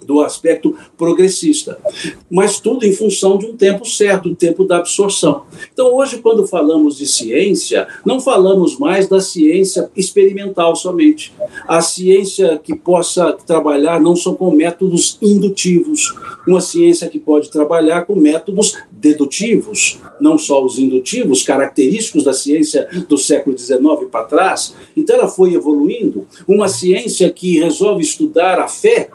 Do 0.05 0.21
aspecto 0.21 0.75
progressista. 0.97 1.77
Mas 2.29 2.59
tudo 2.59 2.85
em 2.85 2.93
função 2.93 3.37
de 3.37 3.45
um 3.45 3.55
tempo 3.55 3.85
certo, 3.85 4.29
o 4.29 4.35
tempo 4.35 4.63
da 4.65 4.77
absorção. 4.77 5.43
Então, 5.71 5.93
hoje, 5.95 6.19
quando 6.19 6.47
falamos 6.47 6.97
de 6.97 7.07
ciência, 7.07 7.87
não 8.05 8.19
falamos 8.19 8.77
mais 8.77 9.07
da 9.07 9.21
ciência 9.21 9.89
experimental 9.95 10.75
somente. 10.75 11.33
A 11.67 11.81
ciência 11.81 12.59
que 12.61 12.75
possa 12.75 13.33
trabalhar 13.33 13.99
não 13.99 14.15
só 14.15 14.33
com 14.33 14.51
métodos 14.51 15.17
indutivos, 15.21 16.13
uma 16.47 16.61
ciência 16.61 17.09
que 17.09 17.19
pode 17.19 17.49
trabalhar 17.49 18.05
com 18.05 18.15
métodos 18.15 18.77
dedutivos, 18.91 19.99
não 20.19 20.37
só 20.37 20.63
os 20.63 20.77
indutivos, 20.77 21.43
característicos 21.43 22.23
da 22.23 22.33
ciência 22.33 22.87
do 23.07 23.17
século 23.17 23.57
XIX 23.57 23.81
para 24.11 24.25
trás. 24.25 24.75
Então, 24.95 25.15
ela 25.15 25.27
foi 25.27 25.53
evoluindo. 25.53 26.27
Uma 26.47 26.67
ciência 26.67 27.29
que 27.29 27.59
resolve 27.59 28.03
estudar 28.03 28.59
a 28.59 28.67
fé 28.67 29.09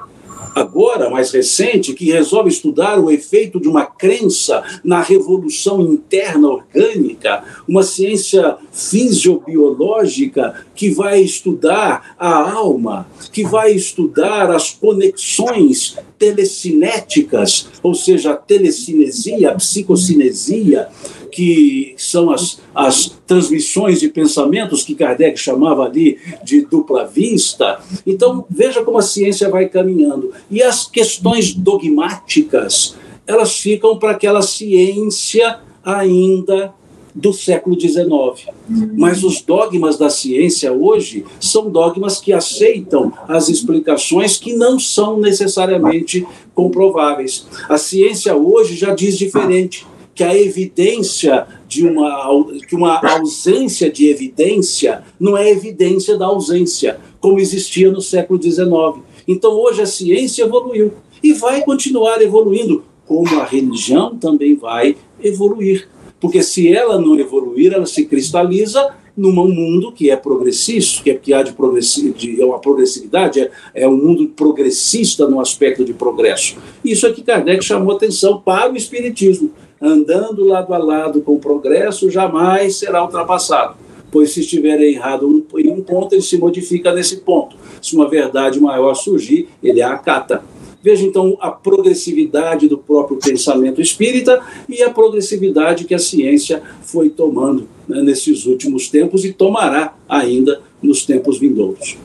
agora, 0.54 1.10
mais 1.10 1.32
recente, 1.32 1.94
que 1.94 2.12
resolve 2.12 2.48
estudar 2.48 2.98
o 2.98 3.10
efeito 3.10 3.60
de 3.60 3.68
uma 3.68 3.84
crença 3.84 4.62
na 4.84 5.00
revolução 5.00 5.80
interna 5.80 6.48
orgânica, 6.48 7.44
uma 7.68 7.82
ciência 7.82 8.56
fisiobiológica 8.72 10.64
que 10.74 10.90
vai 10.90 11.20
estudar 11.20 12.14
a 12.18 12.52
alma, 12.52 13.06
que 13.32 13.44
vai 13.44 13.72
estudar 13.72 14.50
as 14.50 14.70
conexões 14.70 15.96
telecinéticas, 16.18 17.68
ou 17.82 17.94
seja, 17.94 18.32
a 18.32 18.36
telecinesia, 18.36 19.50
a 19.50 19.54
psicocinesia, 19.54 20.88
que 21.34 21.96
são 21.96 22.30
as, 22.30 22.60
as 22.72 23.08
transmissões 23.26 23.98
de 23.98 24.08
pensamentos 24.08 24.84
que 24.84 24.94
Kardec 24.94 25.36
chamava 25.36 25.82
ali 25.82 26.16
de 26.44 26.64
dupla 26.64 27.04
vista. 27.04 27.80
Então, 28.06 28.46
veja 28.48 28.84
como 28.84 28.98
a 28.98 29.02
ciência 29.02 29.50
vai 29.50 29.68
caminhando. 29.68 30.32
E 30.48 30.62
as 30.62 30.86
questões 30.86 31.52
dogmáticas, 31.52 32.94
elas 33.26 33.58
ficam 33.58 33.98
para 33.98 34.12
aquela 34.12 34.42
ciência 34.42 35.58
ainda 35.84 36.72
do 37.12 37.32
século 37.32 37.78
XIX. 37.80 38.48
Mas 38.96 39.24
os 39.24 39.42
dogmas 39.42 39.98
da 39.98 40.10
ciência 40.10 40.72
hoje 40.72 41.24
são 41.40 41.68
dogmas 41.68 42.20
que 42.20 42.32
aceitam 42.32 43.12
as 43.26 43.48
explicações 43.48 44.36
que 44.36 44.54
não 44.54 44.78
são 44.78 45.18
necessariamente 45.18 46.24
comprováveis. 46.54 47.44
A 47.68 47.76
ciência 47.76 48.36
hoje 48.36 48.76
já 48.76 48.94
diz 48.94 49.18
diferente 49.18 49.84
que 50.14 50.22
a 50.22 50.36
evidência 50.36 51.46
de 51.66 51.86
uma, 51.86 52.46
que 52.68 52.76
uma 52.76 53.00
ausência 53.00 53.90
de 53.90 54.08
evidência 54.08 55.02
não 55.18 55.36
é 55.36 55.50
evidência 55.50 56.16
da 56.16 56.26
ausência, 56.26 56.98
como 57.20 57.40
existia 57.40 57.90
no 57.90 58.00
século 58.00 58.40
XIX. 58.40 59.02
Então, 59.26 59.52
hoje 59.52 59.82
a 59.82 59.86
ciência 59.86 60.44
evoluiu 60.44 60.92
e 61.22 61.32
vai 61.32 61.62
continuar 61.62 62.20
evoluindo, 62.22 62.84
como 63.06 63.40
a 63.40 63.44
religião 63.44 64.16
também 64.16 64.54
vai 64.54 64.96
evoluir. 65.22 65.88
Porque 66.20 66.42
se 66.42 66.72
ela 66.72 66.98
não 66.98 67.18
evoluir, 67.18 67.72
ela 67.72 67.86
se 67.86 68.04
cristaliza 68.06 68.94
num 69.16 69.32
mundo 69.32 69.92
que 69.92 70.10
é 70.10 70.16
progressista, 70.16 71.02
que, 71.02 71.10
é, 71.10 71.14
que 71.14 71.32
há 71.32 71.42
de, 71.42 71.52
progressi 71.52 72.14
é 72.40 72.44
uma 72.44 72.58
progressividade, 72.58 73.40
é, 73.40 73.50
é 73.74 73.88
um 73.88 73.96
mundo 73.96 74.26
progressista 74.28 75.28
no 75.28 75.40
aspecto 75.40 75.84
de 75.84 75.94
progresso. 75.94 76.56
Isso 76.84 77.06
é 77.06 77.12
que 77.12 77.22
Kardec 77.22 77.64
chamou 77.64 77.94
atenção 77.94 78.40
para 78.40 78.72
o 78.72 78.76
Espiritismo 78.76 79.52
andando 79.80 80.44
lado 80.44 80.72
a 80.72 80.78
lado 80.78 81.20
com 81.20 81.34
o 81.34 81.38
progresso, 81.38 82.10
jamais 82.10 82.76
será 82.76 83.02
ultrapassado. 83.02 83.76
Pois 84.10 84.30
se 84.30 84.40
estiver 84.40 84.80
errado 84.80 85.44
em 85.56 85.70
um 85.70 85.82
ponto, 85.82 86.14
ele 86.14 86.22
se 86.22 86.38
modifica 86.38 86.92
nesse 86.92 87.18
ponto. 87.18 87.56
Se 87.82 87.96
uma 87.96 88.08
verdade 88.08 88.60
maior 88.60 88.94
surgir, 88.94 89.48
ele 89.62 89.82
a 89.82 89.92
acata. 89.92 90.42
Veja 90.84 91.04
então 91.06 91.36
a 91.40 91.50
progressividade 91.50 92.68
do 92.68 92.76
próprio 92.76 93.16
pensamento 93.16 93.80
espírita 93.80 94.40
e 94.68 94.82
a 94.82 94.90
progressividade 94.90 95.84
que 95.84 95.94
a 95.94 95.98
ciência 95.98 96.62
foi 96.82 97.08
tomando 97.08 97.66
né, 97.88 98.02
nesses 98.02 98.44
últimos 98.44 98.88
tempos 98.88 99.24
e 99.24 99.32
tomará 99.32 99.94
ainda 100.06 100.60
nos 100.82 101.06
tempos 101.06 101.38
vindouros. 101.38 101.96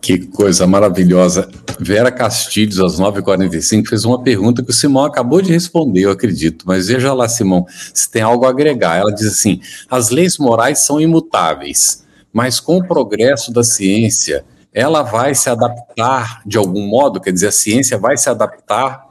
Que 0.00 0.26
coisa 0.26 0.66
maravilhosa. 0.66 1.50
Vera 1.82 2.12
Castilhos, 2.12 2.78
às 2.78 3.00
9h45, 3.00 3.88
fez 3.88 4.04
uma 4.04 4.22
pergunta 4.22 4.62
que 4.62 4.70
o 4.70 4.74
Simão 4.74 5.04
acabou 5.04 5.40
de 5.40 5.50
responder, 5.50 6.02
eu 6.02 6.10
acredito. 6.10 6.66
Mas 6.66 6.88
veja 6.88 7.14
lá, 7.14 7.26
Simão, 7.26 7.64
se 7.94 8.10
tem 8.10 8.20
algo 8.20 8.44
a 8.44 8.50
agregar. 8.50 8.98
Ela 8.98 9.10
diz 9.10 9.26
assim: 9.26 9.60
as 9.90 10.10
leis 10.10 10.36
morais 10.36 10.80
são 10.80 11.00
imutáveis, 11.00 12.04
mas 12.30 12.60
com 12.60 12.76
o 12.76 12.86
progresso 12.86 13.50
da 13.50 13.64
ciência, 13.64 14.44
ela 14.74 15.02
vai 15.02 15.34
se 15.34 15.48
adaptar 15.48 16.42
de 16.44 16.58
algum 16.58 16.86
modo? 16.86 17.18
Quer 17.18 17.32
dizer, 17.32 17.48
a 17.48 17.52
ciência 17.52 17.96
vai 17.96 18.16
se 18.18 18.28
adaptar 18.28 19.10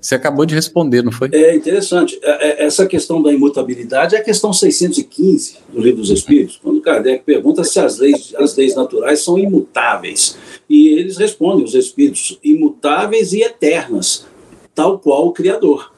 você 0.00 0.14
acabou 0.14 0.46
de 0.46 0.54
responder, 0.54 1.02
não 1.02 1.12
foi? 1.12 1.28
É 1.32 1.54
interessante. 1.54 2.18
É, 2.22 2.62
é, 2.62 2.64
essa 2.64 2.86
questão 2.86 3.22
da 3.22 3.30
imutabilidade 3.30 4.16
é 4.16 4.18
a 4.18 4.24
questão 4.24 4.52
615 4.52 5.58
do 5.70 5.80
Livro 5.80 6.00
dos 6.00 6.10
Espíritos, 6.10 6.58
quando 6.62 6.80
Kardec 6.80 7.22
pergunta 7.24 7.62
se 7.64 7.78
as 7.78 7.98
leis, 7.98 8.34
as 8.38 8.56
leis 8.56 8.74
naturais 8.74 9.20
são 9.20 9.38
imutáveis. 9.38 10.38
E 10.70 10.90
eles 10.90 11.16
respondem, 11.16 11.64
os 11.64 11.74
espíritos, 11.74 12.38
imutáveis 12.44 13.32
e 13.32 13.42
eternas, 13.42 14.24
tal 14.72 15.00
qual 15.00 15.26
o 15.26 15.32
Criador. 15.32 15.92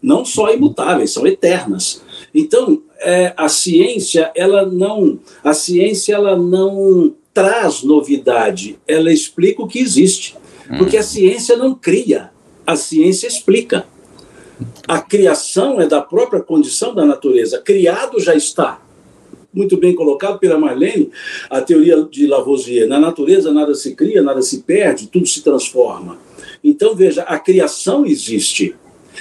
Não 0.00 0.24
só 0.24 0.52
imutáveis, 0.54 1.10
são 1.10 1.26
eternas. 1.26 2.00
Então, 2.32 2.80
é, 3.00 3.34
a 3.36 3.48
ciência, 3.48 4.30
ela 4.36 4.64
não, 4.64 5.18
a 5.42 5.52
ciência, 5.52 6.14
ela 6.14 6.36
não 6.36 7.12
traz 7.34 7.82
novidade, 7.82 8.78
ela 8.86 9.12
explica 9.12 9.60
o 9.60 9.66
que 9.66 9.80
existe. 9.80 10.36
Porque 10.78 10.96
a 10.96 11.02
ciência 11.02 11.56
não 11.56 11.74
cria, 11.74 12.30
a 12.64 12.76
ciência 12.76 13.26
explica. 13.26 13.84
A 14.86 15.00
criação 15.00 15.80
é 15.80 15.86
da 15.86 16.00
própria 16.00 16.40
condição 16.40 16.94
da 16.94 17.04
natureza. 17.04 17.58
Criado 17.58 18.20
já 18.20 18.34
está. 18.36 18.80
Muito 19.52 19.76
bem 19.76 19.94
colocado 19.94 20.38
pela 20.38 20.58
Marlene, 20.58 21.10
a 21.50 21.60
teoria 21.60 22.06
de 22.10 22.26
Lavoisier. 22.26 22.88
Na 22.88 22.98
natureza 22.98 23.52
nada 23.52 23.74
se 23.74 23.94
cria, 23.94 24.22
nada 24.22 24.40
se 24.42 24.62
perde, 24.62 25.08
tudo 25.08 25.26
se 25.26 25.42
transforma. 25.42 26.18
Então, 26.62 26.94
veja, 26.94 27.22
a 27.22 27.38
criação 27.38 28.06
existe. 28.06 28.74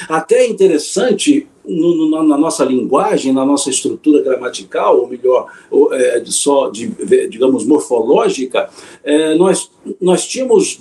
Até 0.07 0.45
é 0.45 0.49
interessante 0.49 1.47
no, 1.65 1.95
no, 1.95 2.23
na 2.23 2.37
nossa 2.37 2.63
linguagem, 2.63 3.33
na 3.33 3.45
nossa 3.45 3.69
estrutura 3.69 4.23
gramatical, 4.23 4.99
ou 4.99 5.07
melhor, 5.07 5.51
ou, 5.69 5.93
é, 5.93 6.19
de 6.19 6.31
só, 6.31 6.69
de, 6.69 6.87
digamos, 7.27 7.65
morfológica, 7.65 8.69
é, 9.03 9.35
nós, 9.35 9.69
nós 9.99 10.25
tínhamos 10.25 10.79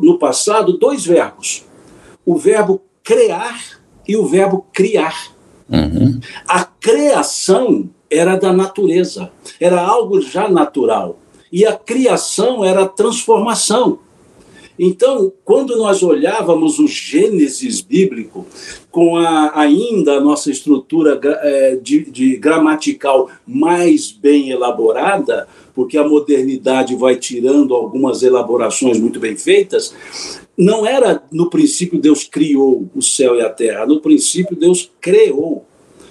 no 0.00 0.18
passado 0.18 0.78
dois 0.78 1.04
verbos 1.04 1.64
o 2.24 2.36
verbo 2.36 2.80
criar 3.02 3.80
e 4.08 4.16
o 4.16 4.26
verbo 4.26 4.66
criar. 4.72 5.34
Uhum. 5.68 6.20
A 6.46 6.64
criação 6.64 7.90
era 8.10 8.36
da 8.36 8.52
natureza, 8.52 9.30
era 9.60 9.80
algo 9.80 10.20
já 10.20 10.48
natural. 10.48 11.18
E 11.52 11.64
a 11.64 11.72
criação 11.72 12.64
era 12.64 12.82
a 12.82 12.88
transformação. 12.88 13.98
Então, 14.78 15.32
quando 15.44 15.76
nós 15.76 16.02
olhávamos 16.02 16.80
o 16.80 16.88
Gênesis 16.88 17.80
bíblico, 17.80 18.44
com 18.90 19.16
a, 19.16 19.58
ainda 19.58 20.14
a 20.14 20.20
nossa 20.20 20.50
estrutura 20.50 21.20
é, 21.22 21.76
de, 21.76 22.10
de 22.10 22.36
gramatical 22.36 23.30
mais 23.46 24.10
bem 24.10 24.50
elaborada, 24.50 25.46
porque 25.74 25.96
a 25.96 26.06
modernidade 26.06 26.96
vai 26.96 27.16
tirando 27.16 27.74
algumas 27.74 28.22
elaborações 28.22 28.98
muito 28.98 29.20
bem 29.20 29.36
feitas, 29.36 29.94
não 30.56 30.86
era 30.86 31.22
no 31.32 31.50
princípio 31.50 32.00
Deus 32.00 32.24
criou 32.24 32.88
o 32.94 33.02
céu 33.02 33.36
e 33.36 33.42
a 33.42 33.50
terra, 33.50 33.86
no 33.86 34.00
princípio 34.00 34.56
Deus 34.56 34.90
criou. 35.00 35.64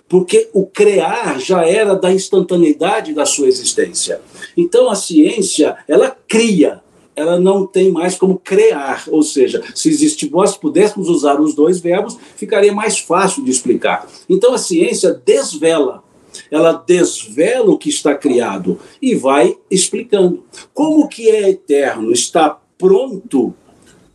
Porque 0.08 0.50
o 0.54 0.66
criar 0.66 1.40
já 1.40 1.68
era 1.68 1.96
da 1.96 2.12
instantaneidade 2.12 3.14
da 3.14 3.26
sua 3.26 3.48
existência. 3.48 4.22
Então 4.56 4.90
a 4.90 4.96
ciência, 4.96 5.78
ela 5.88 6.16
cria, 6.28 6.82
ela 7.16 7.40
não 7.40 7.66
tem 7.66 7.92
mais 7.92 8.16
como 8.16 8.40
criar, 8.40 9.04
ou 9.08 9.24
seja, 9.24 9.64
se 9.76 9.90
existir, 9.90 10.30
nós 10.32 10.58
pudéssemos 10.58 11.10
usar 11.10 11.40
os 11.40 11.54
dois 11.54 11.80
verbos, 11.80 12.18
ficaria 12.36 12.74
mais 12.74 13.00
fácil 13.00 13.44
de 13.44 13.52
explicar. 13.52 14.08
Então 14.30 14.54
a 14.54 14.58
ciência 14.58 15.14
desvela, 15.14 16.04
ela 16.50 16.74
desvela 16.74 17.72
o 17.72 17.78
que 17.78 17.90
está 17.90 18.16
criado 18.16 18.80
e 19.02 19.16
vai 19.16 19.56
explicando. 19.70 20.44
Como 20.74 21.08
que 21.08 21.30
é 21.30 21.50
eterno, 21.50 22.12
está 22.12 22.60
pronto 22.78 23.54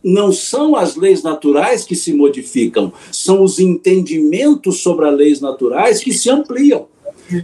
não 0.03 0.31
são 0.31 0.75
as 0.75 0.95
leis 0.95 1.23
naturais 1.23 1.83
que 1.83 1.95
se 1.95 2.13
modificam, 2.13 2.91
são 3.11 3.43
os 3.43 3.59
entendimentos 3.59 4.81
sobre 4.81 5.07
as 5.07 5.15
leis 5.15 5.41
naturais 5.41 6.01
que 6.01 6.13
se 6.13 6.29
ampliam. 6.29 6.87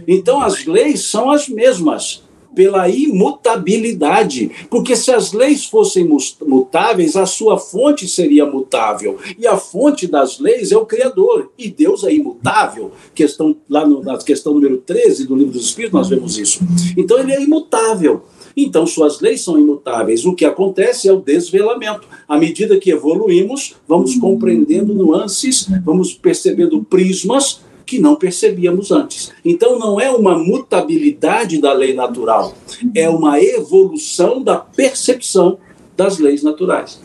Então, 0.06 0.40
as 0.40 0.64
leis 0.64 1.04
são 1.04 1.30
as 1.30 1.48
mesmas, 1.48 2.22
pela 2.56 2.88
imutabilidade. 2.88 4.50
Porque 4.70 4.96
se 4.96 5.12
as 5.12 5.32
leis 5.32 5.66
fossem 5.66 6.08
mutáveis, 6.46 7.14
a 7.14 7.26
sua 7.26 7.58
fonte 7.58 8.08
seria 8.08 8.46
mutável. 8.46 9.18
E 9.38 9.46
a 9.46 9.58
fonte 9.58 10.06
das 10.06 10.40
leis 10.40 10.72
é 10.72 10.76
o 10.76 10.86
Criador. 10.86 11.52
E 11.58 11.70
Deus 11.70 12.02
é 12.02 12.14
imutável. 12.14 12.92
Questão, 13.14 13.54
lá 13.68 13.86
no, 13.86 14.02
na 14.02 14.16
questão 14.16 14.54
número 14.54 14.78
13 14.78 15.26
do 15.26 15.36
Livro 15.36 15.52
dos 15.52 15.66
Espíritos, 15.66 15.92
nós 15.92 16.08
vemos 16.08 16.38
isso. 16.38 16.60
Então, 16.96 17.18
ele 17.18 17.32
é 17.32 17.42
imutável. 17.42 18.22
Então, 18.56 18.86
suas 18.86 19.20
leis 19.20 19.42
são 19.42 19.58
imutáveis. 19.58 20.24
O 20.24 20.34
que 20.34 20.44
acontece 20.44 21.08
é 21.08 21.12
o 21.12 21.20
desvelamento. 21.20 22.08
À 22.26 22.38
medida 22.38 22.78
que 22.78 22.90
evoluímos, 22.90 23.76
vamos 23.86 24.16
compreendendo 24.16 24.94
nuances, 24.94 25.68
vamos 25.84 26.14
percebendo 26.14 26.82
prismas 26.82 27.60
que 27.84 27.98
não 27.98 28.16
percebíamos 28.16 28.90
antes. 28.90 29.30
Então, 29.44 29.78
não 29.78 30.00
é 30.00 30.10
uma 30.10 30.36
mutabilidade 30.38 31.60
da 31.60 31.72
lei 31.72 31.94
natural, 31.94 32.56
é 32.94 33.08
uma 33.08 33.40
evolução 33.40 34.42
da 34.42 34.56
percepção 34.56 35.58
das 35.96 36.18
leis 36.18 36.42
naturais. 36.42 37.00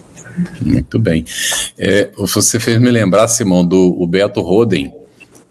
Muito 0.62 0.98
bem. 0.98 1.26
É, 1.78 2.10
você 2.18 2.60
fez 2.60 2.80
me 2.80 2.90
lembrar, 2.90 3.28
Simão, 3.28 3.66
do 3.66 4.08
Beto 4.08 4.42
Roden, 4.42 4.92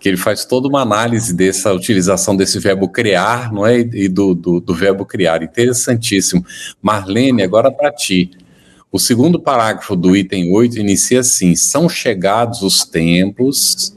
que 0.00 0.08
ele 0.08 0.16
faz 0.16 0.46
toda 0.46 0.66
uma 0.66 0.80
análise 0.80 1.34
dessa 1.34 1.72
utilização 1.74 2.34
desse 2.34 2.58
verbo 2.58 2.88
criar, 2.88 3.52
não 3.52 3.66
é? 3.66 3.80
E 3.80 4.08
do, 4.08 4.34
do, 4.34 4.58
do 4.58 4.74
verbo 4.74 5.04
criar. 5.04 5.42
Interessantíssimo. 5.42 6.44
Marlene, 6.80 7.42
agora 7.42 7.70
para 7.70 7.92
ti. 7.92 8.30
O 8.90 8.98
segundo 8.98 9.38
parágrafo 9.38 9.94
do 9.94 10.16
item 10.16 10.52
8 10.52 10.78
inicia 10.78 11.20
assim: 11.20 11.54
são 11.54 11.86
chegados 11.86 12.62
os 12.62 12.82
tempos 12.82 13.94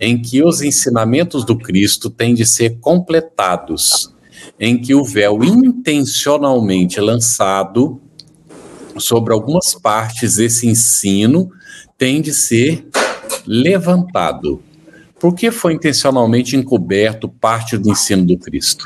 em 0.00 0.20
que 0.20 0.42
os 0.42 0.60
ensinamentos 0.60 1.44
do 1.44 1.56
Cristo 1.56 2.10
têm 2.10 2.34
de 2.34 2.44
ser 2.44 2.78
completados, 2.80 4.12
em 4.58 4.76
que 4.76 4.92
o 4.92 5.04
véu 5.04 5.42
intencionalmente 5.44 7.00
lançado 7.00 8.00
sobre 8.98 9.32
algumas 9.32 9.72
partes 9.74 10.36
desse 10.36 10.66
ensino 10.66 11.48
tem 11.96 12.20
de 12.20 12.34
ser 12.34 12.86
levantado. 13.46 14.60
Por 15.24 15.34
que 15.34 15.50
foi 15.50 15.72
intencionalmente 15.72 16.54
encoberto 16.54 17.30
parte 17.30 17.78
do 17.78 17.90
ensino 17.90 18.26
do 18.26 18.36
Cristo? 18.36 18.84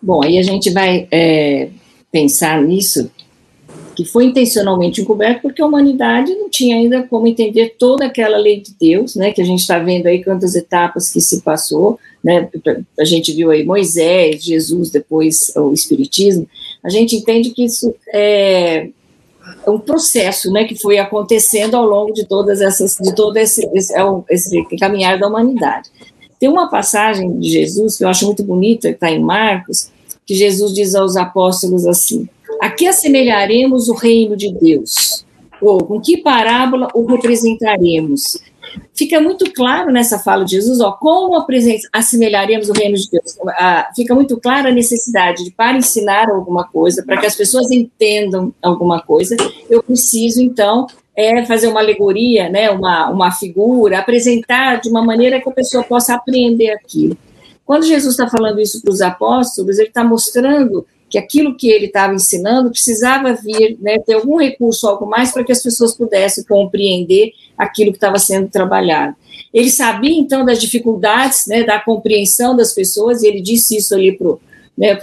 Bom, 0.00 0.24
aí 0.24 0.38
a 0.38 0.42
gente 0.42 0.70
vai 0.70 1.06
é, 1.10 1.68
pensar 2.10 2.62
nisso, 2.62 3.10
que 3.94 4.02
foi 4.06 4.24
intencionalmente 4.24 5.02
encoberto 5.02 5.42
porque 5.42 5.60
a 5.60 5.66
humanidade 5.66 6.34
não 6.36 6.48
tinha 6.48 6.74
ainda 6.74 7.02
como 7.02 7.26
entender 7.26 7.74
toda 7.78 8.06
aquela 8.06 8.38
lei 8.38 8.62
de 8.62 8.72
Deus, 8.80 9.14
né, 9.14 9.30
que 9.30 9.42
a 9.42 9.44
gente 9.44 9.60
está 9.60 9.78
vendo 9.78 10.06
aí 10.06 10.24
quantas 10.24 10.54
etapas 10.54 11.10
que 11.10 11.20
se 11.20 11.42
passou, 11.42 11.98
né, 12.24 12.48
a 12.98 13.04
gente 13.04 13.34
viu 13.34 13.50
aí 13.50 13.62
Moisés, 13.62 14.42
Jesus, 14.42 14.88
depois 14.88 15.52
o 15.54 15.74
Espiritismo, 15.74 16.48
a 16.82 16.88
gente 16.88 17.14
entende 17.14 17.50
que 17.50 17.66
isso 17.66 17.94
é, 18.10 18.88
um 19.70 19.78
processo, 19.78 20.52
né, 20.52 20.64
que 20.64 20.76
foi 20.76 20.98
acontecendo 20.98 21.76
ao 21.76 21.84
longo 21.84 22.12
de 22.12 22.24
todas 22.24 22.60
essas, 22.60 22.96
de 22.96 23.14
todo 23.14 23.36
esse, 23.36 23.68
esse, 23.74 23.94
é 23.96 24.02
esse 24.30 24.64
caminhar 24.78 25.18
da 25.18 25.26
humanidade. 25.26 25.90
Tem 26.38 26.48
uma 26.48 26.68
passagem 26.68 27.38
de 27.38 27.48
Jesus 27.48 27.96
que 27.96 28.04
eu 28.04 28.08
acho 28.08 28.26
muito 28.26 28.44
bonita, 28.44 28.88
que 28.88 28.94
está 28.94 29.10
em 29.10 29.20
Marcos, 29.20 29.90
que 30.24 30.34
Jesus 30.34 30.74
diz 30.74 30.94
aos 30.94 31.16
apóstolos 31.16 31.86
assim: 31.86 32.28
Aqui 32.60 32.86
assemelharemos 32.86 33.88
o 33.88 33.94
reino 33.94 34.36
de 34.36 34.52
Deus, 34.52 35.24
ou 35.60 35.78
com 35.84 36.00
que 36.00 36.18
parábola 36.18 36.88
o 36.94 37.06
representaremos? 37.06 38.38
Fica 38.94 39.20
muito 39.20 39.52
claro 39.52 39.92
nessa 39.92 40.18
fala 40.18 40.44
de 40.44 40.52
Jesus, 40.52 40.80
ó, 40.80 40.92
como 40.92 41.46
assemelharemos 41.92 42.68
o 42.68 42.72
reino 42.72 42.96
de 42.96 43.10
Deus. 43.10 43.36
Ah, 43.58 43.90
fica 43.94 44.14
muito 44.14 44.38
clara 44.38 44.70
a 44.70 44.72
necessidade 44.72 45.44
de, 45.44 45.50
para 45.50 45.76
ensinar 45.76 46.30
alguma 46.30 46.66
coisa, 46.66 47.04
para 47.04 47.18
que 47.18 47.26
as 47.26 47.36
pessoas 47.36 47.70
entendam 47.70 48.52
alguma 48.62 49.00
coisa, 49.00 49.36
eu 49.68 49.82
preciso, 49.82 50.42
então, 50.42 50.86
é 51.14 51.44
fazer 51.46 51.68
uma 51.68 51.80
alegoria, 51.80 52.48
né, 52.48 52.70
uma, 52.70 53.08
uma 53.10 53.32
figura, 53.32 53.98
apresentar 53.98 54.80
de 54.80 54.88
uma 54.88 55.02
maneira 55.02 55.40
que 55.40 55.48
a 55.48 55.52
pessoa 55.52 55.82
possa 55.82 56.14
aprender 56.14 56.70
aquilo. 56.70 57.16
Quando 57.64 57.84
Jesus 57.84 58.12
está 58.12 58.28
falando 58.28 58.60
isso 58.60 58.80
para 58.80 58.92
os 58.92 59.00
apóstolos, 59.00 59.78
ele 59.78 59.88
está 59.88 60.04
mostrando 60.04 60.86
que 61.08 61.18
aquilo 61.18 61.56
que 61.56 61.68
ele 61.68 61.86
estava 61.86 62.14
ensinando 62.14 62.70
precisava 62.70 63.32
vir, 63.34 63.78
né, 63.80 63.98
ter 63.98 64.14
algum 64.14 64.38
recurso, 64.38 64.88
algo 64.88 65.06
mais, 65.06 65.32
para 65.32 65.44
que 65.44 65.52
as 65.52 65.62
pessoas 65.62 65.96
pudessem 65.96 66.44
compreender 66.44 67.32
aquilo 67.56 67.92
que 67.92 67.96
estava 67.96 68.18
sendo 68.18 68.48
trabalhado. 68.48 69.14
Ele 69.52 69.70
sabia, 69.70 70.18
então, 70.18 70.44
das 70.44 70.60
dificuldades, 70.60 71.46
né, 71.46 71.62
da 71.62 71.80
compreensão 71.80 72.56
das 72.56 72.74
pessoas, 72.74 73.22
e 73.22 73.28
ele 73.28 73.40
disse 73.40 73.76
isso 73.76 73.94
ali 73.94 74.16
para 74.16 74.36
né, 74.76 74.98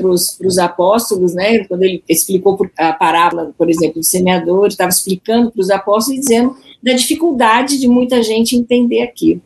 os 0.46 0.58
apóstolos, 0.58 1.34
né, 1.34 1.63
quando 1.66 1.84
ele 1.84 2.04
explicou 2.08 2.60
a 2.78 2.94
parábola, 2.94 3.54
por 3.58 3.70
exemplo, 3.70 4.02
do 4.02 4.06
semeador, 4.06 4.68
estava 4.68 4.89
explicando 4.89 5.52
para 5.52 5.62
os 5.62 5.70
apóstolos 5.70 6.18
e 6.18 6.22
dizendo 6.22 6.56
da 6.84 6.91
dificuldade 6.91 7.80
de 7.80 7.88
muita 7.88 8.22
gente 8.22 8.58
entender 8.58 9.02
aquilo. 9.02 9.41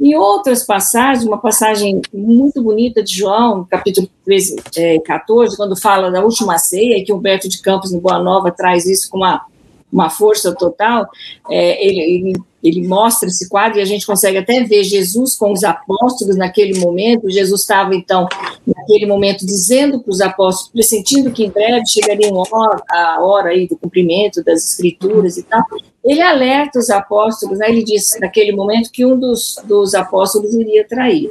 Em 0.00 0.16
outras 0.16 0.64
passagens, 0.64 1.24
uma 1.24 1.38
passagem 1.38 2.02
muito 2.12 2.60
bonita 2.60 3.00
de 3.00 3.14
João, 3.14 3.64
capítulo 3.64 4.10
13, 4.24 4.56
é, 4.76 4.98
14, 4.98 5.56
quando 5.56 5.80
fala 5.80 6.10
da 6.10 6.24
última 6.24 6.58
ceia, 6.58 7.04
que 7.04 7.12
Humberto 7.12 7.48
de 7.48 7.62
Campos, 7.62 7.92
no 7.92 8.00
Boa 8.00 8.18
Nova, 8.18 8.50
traz 8.50 8.86
isso 8.86 9.08
com 9.08 9.18
uma, 9.18 9.46
uma 9.92 10.10
força 10.10 10.52
total, 10.52 11.08
é, 11.48 11.86
ele, 11.86 12.00
ele 12.00 12.32
ele 12.62 12.86
mostra 12.86 13.26
esse 13.26 13.48
quadro 13.48 13.78
e 13.78 13.82
a 13.82 13.86
gente 13.86 14.06
consegue 14.06 14.36
até 14.36 14.62
ver 14.62 14.84
Jesus 14.84 15.34
com 15.34 15.50
os 15.50 15.64
apóstolos 15.64 16.36
naquele 16.36 16.78
momento. 16.78 17.30
Jesus 17.30 17.62
estava, 17.62 17.94
então, 17.94 18.28
naquele 18.66 19.06
momento, 19.06 19.46
dizendo 19.46 20.00
para 20.00 20.10
os 20.10 20.20
apóstolos, 20.20 20.70
pressentindo 20.70 21.30
que 21.30 21.44
em 21.44 21.50
breve 21.50 21.86
chegaria 21.86 22.30
a 22.90 23.18
hora 23.20 23.48
aí 23.50 23.66
do 23.66 23.78
cumprimento 23.78 24.44
das 24.44 24.72
escrituras 24.72 25.38
e 25.38 25.42
tal. 25.42 25.64
Ele 26.04 26.22
alerta 26.22 26.78
os 26.78 26.90
apóstolos, 26.90 27.58
né, 27.58 27.68
ele 27.68 27.84
diz 27.84 28.18
naquele 28.20 28.52
momento 28.52 28.90
que 28.90 29.04
um 29.04 29.18
dos, 29.18 29.56
dos 29.64 29.94
apóstolos 29.94 30.54
iria 30.54 30.86
trair. 30.86 31.30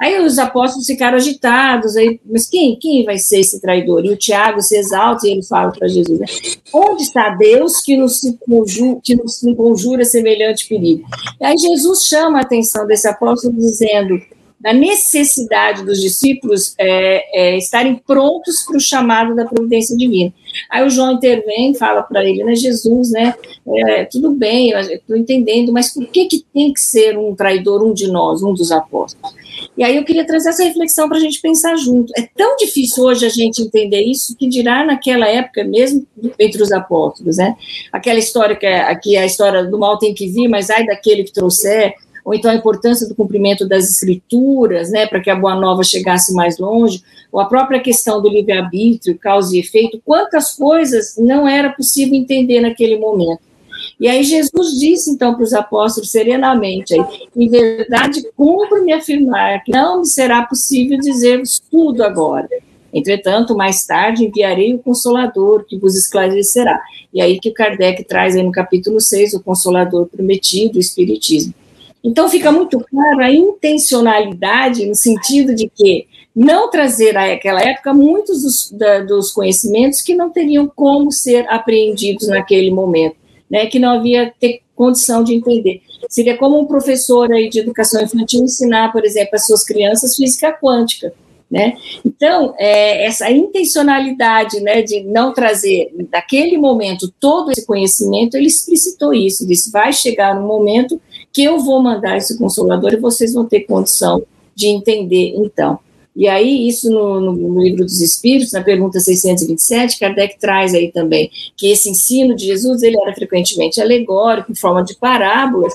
Aí 0.00 0.18
os 0.18 0.38
apóstolos 0.38 0.86
ficaram 0.86 1.18
agitados, 1.18 1.94
aí, 1.94 2.18
mas 2.24 2.48
quem, 2.48 2.74
quem 2.78 3.04
vai 3.04 3.18
ser 3.18 3.40
esse 3.40 3.60
traidor? 3.60 4.02
E 4.06 4.10
o 4.10 4.16
Tiago 4.16 4.62
se 4.62 4.74
exalta 4.74 5.26
e 5.26 5.32
ele 5.32 5.42
fala 5.42 5.72
para 5.72 5.88
Jesus, 5.88 6.18
né? 6.18 6.26
onde 6.72 7.02
está 7.02 7.28
Deus 7.28 7.82
que 7.82 7.98
nos, 7.98 8.20
conjura, 8.40 8.98
que 9.04 9.14
nos 9.14 9.40
conjura 9.54 10.02
semelhante 10.06 10.66
perigo? 10.66 11.06
E 11.38 11.44
aí 11.44 11.54
Jesus 11.58 12.06
chama 12.06 12.38
a 12.38 12.42
atenção 12.42 12.86
desse 12.86 13.06
apóstolo 13.08 13.52
dizendo, 13.52 14.18
da 14.60 14.72
necessidade 14.72 15.84
dos 15.84 16.00
discípulos 16.00 16.74
é, 16.78 17.52
é, 17.54 17.56
estarem 17.56 17.96
prontos 17.96 18.62
para 18.62 18.76
o 18.76 18.80
chamado 18.80 19.34
da 19.34 19.46
providência 19.46 19.96
divina. 19.96 20.32
Aí 20.68 20.84
o 20.84 20.90
João 20.90 21.12
intervém, 21.12 21.74
fala 21.74 22.02
para 22.02 22.24
ele, 22.24 22.44
né, 22.44 22.54
Jesus, 22.54 23.10
né, 23.10 23.34
é, 23.66 24.04
tudo 24.04 24.32
bem, 24.32 24.72
estou 24.72 25.16
entendendo, 25.16 25.72
mas 25.72 25.94
por 25.94 26.06
que, 26.06 26.26
que 26.26 26.44
tem 26.52 26.72
que 26.72 26.80
ser 26.80 27.16
um 27.16 27.34
traidor, 27.34 27.82
um 27.82 27.94
de 27.94 28.06
nós, 28.08 28.42
um 28.42 28.52
dos 28.52 28.70
apóstolos? 28.70 29.40
E 29.76 29.84
aí 29.84 29.96
eu 29.96 30.04
queria 30.04 30.26
trazer 30.26 30.50
essa 30.50 30.64
reflexão 30.64 31.08
para 31.08 31.18
a 31.18 31.20
gente 31.20 31.40
pensar 31.40 31.76
junto. 31.76 32.12
É 32.16 32.28
tão 32.36 32.56
difícil 32.56 33.04
hoje 33.04 33.24
a 33.24 33.28
gente 33.28 33.62
entender 33.62 34.02
isso 34.02 34.36
que 34.36 34.48
dirá 34.48 34.84
naquela 34.84 35.26
época 35.28 35.64
mesmo 35.64 36.06
entre 36.38 36.62
os 36.62 36.72
apóstolos, 36.72 37.36
né? 37.36 37.56
Aquela 37.92 38.18
história 38.18 38.56
que 38.56 38.66
é, 38.66 38.80
aqui 38.82 39.16
a 39.16 39.24
história 39.24 39.64
do 39.64 39.78
mal 39.78 39.98
tem 39.98 40.14
que 40.14 40.28
vir, 40.28 40.48
mas 40.48 40.70
ai 40.70 40.84
daquele 40.84 41.24
que 41.24 41.32
trouxer, 41.32 41.94
ou 42.24 42.34
então 42.34 42.50
a 42.50 42.54
importância 42.54 43.08
do 43.08 43.14
cumprimento 43.14 43.66
das 43.66 43.90
escrituras, 43.90 44.90
né, 44.90 45.06
para 45.06 45.20
que 45.20 45.30
a 45.30 45.36
boa 45.36 45.54
nova 45.54 45.82
chegasse 45.82 46.34
mais 46.34 46.58
longe, 46.58 47.02
ou 47.32 47.40
a 47.40 47.46
própria 47.46 47.80
questão 47.80 48.20
do 48.20 48.28
livre-arbítrio, 48.28 49.18
causa 49.18 49.56
e 49.56 49.60
efeito, 49.60 50.00
quantas 50.04 50.54
coisas 50.54 51.16
não 51.18 51.46
era 51.46 51.70
possível 51.70 52.14
entender 52.14 52.60
naquele 52.60 52.98
momento. 52.98 53.50
E 53.98 54.08
aí 54.08 54.22
Jesus 54.24 54.78
disse 54.78 55.10
então 55.10 55.34
para 55.34 55.44
os 55.44 55.52
apóstolos 55.52 56.10
serenamente, 56.10 56.94
em 57.36 57.48
verdade, 57.48 58.22
cumpro-me 58.36 58.92
afirmar 58.92 59.62
que 59.62 59.72
não 59.72 60.00
me 60.00 60.06
será 60.06 60.42
possível 60.42 60.98
dizer-vos 60.98 61.60
tudo 61.70 62.02
agora. 62.02 62.48
Entretanto, 62.92 63.56
mais 63.56 63.84
tarde 63.86 64.24
enviarei 64.24 64.74
o 64.74 64.78
Consolador, 64.78 65.64
que 65.64 65.78
vos 65.78 65.96
esclarecerá. 65.96 66.80
E 67.12 67.20
aí 67.20 67.38
que 67.38 67.52
Kardec 67.52 68.04
traz 68.04 68.36
aí 68.36 68.42
no 68.42 68.50
capítulo 68.50 69.00
6 69.00 69.34
o 69.34 69.42
Consolador 69.42 70.06
prometido, 70.06 70.76
o 70.76 70.80
Espiritismo. 70.80 71.54
Então 72.02 72.28
fica 72.28 72.50
muito 72.50 72.80
claro 72.80 73.20
a 73.20 73.30
intencionalidade 73.30 74.86
no 74.86 74.94
sentido 74.94 75.54
de 75.54 75.68
que 75.68 76.06
não 76.34 76.70
trazer 76.70 77.16
àquela 77.16 77.60
época 77.60 77.92
muitos 77.92 78.42
dos, 78.42 78.70
da, 78.70 79.00
dos 79.00 79.30
conhecimentos 79.32 80.00
que 80.00 80.14
não 80.14 80.30
teriam 80.30 80.70
como 80.74 81.12
ser 81.12 81.46
apreendidos 81.48 82.28
naquele 82.28 82.70
momento, 82.70 83.16
né, 83.50 83.66
que 83.66 83.78
não 83.78 83.90
havia 83.90 84.32
ter 84.38 84.60
condição 84.74 85.22
de 85.22 85.34
entender. 85.34 85.82
Seria 86.08 86.38
como 86.38 86.58
um 86.58 86.64
professor 86.64 87.30
aí 87.30 87.50
de 87.50 87.58
educação 87.60 88.02
infantil 88.02 88.42
ensinar, 88.42 88.92
por 88.92 89.04
exemplo, 89.04 89.34
as 89.34 89.46
suas 89.46 89.64
crianças 89.64 90.16
física 90.16 90.52
quântica. 90.52 91.12
Né? 91.50 91.76
Então, 92.04 92.54
é, 92.56 93.04
essa 93.04 93.28
intencionalidade 93.28 94.60
né, 94.60 94.82
de 94.82 95.02
não 95.02 95.34
trazer 95.34 95.92
daquele 96.08 96.56
momento 96.56 97.12
todo 97.18 97.50
esse 97.50 97.66
conhecimento, 97.66 98.36
ele 98.36 98.46
explicitou 98.46 99.12
isso, 99.12 99.46
disse, 99.46 99.70
vai 99.70 99.92
chegar 99.92 100.38
um 100.38 100.46
momento 100.46 101.00
que 101.32 101.44
eu 101.44 101.60
vou 101.60 101.82
mandar 101.82 102.16
esse 102.16 102.36
consolador 102.38 102.92
e 102.92 102.96
vocês 102.96 103.32
vão 103.32 103.44
ter 103.44 103.60
condição 103.60 104.22
de 104.54 104.66
entender, 104.68 105.34
então. 105.36 105.78
E 106.14 106.28
aí, 106.28 106.68
isso 106.68 106.90
no, 106.90 107.20
no, 107.20 107.62
livro 107.62 107.84
dos 107.84 108.00
Espíritos, 108.00 108.52
na 108.52 108.62
pergunta 108.62 108.98
627, 108.98 109.98
Kardec 109.98 110.38
traz 110.40 110.74
aí 110.74 110.90
também 110.90 111.30
que 111.56 111.70
esse 111.70 111.88
ensino 111.88 112.34
de 112.34 112.46
Jesus 112.46 112.82
ele 112.82 113.00
era 113.00 113.14
frequentemente 113.14 113.80
alegórico, 113.80 114.50
em 114.50 114.56
forma 114.56 114.82
de 114.82 114.96
parábolas, 114.96 115.72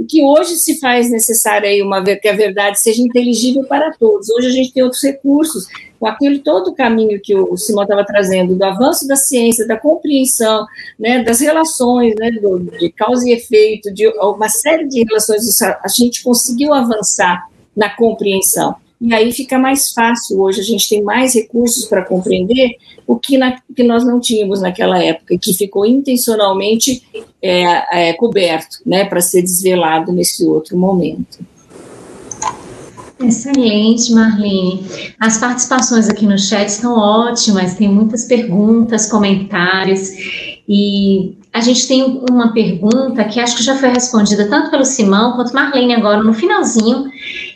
e 0.00 0.04
que 0.04 0.22
hoje 0.22 0.56
se 0.56 0.80
faz 0.80 1.10
necessário 1.10 1.68
aí 1.68 1.82
uma 1.82 2.02
que 2.02 2.28
a 2.28 2.34
verdade 2.34 2.80
seja 2.80 3.02
inteligível 3.02 3.64
para 3.64 3.92
todos. 3.92 4.30
Hoje 4.30 4.48
a 4.48 4.52
gente 4.52 4.72
tem 4.72 4.82
outros 4.82 5.02
recursos, 5.02 5.66
com 6.04 6.08
aquele 6.08 6.40
todo 6.40 6.68
o 6.68 6.74
caminho 6.74 7.18
que 7.18 7.34
o 7.34 7.56
Simão 7.56 7.84
estava 7.84 8.04
trazendo, 8.04 8.54
do 8.54 8.62
avanço 8.62 9.08
da 9.08 9.16
ciência, 9.16 9.66
da 9.66 9.78
compreensão, 9.78 10.66
né, 10.98 11.24
das 11.24 11.40
relações, 11.40 12.14
né, 12.18 12.30
do, 12.30 12.58
de 12.58 12.92
causa 12.92 13.26
e 13.26 13.32
efeito, 13.32 13.90
de 13.90 14.06
uma 14.08 14.50
série 14.50 14.86
de 14.86 15.02
relações, 15.02 15.62
a 15.62 15.88
gente 15.88 16.22
conseguiu 16.22 16.74
avançar 16.74 17.48
na 17.74 17.88
compreensão. 17.88 18.76
E 19.00 19.14
aí 19.14 19.32
fica 19.32 19.58
mais 19.58 19.94
fácil 19.94 20.42
hoje, 20.42 20.60
a 20.60 20.64
gente 20.64 20.86
tem 20.90 21.02
mais 21.02 21.34
recursos 21.34 21.86
para 21.86 22.04
compreender 22.04 22.72
o 23.06 23.16
que, 23.16 23.38
na, 23.38 23.58
que 23.74 23.82
nós 23.82 24.04
não 24.04 24.20
tínhamos 24.20 24.60
naquela 24.60 25.02
época, 25.02 25.38
que 25.38 25.54
ficou 25.54 25.86
intencionalmente 25.86 27.02
é, 27.40 28.10
é, 28.10 28.12
coberto, 28.12 28.76
né, 28.84 29.06
para 29.06 29.22
ser 29.22 29.40
desvelado 29.40 30.12
nesse 30.12 30.44
outro 30.44 30.76
momento. 30.76 31.53
Excelente, 33.20 34.12
Marlene. 34.12 34.84
As 35.20 35.38
participações 35.38 36.08
aqui 36.08 36.26
no 36.26 36.38
chat 36.38 36.68
estão 36.68 36.98
ótimas, 36.98 37.74
tem 37.74 37.88
muitas 37.88 38.24
perguntas, 38.24 39.10
comentários, 39.10 40.10
e 40.68 41.36
a 41.52 41.60
gente 41.60 41.86
tem 41.86 42.02
uma 42.28 42.52
pergunta 42.52 43.22
que 43.24 43.38
acho 43.38 43.56
que 43.56 43.62
já 43.62 43.76
foi 43.76 43.90
respondida 43.90 44.48
tanto 44.48 44.70
pelo 44.70 44.84
Simão 44.84 45.36
quanto 45.36 45.54
Marlene 45.54 45.94
agora 45.94 46.22
no 46.22 46.34
finalzinho, 46.34 47.04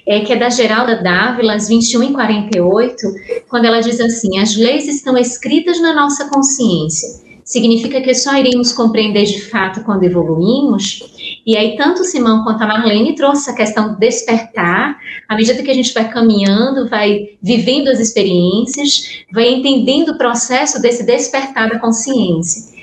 é, 0.07 0.21
que 0.21 0.33
é 0.33 0.37
da 0.37 0.49
Geralda 0.49 1.03
Dávila, 1.03 1.55
às 1.55 1.69
21 1.69 2.05
e 2.05 2.13
48, 2.13 3.07
quando 3.49 3.65
ela 3.65 3.81
diz 3.81 4.01
assim: 4.01 4.39
as 4.39 4.57
leis 4.57 4.87
estão 4.87 5.19
escritas 5.19 5.81
na 5.81 5.95
nossa 5.95 6.29
consciência. 6.29 7.27
Significa 7.45 8.01
que 8.01 8.15
só 8.15 8.37
iremos 8.37 8.73
compreender 8.73 9.25
de 9.25 9.41
fato 9.41 9.83
quando 9.83 10.05
evoluímos? 10.05 11.03
E 11.49 11.57
aí, 11.57 11.79
tanto 11.79 12.03
o 12.03 12.05
Simão 12.05 12.45
quanto 12.45 12.63
a 12.63 12.67
Marlene 12.67 13.15
trouxe 13.15 13.41
essa 13.41 13.55
questão 13.55 13.89
do 13.89 13.99
despertar, 13.99 14.99
à 15.27 15.35
medida 15.35 15.63
que 15.63 15.71
a 15.71 15.75
gente 15.75 15.95
vai 15.95 16.13
caminhando, 16.13 16.87
vai 16.91 17.39
vivendo 17.43 17.89
as 17.89 17.99
experiências, 17.99 19.25
vai 19.33 19.49
entendendo 19.49 20.11
o 20.11 20.19
processo 20.19 20.79
desse 20.83 21.07
despertar 21.07 21.71
da 21.71 21.79
consciência. 21.79 22.77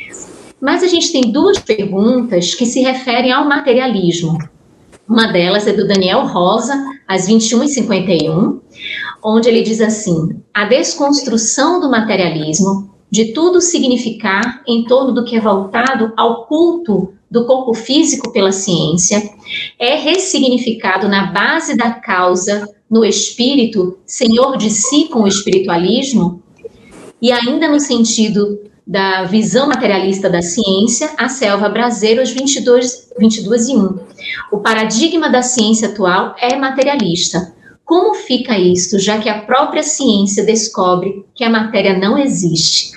Mas 0.60 0.82
a 0.82 0.88
gente 0.88 1.12
tem 1.12 1.32
duas 1.32 1.60
perguntas 1.60 2.56
que 2.56 2.66
se 2.66 2.82
referem 2.82 3.32
ao 3.32 3.48
materialismo. 3.48 4.36
Uma 5.08 5.28
delas 5.28 5.68
é 5.68 5.74
do 5.74 5.88
Daniel 5.88 6.26
Rosa, 6.26 6.74
às 7.08 7.28
21h51, 7.30 8.62
onde 9.24 9.48
ele 9.48 9.62
diz 9.62 9.80
assim: 9.80 10.42
a 10.52 10.66
desconstrução 10.66 11.80
do 11.80 11.88
materialismo, 11.88 12.96
de 13.12 13.26
tudo 13.26 13.62
significar 13.62 14.64
em 14.68 14.86
torno 14.86 15.14
do 15.14 15.24
que 15.24 15.36
é 15.36 15.40
voltado 15.40 16.12
ao 16.18 16.48
culto 16.48 17.14
do 17.36 17.46
corpo 17.46 17.74
físico 17.74 18.32
pela 18.32 18.54
ciência, 18.54 19.22
é 19.78 19.96
ressignificado 19.96 21.10
na 21.10 21.34
base 21.34 21.76
da 21.76 21.92
causa, 21.92 22.66
no 22.90 23.04
espírito, 23.04 24.00
senhor 24.06 24.56
de 24.56 24.70
si 24.70 25.10
com 25.10 25.24
o 25.24 25.28
espiritualismo, 25.28 26.42
e 27.22 27.34
ainda 27.34 27.68
no 27.68 27.78
sentido 27.78 28.62
da 28.88 29.26
visão 29.26 29.68
materialista 29.68 30.30
da 30.30 30.42
ciência, 30.42 31.10
a 31.18 31.28
selva 31.28 31.68
braseiro, 31.68 32.22
às 32.22 32.32
22, 32.32 33.10
22 33.20 33.68
e 33.68 33.76
1. 33.76 34.00
O 34.54 34.60
paradigma 34.60 35.30
da 35.30 35.42
ciência 35.42 35.90
atual 35.90 36.36
é 36.40 36.56
materialista. 36.56 37.54
Como 37.84 38.16
fica 38.16 38.58
isso, 38.58 38.98
já 38.98 39.18
que 39.18 39.28
a 39.28 39.42
própria 39.42 39.84
ciência 39.84 40.46
descobre 40.46 41.26
que 41.36 41.44
a 41.44 41.50
matéria 41.50 41.98
não 41.98 42.18
existe? 42.18 42.92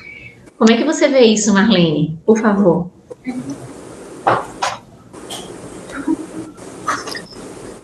Como 0.57 0.71
é 0.71 0.77
que 0.77 0.85
você 0.85 1.09
vê 1.09 1.23
isso, 1.23 1.53
Marlene? 1.53 2.17
Por 2.25 2.39
favor. 2.39 2.89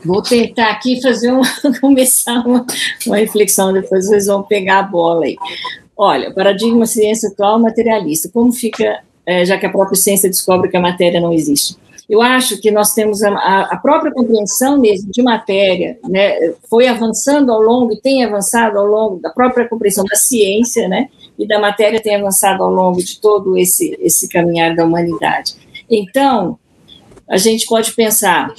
Vou 0.05 0.23
tentar 0.23 0.71
aqui 0.71 1.01
fazer 1.01 1.33
uma, 1.33 1.47
começar 1.81 2.47
uma, 2.47 2.67
uma 3.07 3.17
reflexão, 3.17 3.73
depois 3.73 4.07
vocês 4.07 4.27
vão 4.27 4.43
pegar 4.43 4.81
a 4.81 4.83
bola 4.83 5.25
aí. 5.25 5.37
Olha, 5.97 6.33
paradigma 6.33 6.87
ciência 6.87 7.29
atual 7.29 7.59
materialista. 7.59 8.29
Como 8.33 8.53
fica, 8.53 9.01
é, 9.25 9.45
já 9.45 9.57
que 9.57 9.67
a 9.67 9.71
própria 9.71 9.97
ciência 9.97 10.29
descobre 10.29 10.69
que 10.69 10.77
a 10.77 10.81
matéria 10.81 11.21
não 11.21 11.33
existe? 11.33 11.77
Eu 12.09 12.21
acho 12.21 12.61
que 12.61 12.71
nós 12.71 12.93
temos 12.93 13.23
a, 13.23 13.63
a 13.63 13.77
própria 13.79 14.13
compreensão 14.13 14.79
mesmo 14.79 15.11
de 15.11 15.23
matéria, 15.23 15.99
né, 16.07 16.53
foi 16.69 16.87
avançando 16.87 17.51
ao 17.51 17.63
longo 17.63 17.95
e 17.95 18.01
tem 18.01 18.23
avançado 18.23 18.79
ao 18.79 18.85
longo 18.85 19.21
da 19.21 19.31
própria 19.31 19.67
compreensão 19.67 20.05
da 20.05 20.17
ciência, 20.17 20.87
né, 20.87 21.09
e 21.39 21.47
da 21.47 21.59
matéria 21.59 22.03
tem 22.03 22.17
avançado 22.17 22.63
ao 22.63 22.71
longo 22.71 23.03
de 23.03 23.19
todo 23.21 23.57
esse, 23.57 23.97
esse 24.01 24.29
caminhar 24.29 24.77
da 24.77 24.85
humanidade. 24.85 25.55
Então, 25.91 26.59
a 27.29 27.39
gente 27.39 27.67
pode 27.67 27.93
pensar, 27.95 28.53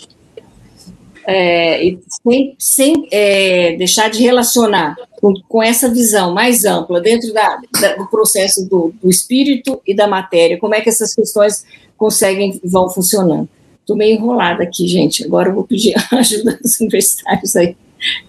é, 1.27 1.97
sem, 2.23 2.55
sem 2.59 3.07
é, 3.11 3.75
deixar 3.75 4.09
de 4.09 4.21
relacionar 4.21 4.95
com, 5.19 5.33
com, 5.47 5.63
essa 5.63 5.89
visão 5.89 6.33
mais 6.33 6.65
ampla 6.65 7.01
dentro 7.01 7.33
da, 7.33 7.59
da, 7.81 7.95
do 7.95 8.07
processo 8.07 8.67
do, 8.69 8.93
do, 9.01 9.09
espírito 9.09 9.81
e 9.85 9.95
da 9.95 10.07
matéria, 10.07 10.59
como 10.59 10.75
é 10.75 10.81
que 10.81 10.89
essas 10.89 11.13
questões 11.15 11.65
conseguem, 11.97 12.59
vão 12.63 12.89
funcionando. 12.89 13.49
Estou 13.81 13.95
meio 13.95 14.15
enrolada 14.15 14.63
aqui, 14.63 14.87
gente, 14.87 15.23
agora 15.23 15.49
eu 15.49 15.55
vou 15.55 15.63
pedir 15.63 15.95
ajuda 16.11 16.59
dos 16.61 16.79
universitários 16.79 17.55
aí, 17.55 17.75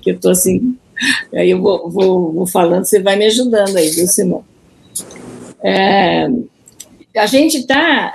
que 0.00 0.10
eu 0.10 0.14
estou 0.14 0.30
assim, 0.30 0.76
aí 1.34 1.50
eu 1.50 1.60
vou, 1.60 1.90
vou, 1.90 2.32
vou, 2.32 2.46
falando, 2.46 2.84
você 2.84 3.00
vai 3.00 3.16
me 3.16 3.26
ajudando 3.26 3.76
aí, 3.76 3.90
viu, 3.90 4.06
Simão? 4.06 4.44
É, 5.62 6.28
a 7.16 7.26
gente 7.26 7.58
está 7.58 8.14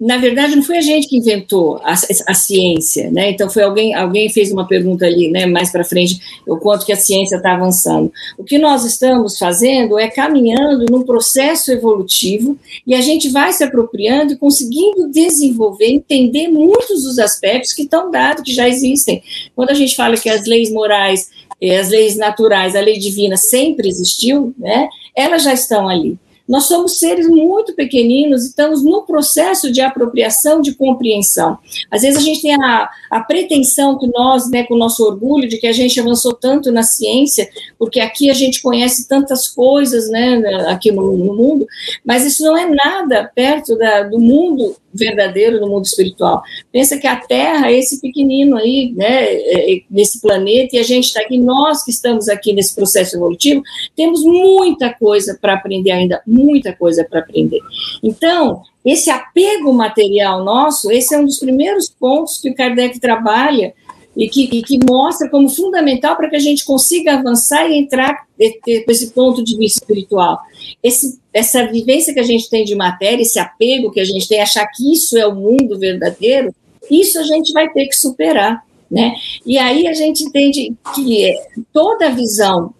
na 0.00 0.18
verdade, 0.18 0.56
não 0.56 0.62
foi 0.62 0.78
a 0.78 0.80
gente 0.80 1.08
que 1.08 1.16
inventou 1.16 1.76
a, 1.84 1.94
a, 2.26 2.34
ciência, 2.34 3.10
né? 3.10 3.30
Então 3.30 3.48
foi 3.48 3.62
alguém, 3.62 3.94
alguém 3.94 4.28
fez 4.28 4.50
uma 4.52 4.66
pergunta 4.66 5.06
ali, 5.06 5.30
né? 5.30 5.46
Mais 5.46 5.70
para 5.70 5.84
frente, 5.84 6.20
o 6.46 6.56
quanto 6.56 6.84
que 6.84 6.92
a 6.92 6.96
ciência 6.96 7.36
está 7.36 7.54
avançando. 7.54 8.12
O 8.36 8.44
que 8.44 8.58
nós 8.58 8.84
estamos 8.84 9.38
fazendo 9.38 9.98
é 9.98 10.08
caminhando 10.08 10.86
num 10.90 11.02
processo 11.02 11.72
evolutivo 11.72 12.58
e 12.86 12.94
a 12.94 13.00
gente 13.00 13.28
vai 13.28 13.52
se 13.52 13.64
apropriando 13.64 14.32
e 14.32 14.36
conseguindo 14.36 15.10
desenvolver, 15.10 15.86
entender 15.86 16.48
muitos 16.48 17.04
dos 17.04 17.18
aspectos 17.18 17.72
que 17.72 17.82
estão 17.82 18.10
dados, 18.10 18.42
que 18.42 18.52
já 18.52 18.68
existem. 18.68 19.22
Quando 19.54 19.70
a 19.70 19.74
gente 19.74 19.96
fala 19.96 20.16
que 20.16 20.28
as 20.28 20.46
leis 20.46 20.70
morais, 20.70 21.30
eh, 21.60 21.78
as 21.78 21.88
leis 21.88 22.16
naturais, 22.16 22.74
a 22.74 22.80
lei 22.80 22.98
divina 22.98 23.36
sempre 23.36 23.88
existiu, 23.88 24.54
né? 24.58 24.88
Elas 25.16 25.42
já 25.42 25.52
estão 25.52 25.88
ali. 25.88 26.18
Nós 26.48 26.64
somos 26.64 26.98
seres 26.98 27.28
muito 27.28 27.74
pequeninos 27.74 28.44
e 28.44 28.48
estamos 28.48 28.82
no 28.82 29.02
processo 29.02 29.70
de 29.70 29.80
apropriação, 29.80 30.60
de 30.60 30.74
compreensão. 30.74 31.58
Às 31.90 32.02
vezes 32.02 32.20
a 32.20 32.24
gente 32.24 32.42
tem 32.42 32.54
a, 32.54 32.90
a 33.10 33.20
pretensão 33.20 33.98
que 33.98 34.06
nós, 34.08 34.50
né, 34.50 34.64
com 34.64 34.74
o 34.74 34.78
nosso 34.78 35.04
orgulho 35.04 35.48
de 35.48 35.58
que 35.58 35.66
a 35.66 35.72
gente 35.72 35.98
avançou 36.00 36.34
tanto 36.34 36.72
na 36.72 36.82
ciência, 36.82 37.48
porque 37.78 38.00
aqui 38.00 38.30
a 38.30 38.34
gente 38.34 38.60
conhece 38.60 39.08
tantas 39.08 39.48
coisas, 39.48 40.08
né, 40.10 40.42
aqui 40.68 40.90
no, 40.90 41.16
no 41.16 41.34
mundo, 41.34 41.66
mas 42.04 42.24
isso 42.24 42.44
não 42.44 42.56
é 42.56 42.66
nada 42.66 43.30
perto 43.34 43.76
da, 43.76 44.02
do 44.02 44.18
mundo 44.18 44.76
verdadeiro 44.94 45.60
no 45.60 45.68
mundo 45.68 45.84
espiritual. 45.84 46.42
Pensa 46.70 46.98
que 46.98 47.06
a 47.06 47.16
Terra 47.16 47.70
é 47.70 47.78
esse 47.78 48.00
pequenino 48.00 48.56
aí, 48.56 48.92
né, 48.94 49.24
é, 49.24 49.74
é, 49.74 49.82
nesse 49.90 50.20
planeta, 50.20 50.76
e 50.76 50.78
a 50.78 50.82
gente 50.82 51.06
está 51.06 51.20
aqui, 51.20 51.38
nós 51.38 51.82
que 51.82 51.90
estamos 51.90 52.28
aqui 52.28 52.52
nesse 52.52 52.74
processo 52.74 53.16
evolutivo, 53.16 53.62
temos 53.96 54.22
muita 54.24 54.92
coisa 54.92 55.38
para 55.40 55.54
aprender 55.54 55.90
ainda, 55.90 56.22
muita 56.26 56.72
coisa 56.72 57.06
para 57.08 57.20
aprender. 57.20 57.60
Então, 58.02 58.62
esse 58.84 59.10
apego 59.10 59.72
material 59.72 60.44
nosso, 60.44 60.90
esse 60.90 61.14
é 61.14 61.18
um 61.18 61.24
dos 61.24 61.38
primeiros 61.38 61.88
pontos 61.88 62.38
que 62.40 62.50
o 62.50 62.54
Kardec 62.54 62.98
trabalha 62.98 63.74
e 64.16 64.28
que, 64.28 64.44
e 64.52 64.62
que 64.62 64.78
mostra 64.84 65.28
como 65.28 65.48
fundamental 65.48 66.16
para 66.16 66.28
que 66.28 66.36
a 66.36 66.40
gente 66.40 66.64
consiga 66.64 67.14
avançar 67.14 67.70
e 67.70 67.76
entrar 67.76 68.26
com 68.50 68.90
esse 68.90 69.10
ponto 69.10 69.42
de 69.42 69.56
vista 69.56 69.80
espiritual. 69.80 70.38
Esse, 70.82 71.18
essa 71.32 71.66
vivência 71.66 72.12
que 72.12 72.20
a 72.20 72.24
gente 72.24 72.48
tem 72.48 72.64
de 72.64 72.74
matéria, 72.74 73.22
esse 73.22 73.38
apego 73.38 73.90
que 73.90 74.00
a 74.00 74.04
gente 74.04 74.28
tem, 74.28 74.40
achar 74.40 74.66
que 74.66 74.92
isso 74.92 75.16
é 75.16 75.26
o 75.26 75.34
mundo 75.34 75.78
verdadeiro, 75.78 76.54
isso 76.90 77.18
a 77.18 77.22
gente 77.22 77.52
vai 77.52 77.68
ter 77.70 77.86
que 77.86 77.96
superar. 77.96 78.64
Né? 78.90 79.14
E 79.46 79.56
aí 79.56 79.86
a 79.86 79.94
gente 79.94 80.22
entende 80.24 80.74
que 80.94 81.34
toda 81.72 82.08
a 82.08 82.10
visão 82.10 82.74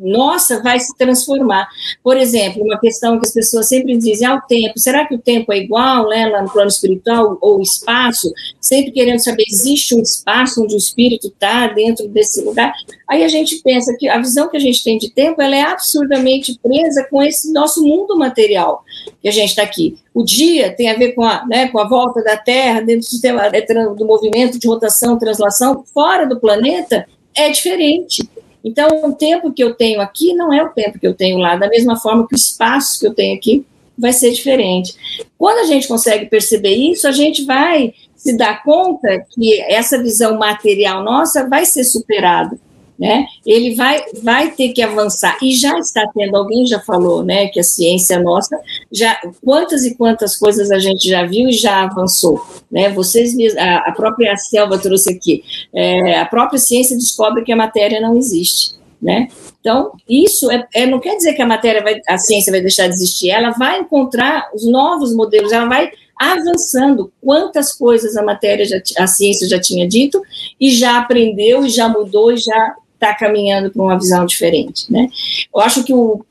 nossa 0.00 0.62
vai 0.62 0.78
se 0.80 0.96
transformar. 0.96 1.68
Por 2.02 2.16
exemplo, 2.16 2.62
uma 2.62 2.78
questão 2.78 3.18
que 3.18 3.26
as 3.26 3.32
pessoas 3.32 3.68
sempre 3.68 3.96
dizem, 3.96 4.26
ah, 4.26 4.36
o 4.36 4.46
tempo, 4.46 4.78
será 4.78 5.06
que 5.06 5.14
o 5.14 5.18
tempo 5.18 5.52
é 5.52 5.58
igual 5.58 6.08
né, 6.08 6.26
lá 6.26 6.42
no 6.42 6.50
plano 6.50 6.68
espiritual, 6.68 7.38
ou 7.40 7.60
espaço? 7.60 8.32
Sempre 8.60 8.92
querendo 8.92 9.18
saber, 9.18 9.44
existe 9.48 9.94
um 9.94 10.00
espaço 10.00 10.62
onde 10.62 10.74
o 10.74 10.78
espírito 10.78 11.28
está 11.28 11.66
dentro 11.68 12.08
desse 12.08 12.40
lugar? 12.42 12.72
Aí 13.08 13.24
a 13.24 13.28
gente 13.28 13.56
pensa 13.62 13.96
que 13.98 14.08
a 14.08 14.18
visão 14.18 14.48
que 14.48 14.56
a 14.56 14.60
gente 14.60 14.84
tem 14.84 14.98
de 14.98 15.10
tempo, 15.10 15.40
ela 15.40 15.56
é 15.56 15.62
absurdamente 15.62 16.58
presa 16.62 17.06
com 17.10 17.22
esse 17.22 17.52
nosso 17.52 17.82
mundo 17.82 18.16
material 18.16 18.84
que 19.22 19.28
a 19.28 19.32
gente 19.32 19.50
está 19.50 19.62
aqui. 19.62 19.96
O 20.14 20.24
dia 20.24 20.74
tem 20.74 20.90
a 20.90 20.96
ver 20.96 21.12
com 21.12 21.24
a, 21.24 21.46
né, 21.46 21.68
com 21.68 21.78
a 21.78 21.88
volta 21.88 22.22
da 22.22 22.36
Terra, 22.36 22.80
dentro 22.80 23.00
do 23.00 23.10
sistema 23.10 23.46
é, 23.46 23.60
do 23.62 24.04
movimento 24.04 24.58
de 24.58 24.68
rotação, 24.68 25.18
translação, 25.18 25.84
fora 25.92 26.26
do 26.26 26.38
planeta, 26.38 27.06
é 27.34 27.50
diferente. 27.50 28.28
Então, 28.68 29.02
o 29.04 29.14
tempo 29.14 29.50
que 29.50 29.64
eu 29.64 29.74
tenho 29.74 30.00
aqui 30.00 30.34
não 30.34 30.52
é 30.52 30.62
o 30.62 30.68
tempo 30.68 30.98
que 30.98 31.06
eu 31.06 31.14
tenho 31.14 31.38
lá, 31.38 31.56
da 31.56 31.68
mesma 31.68 31.96
forma 31.96 32.28
que 32.28 32.34
o 32.34 32.36
espaço 32.36 33.00
que 33.00 33.06
eu 33.06 33.14
tenho 33.14 33.34
aqui 33.34 33.64
vai 33.96 34.12
ser 34.12 34.30
diferente. 34.30 34.94
Quando 35.38 35.60
a 35.60 35.64
gente 35.64 35.88
consegue 35.88 36.26
perceber 36.26 36.74
isso, 36.74 37.08
a 37.08 37.12
gente 37.12 37.44
vai 37.46 37.94
se 38.14 38.36
dar 38.36 38.62
conta 38.62 39.24
que 39.30 39.58
essa 39.62 40.02
visão 40.02 40.38
material 40.38 41.02
nossa 41.02 41.48
vai 41.48 41.64
ser 41.64 41.84
superada. 41.84 42.58
Né? 42.98 43.26
Ele 43.46 43.74
vai, 43.76 44.02
vai 44.22 44.50
ter 44.50 44.70
que 44.70 44.82
avançar 44.82 45.38
e 45.40 45.54
já 45.54 45.78
está 45.78 46.06
tendo. 46.12 46.36
Alguém 46.36 46.66
já 46.66 46.80
falou, 46.80 47.24
né, 47.24 47.46
que 47.46 47.60
a 47.60 47.62
ciência 47.62 48.18
nossa 48.18 48.58
já 48.90 49.20
quantas 49.44 49.84
e 49.84 49.94
quantas 49.94 50.36
coisas 50.36 50.70
a 50.70 50.78
gente 50.78 51.08
já 51.08 51.24
viu 51.24 51.48
e 51.48 51.52
já 51.52 51.84
avançou, 51.84 52.44
né? 52.70 52.90
Vocês 52.90 53.34
a, 53.56 53.76
a 53.78 53.92
própria 53.92 54.36
Selva 54.36 54.78
trouxe 54.78 55.12
aqui, 55.12 55.44
é, 55.72 56.18
a 56.18 56.26
própria 56.26 56.58
ciência 56.58 56.96
descobre 56.96 57.44
que 57.44 57.52
a 57.52 57.56
matéria 57.56 58.00
não 58.00 58.16
existe, 58.16 58.74
né? 59.00 59.28
Então 59.60 59.92
isso 60.08 60.50
é, 60.50 60.66
é, 60.74 60.86
não 60.86 60.98
quer 60.98 61.16
dizer 61.16 61.34
que 61.34 61.42
a 61.42 61.46
matéria 61.46 61.82
vai, 61.82 62.00
a 62.08 62.18
ciência 62.18 62.50
vai 62.50 62.60
deixar 62.60 62.88
de 62.88 62.94
existir. 62.94 63.30
Ela 63.30 63.50
vai 63.50 63.80
encontrar 63.80 64.50
os 64.54 64.66
novos 64.66 65.14
modelos, 65.14 65.52
ela 65.52 65.68
vai 65.68 65.90
avançando 66.18 67.12
quantas 67.22 67.72
coisas 67.72 68.16
a 68.16 68.22
matéria 68.22 68.64
já, 68.64 68.80
a 68.98 69.06
ciência 69.06 69.48
já 69.48 69.60
tinha 69.60 69.86
dito 69.86 70.20
e 70.60 70.70
já 70.70 70.98
aprendeu 70.98 71.64
e 71.64 71.68
já 71.68 71.88
mudou 71.88 72.32
e 72.32 72.36
já 72.36 72.74
está 72.98 73.14
caminhando 73.14 73.70
para 73.70 73.82
uma 73.82 73.98
visão 73.98 74.26
diferente, 74.26 74.92
né? 74.92 75.08
Eu 75.54 75.60
acho 75.60 75.84
que 75.84 75.94
o 75.94 76.24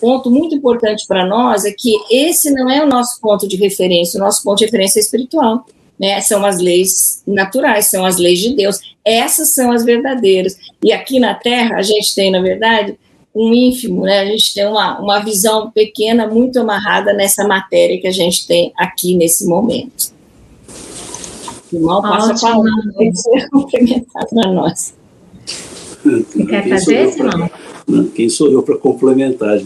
ponto 0.00 0.30
muito 0.30 0.54
importante 0.54 1.06
para 1.06 1.24
nós 1.24 1.64
é 1.64 1.72
que 1.72 1.96
esse 2.10 2.50
não 2.50 2.68
é 2.68 2.84
o 2.84 2.88
nosso 2.88 3.20
ponto 3.20 3.46
de 3.46 3.56
referência, 3.56 4.18
o 4.18 4.24
nosso 4.24 4.42
ponto 4.42 4.58
de 4.58 4.64
referência 4.64 4.98
é 4.98 5.02
espiritual, 5.02 5.64
né? 5.98 6.20
São 6.20 6.44
as 6.44 6.58
leis 6.58 7.22
naturais, 7.26 7.86
são 7.86 8.04
as 8.04 8.18
leis 8.18 8.40
de 8.40 8.54
Deus. 8.54 8.78
Essas 9.04 9.54
são 9.54 9.70
as 9.70 9.84
verdadeiras. 9.84 10.56
E 10.82 10.92
aqui 10.92 11.20
na 11.20 11.34
Terra 11.34 11.76
a 11.76 11.82
gente 11.82 12.14
tem, 12.14 12.30
na 12.30 12.42
verdade, 12.42 12.98
um 13.34 13.54
ínfimo, 13.54 14.02
né? 14.02 14.20
A 14.20 14.26
gente 14.26 14.52
tem 14.52 14.66
uma, 14.66 14.98
uma 14.98 15.20
visão 15.20 15.70
pequena, 15.70 16.26
muito 16.26 16.58
amarrada 16.58 17.12
nessa 17.12 17.46
matéria 17.46 18.00
que 18.00 18.08
a 18.08 18.12
gente 18.12 18.46
tem 18.46 18.72
aqui 18.76 19.14
nesse 19.14 19.46
momento. 19.46 20.12
Irmão, 21.72 22.02
passa 22.02 22.32
a 22.32 22.38
palavra 22.38 22.72
complementar 23.50 24.26
para 24.26 24.50
nós. 24.50 24.97
Você 26.08 26.46
quer 26.46 26.68
fazer, 26.68 27.12
Simão? 27.12 27.50
Quem 28.14 28.28
sou 28.28 28.50
eu 28.50 28.62
para 28.62 28.76
complementar? 28.76 29.58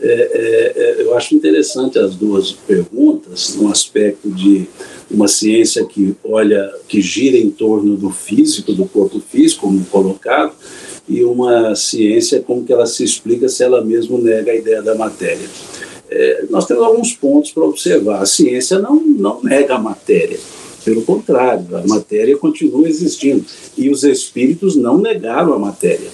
É, 0.00 0.04
é, 0.04 0.72
é, 0.74 1.02
eu 1.02 1.16
acho 1.16 1.34
interessante 1.34 1.96
as 1.98 2.16
duas 2.16 2.50
perguntas, 2.50 3.54
no 3.54 3.70
aspecto 3.70 4.28
de 4.28 4.66
uma 5.08 5.28
ciência 5.28 5.84
que 5.84 6.16
olha, 6.24 6.72
que 6.88 7.00
gira 7.00 7.36
em 7.36 7.50
torno 7.50 7.96
do 7.96 8.10
físico, 8.10 8.72
do 8.72 8.84
corpo 8.86 9.20
físico, 9.20 9.68
como 9.68 9.84
colocado, 9.84 10.54
e 11.08 11.22
uma 11.22 11.76
ciência 11.76 12.40
como 12.40 12.64
que 12.64 12.72
ela 12.72 12.86
se 12.86 13.04
explica 13.04 13.48
se 13.48 13.62
ela 13.62 13.84
mesma 13.84 14.18
nega 14.18 14.50
a 14.50 14.56
ideia 14.56 14.82
da 14.82 14.96
matéria. 14.96 15.46
É, 16.10 16.46
nós 16.50 16.66
temos 16.66 16.82
alguns 16.82 17.12
pontos 17.12 17.52
para 17.52 17.62
observar. 17.62 18.20
A 18.20 18.26
ciência 18.26 18.80
não, 18.80 18.96
não 18.96 19.42
nega 19.42 19.76
a 19.76 19.78
matéria 19.78 20.38
pelo 20.84 21.02
contrário, 21.02 21.76
a 21.76 21.86
matéria 21.86 22.36
continua 22.36 22.88
existindo. 22.88 23.44
E 23.76 23.88
os 23.88 24.02
espíritos 24.04 24.76
não 24.76 24.98
negaram 24.98 25.52
a 25.54 25.58
matéria. 25.58 26.10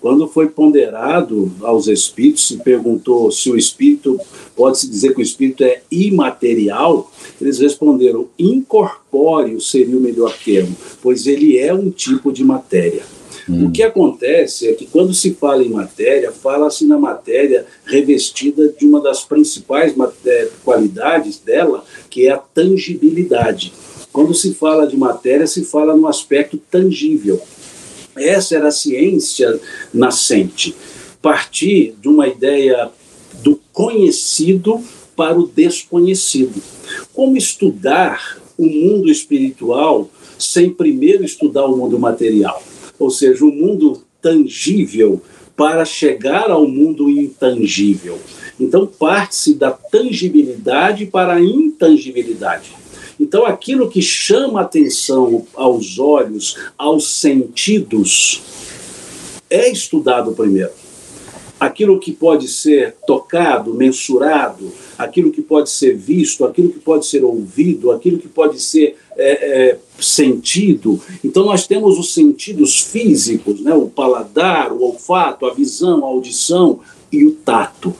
Quando 0.00 0.28
foi 0.28 0.48
ponderado 0.48 1.50
aos 1.60 1.88
espíritos, 1.88 2.46
se 2.46 2.58
perguntou 2.58 3.32
se 3.32 3.50
o 3.50 3.56
espírito, 3.56 4.18
pode-se 4.54 4.88
dizer 4.88 5.12
que 5.12 5.20
o 5.20 5.22
espírito 5.22 5.64
é 5.64 5.82
imaterial, 5.90 7.10
eles 7.40 7.58
responderam: 7.58 8.28
incorpóreo 8.38 9.60
seria 9.60 9.96
o 9.96 10.00
melhor 10.00 10.36
termo, 10.38 10.76
pois 11.02 11.26
ele 11.26 11.58
é 11.58 11.74
um 11.74 11.90
tipo 11.90 12.32
de 12.32 12.44
matéria. 12.44 13.02
Hum. 13.48 13.66
O 13.66 13.70
que 13.72 13.82
acontece 13.82 14.68
é 14.68 14.72
que 14.72 14.86
quando 14.86 15.12
se 15.14 15.34
fala 15.34 15.64
em 15.64 15.70
matéria, 15.70 16.30
fala-se 16.30 16.86
na 16.86 16.98
matéria 16.98 17.66
revestida 17.84 18.68
de 18.68 18.86
uma 18.86 19.00
das 19.00 19.24
principais 19.24 19.94
qualidades 20.64 21.38
dela, 21.38 21.84
que 22.08 22.26
é 22.26 22.30
a 22.30 22.36
tangibilidade. 22.36 23.72
Quando 24.12 24.34
se 24.34 24.54
fala 24.54 24.86
de 24.86 24.96
matéria, 24.96 25.46
se 25.46 25.64
fala 25.64 25.96
no 25.96 26.06
aspecto 26.06 26.56
tangível. 26.70 27.40
Essa 28.16 28.56
era 28.56 28.68
a 28.68 28.72
ciência 28.72 29.60
nascente. 29.92 30.74
Partir 31.22 31.94
de 32.00 32.08
uma 32.08 32.26
ideia 32.26 32.90
do 33.42 33.60
conhecido 33.72 34.82
para 35.16 35.38
o 35.38 35.46
desconhecido. 35.46 36.62
Como 37.12 37.36
estudar 37.36 38.38
o 38.56 38.66
mundo 38.66 39.10
espiritual 39.10 40.10
sem 40.38 40.70
primeiro 40.70 41.24
estudar 41.24 41.66
o 41.66 41.76
mundo 41.76 41.98
material? 41.98 42.62
Ou 42.98 43.10
seja, 43.10 43.44
o 43.44 43.52
mundo 43.52 44.02
tangível 44.20 45.20
para 45.56 45.84
chegar 45.84 46.50
ao 46.50 46.68
mundo 46.68 47.10
intangível. 47.10 48.18
Então, 48.60 48.86
parte-se 48.86 49.54
da 49.54 49.72
tangibilidade 49.72 51.06
para 51.06 51.34
a 51.34 51.40
intangibilidade. 51.40 52.77
Então, 53.18 53.44
aquilo 53.44 53.88
que 53.88 54.00
chama 54.00 54.60
atenção 54.60 55.46
aos 55.54 55.98
olhos, 55.98 56.56
aos 56.76 57.08
sentidos, 57.08 58.42
é 59.50 59.70
estudado 59.70 60.32
primeiro. 60.32 60.70
Aquilo 61.58 61.98
que 61.98 62.12
pode 62.12 62.46
ser 62.46 62.94
tocado, 63.04 63.74
mensurado, 63.74 64.72
aquilo 64.96 65.32
que 65.32 65.42
pode 65.42 65.70
ser 65.70 65.96
visto, 65.96 66.44
aquilo 66.44 66.70
que 66.70 66.78
pode 66.78 67.06
ser 67.06 67.24
ouvido, 67.24 67.90
aquilo 67.90 68.18
que 68.18 68.28
pode 68.28 68.60
ser 68.60 68.96
é, 69.16 69.70
é, 69.70 69.78
sentido. 69.98 71.00
Então, 71.24 71.44
nós 71.44 71.66
temos 71.66 71.98
os 71.98 72.14
sentidos 72.14 72.80
físicos, 72.80 73.60
né? 73.60 73.74
o 73.74 73.88
paladar, 73.88 74.72
o 74.72 74.82
olfato, 74.82 75.46
a 75.46 75.52
visão, 75.52 76.04
a 76.04 76.08
audição 76.08 76.78
e 77.10 77.24
o 77.24 77.32
tato. 77.32 77.92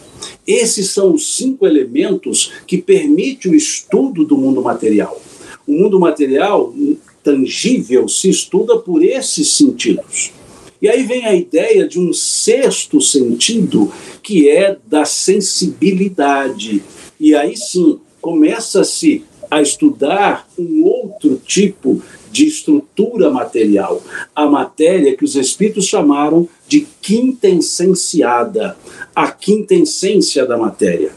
Esses 0.46 0.90
são 0.90 1.14
os 1.14 1.36
cinco 1.36 1.66
elementos 1.66 2.52
que 2.66 2.78
permitem 2.78 3.52
o 3.52 3.54
estudo 3.54 4.24
do 4.24 4.36
mundo 4.36 4.62
material. 4.62 5.20
O 5.66 5.72
mundo 5.72 6.00
material 6.00 6.74
tangível 7.22 8.08
se 8.08 8.30
estuda 8.30 8.78
por 8.78 9.04
esses 9.04 9.52
sentidos. 9.52 10.32
E 10.80 10.88
aí 10.88 11.02
vem 11.02 11.26
a 11.26 11.34
ideia 11.34 11.86
de 11.86 11.98
um 11.98 12.12
sexto 12.12 13.00
sentido, 13.00 13.92
que 14.22 14.48
é 14.48 14.76
da 14.86 15.04
sensibilidade. 15.04 16.82
E 17.18 17.34
aí 17.34 17.56
sim, 17.56 17.98
começa-se 18.20 19.24
a 19.50 19.60
estudar 19.60 20.48
um 20.58 20.84
outro 20.84 21.40
tipo 21.44 22.02
de 22.30 22.46
estrutura 22.46 23.30
material, 23.30 24.02
a 24.34 24.46
matéria 24.46 25.16
que 25.16 25.24
os 25.24 25.34
espíritos 25.34 25.86
chamaram 25.86 26.48
de 26.68 26.86
quintessenciada, 27.00 28.76
a 29.14 29.32
quintessência 29.32 30.44
da 30.44 30.58
matéria. 30.58 31.12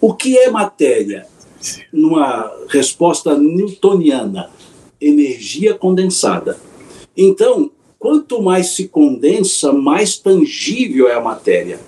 O 0.00 0.14
que 0.14 0.38
é 0.38 0.48
matéria? 0.48 1.26
Numa 1.92 2.50
resposta 2.68 3.36
newtoniana, 3.36 4.48
energia 5.00 5.74
condensada. 5.74 6.56
Então, 7.16 7.70
quanto 7.98 8.40
mais 8.40 8.68
se 8.68 8.86
condensa, 8.86 9.72
mais 9.72 10.16
tangível 10.16 11.08
é 11.08 11.14
a 11.14 11.20
matéria. 11.20 11.80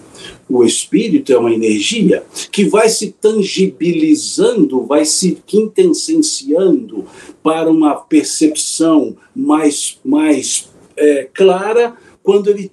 O 0.49 0.65
espírito 0.65 1.33
é 1.33 1.39
uma 1.39 1.55
energia 1.55 2.25
que 2.51 2.65
vai 2.65 2.89
se 2.89 3.13
tangibilizando, 3.13 4.85
vai 4.85 5.05
se 5.05 5.39
quintessenciando 5.47 7.07
para 7.41 7.71
uma 7.71 7.95
percepção 7.95 9.17
mais, 9.35 9.99
mais 10.05 10.69
é, 10.97 11.29
clara 11.33 11.95
quando 12.31 12.49
ele, 12.49 12.71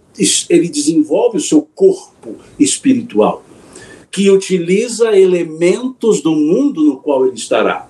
ele 0.51 0.69
desenvolve 0.69 1.37
o 1.37 1.41
seu 1.41 1.63
corpo 1.73 2.35
espiritual, 2.59 3.43
que 4.11 4.29
utiliza 4.29 5.17
elementos 5.17 6.21
do 6.21 6.31
mundo 6.35 6.83
no 6.83 6.97
qual 6.97 7.25
ele 7.25 7.37
estará. 7.37 7.89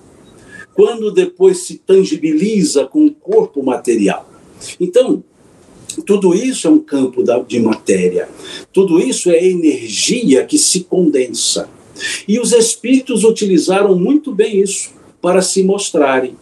Quando 0.72 1.12
depois 1.12 1.58
se 1.58 1.74
tangibiliza 1.76 2.86
com 2.86 3.04
o 3.04 3.12
corpo 3.12 3.62
material. 3.62 4.26
Então, 4.80 5.22
tudo 6.06 6.34
isso 6.34 6.66
é 6.66 6.70
um 6.70 6.78
campo 6.78 7.22
da, 7.22 7.38
de 7.38 7.60
matéria. 7.60 8.30
Tudo 8.72 8.98
isso 8.98 9.30
é 9.30 9.44
energia 9.44 10.46
que 10.46 10.56
se 10.56 10.84
condensa. 10.84 11.68
E 12.26 12.40
os 12.40 12.52
espíritos 12.52 13.24
utilizaram 13.24 13.94
muito 13.94 14.34
bem 14.34 14.62
isso 14.62 14.94
para 15.20 15.42
se 15.42 15.62
mostrarem. 15.62 16.34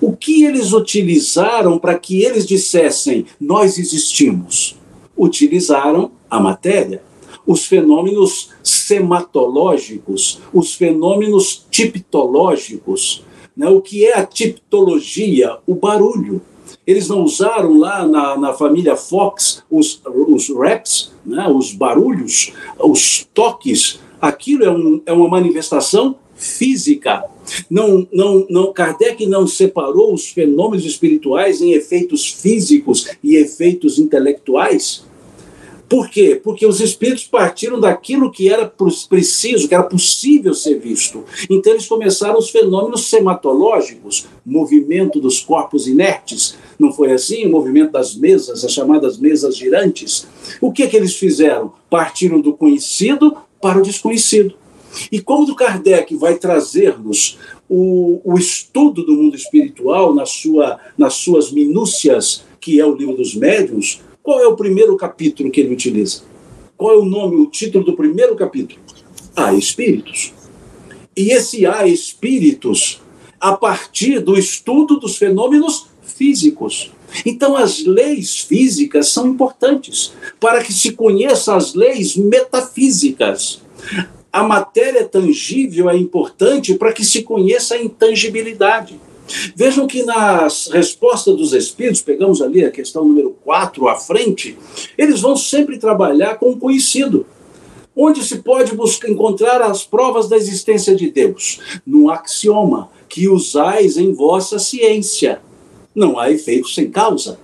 O 0.00 0.16
que 0.16 0.44
eles 0.44 0.72
utilizaram 0.72 1.78
para 1.78 1.98
que 1.98 2.22
eles 2.22 2.46
dissessem 2.46 3.26
nós 3.40 3.78
existimos? 3.78 4.76
Utilizaram 5.16 6.12
a 6.28 6.40
matéria, 6.40 7.02
os 7.46 7.66
fenômenos 7.66 8.50
sematológicos, 8.62 10.40
os 10.52 10.74
fenômenos 10.74 11.66
tiptológicos. 11.70 13.22
Né? 13.56 13.68
O 13.68 13.80
que 13.80 14.04
é 14.04 14.18
a 14.18 14.26
tiptologia? 14.26 15.58
O 15.66 15.74
barulho. 15.74 16.42
Eles 16.86 17.08
não 17.08 17.22
usaram 17.22 17.78
lá 17.78 18.06
na, 18.06 18.36
na 18.36 18.52
família 18.52 18.96
Fox 18.96 19.62
os, 19.70 20.00
os 20.04 20.50
raps, 20.54 21.12
né? 21.24 21.46
os 21.48 21.72
barulhos, 21.72 22.52
os 22.78 23.26
toques. 23.32 24.00
Aquilo 24.20 24.64
é, 24.64 24.70
um, 24.70 25.02
é 25.06 25.12
uma 25.12 25.28
manifestação 25.28 26.16
física. 26.34 27.24
Não, 27.70 28.06
não, 28.12 28.46
não, 28.48 28.72
Kardec 28.72 29.26
não 29.26 29.46
separou 29.46 30.14
os 30.14 30.28
fenômenos 30.28 30.84
espirituais 30.84 31.60
em 31.60 31.72
efeitos 31.72 32.26
físicos 32.28 33.08
e 33.22 33.36
efeitos 33.36 33.98
intelectuais. 33.98 35.04
Por 35.88 36.08
quê? 36.08 36.40
Porque 36.42 36.66
os 36.66 36.80
espíritos 36.80 37.24
partiram 37.24 37.78
daquilo 37.78 38.30
que 38.30 38.48
era 38.48 38.66
preciso, 39.08 39.68
que 39.68 39.74
era 39.74 39.84
possível 39.84 40.54
ser 40.54 40.78
visto. 40.78 41.24
Então 41.48 41.72
eles 41.72 41.86
começaram 41.86 42.38
os 42.38 42.50
fenômenos 42.50 43.08
sematológicos, 43.08 44.26
movimento 44.44 45.20
dos 45.20 45.40
corpos 45.40 45.86
inertes, 45.86 46.56
não 46.78 46.92
foi 46.92 47.12
assim? 47.12 47.46
O 47.46 47.50
movimento 47.50 47.92
das 47.92 48.16
mesas, 48.16 48.64
as 48.64 48.72
chamadas 48.72 49.18
mesas 49.18 49.56
girantes. 49.56 50.26
O 50.60 50.72
que, 50.72 50.86
que 50.88 50.96
eles 50.96 51.14
fizeram? 51.14 51.72
Partiram 51.90 52.40
do 52.40 52.54
conhecido 52.54 53.36
para 53.60 53.78
o 53.78 53.82
desconhecido. 53.82 54.54
E 55.10 55.20
como 55.20 55.50
o 55.50 55.56
Kardec 55.56 56.14
vai 56.16 56.36
trazer-nos 56.36 57.38
o, 57.68 58.20
o, 58.24 58.38
estudo 58.38 59.04
do 59.04 59.14
mundo 59.14 59.36
espiritual 59.36 60.14
na 60.14 60.26
sua, 60.26 60.78
nas 60.96 61.14
suas 61.14 61.50
minúcias, 61.50 62.44
que 62.60 62.80
é 62.80 62.86
o 62.86 62.94
livro 62.94 63.16
dos 63.16 63.34
médiuns, 63.34 64.00
qual 64.22 64.40
é 64.40 64.46
o 64.46 64.56
primeiro 64.56 64.96
capítulo 64.96 65.50
que 65.50 65.60
ele 65.60 65.74
utiliza? 65.74 66.22
Qual 66.76 66.92
é 66.92 66.96
o 66.96 67.04
nome, 67.04 67.36
o 67.36 67.46
título 67.46 67.84
do 67.84 67.94
primeiro 67.94 68.34
capítulo? 68.36 68.80
Há 69.36 69.54
espíritos. 69.54 70.32
E 71.16 71.30
esse 71.30 71.66
há 71.66 71.86
espíritos 71.86 73.00
a 73.40 73.52
partir 73.52 74.20
do 74.20 74.38
estudo 74.38 74.98
dos 74.98 75.16
fenômenos 75.16 75.86
físicos. 76.02 76.90
Então, 77.24 77.56
as 77.56 77.84
leis 77.84 78.40
físicas 78.40 79.08
são 79.08 79.28
importantes 79.28 80.12
para 80.40 80.62
que 80.64 80.72
se 80.72 80.92
conheça 80.92 81.54
as 81.54 81.74
leis 81.74 82.16
metafísicas. 82.16 83.60
A 84.34 84.42
matéria 84.42 85.04
tangível 85.04 85.88
é 85.88 85.96
importante 85.96 86.74
para 86.74 86.92
que 86.92 87.04
se 87.04 87.22
conheça 87.22 87.76
a 87.76 87.80
intangibilidade. 87.80 89.00
Vejam 89.54 89.86
que 89.86 90.02
na 90.02 90.48
resposta 90.72 91.32
dos 91.32 91.52
espíritos, 91.52 92.02
pegamos 92.02 92.42
ali 92.42 92.64
a 92.64 92.70
questão 92.72 93.04
número 93.04 93.30
4 93.44 93.86
à 93.86 93.94
frente, 93.94 94.58
eles 94.98 95.20
vão 95.20 95.36
sempre 95.36 95.78
trabalhar 95.78 96.34
com 96.34 96.50
o 96.50 96.56
conhecido. 96.56 97.24
Onde 97.94 98.24
se 98.24 98.38
pode 98.38 98.74
buscar, 98.74 99.08
encontrar 99.08 99.62
as 99.62 99.86
provas 99.86 100.28
da 100.28 100.36
existência 100.36 100.96
de 100.96 101.12
Deus? 101.12 101.60
No 101.86 102.10
axioma 102.10 102.90
que 103.08 103.28
usais 103.28 103.96
em 103.96 104.12
vossa 104.12 104.58
ciência. 104.58 105.40
Não 105.94 106.18
há 106.18 106.28
efeito 106.28 106.68
sem 106.70 106.90
causa. 106.90 107.38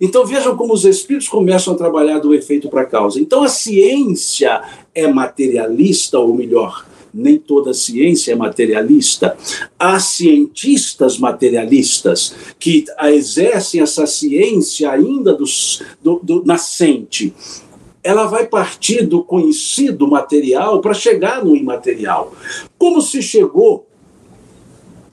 Então 0.00 0.26
vejam 0.26 0.56
como 0.56 0.74
os 0.74 0.84
espíritos 0.84 1.28
começam 1.28 1.74
a 1.74 1.76
trabalhar 1.76 2.18
do 2.18 2.34
efeito 2.34 2.68
para 2.68 2.82
a 2.82 2.86
causa. 2.86 3.20
Então 3.20 3.42
a 3.42 3.48
ciência 3.48 4.62
é 4.94 5.06
materialista, 5.06 6.18
ou 6.18 6.34
melhor, 6.34 6.86
nem 7.12 7.38
toda 7.38 7.72
ciência 7.72 8.32
é 8.32 8.36
materialista. 8.36 9.36
Há 9.78 9.98
cientistas 9.98 11.18
materialistas 11.18 12.34
que 12.58 12.84
exercem 13.04 13.80
essa 13.80 14.06
ciência 14.06 14.90
ainda 14.90 15.32
do, 15.32 15.44
do, 16.02 16.20
do 16.22 16.44
nascente. 16.44 17.34
Ela 18.04 18.26
vai 18.26 18.46
partir 18.46 19.04
do 19.04 19.24
conhecido 19.24 20.06
material 20.06 20.80
para 20.80 20.94
chegar 20.94 21.44
no 21.44 21.56
imaterial. 21.56 22.32
Como 22.78 23.00
se 23.00 23.20
chegou 23.22 23.86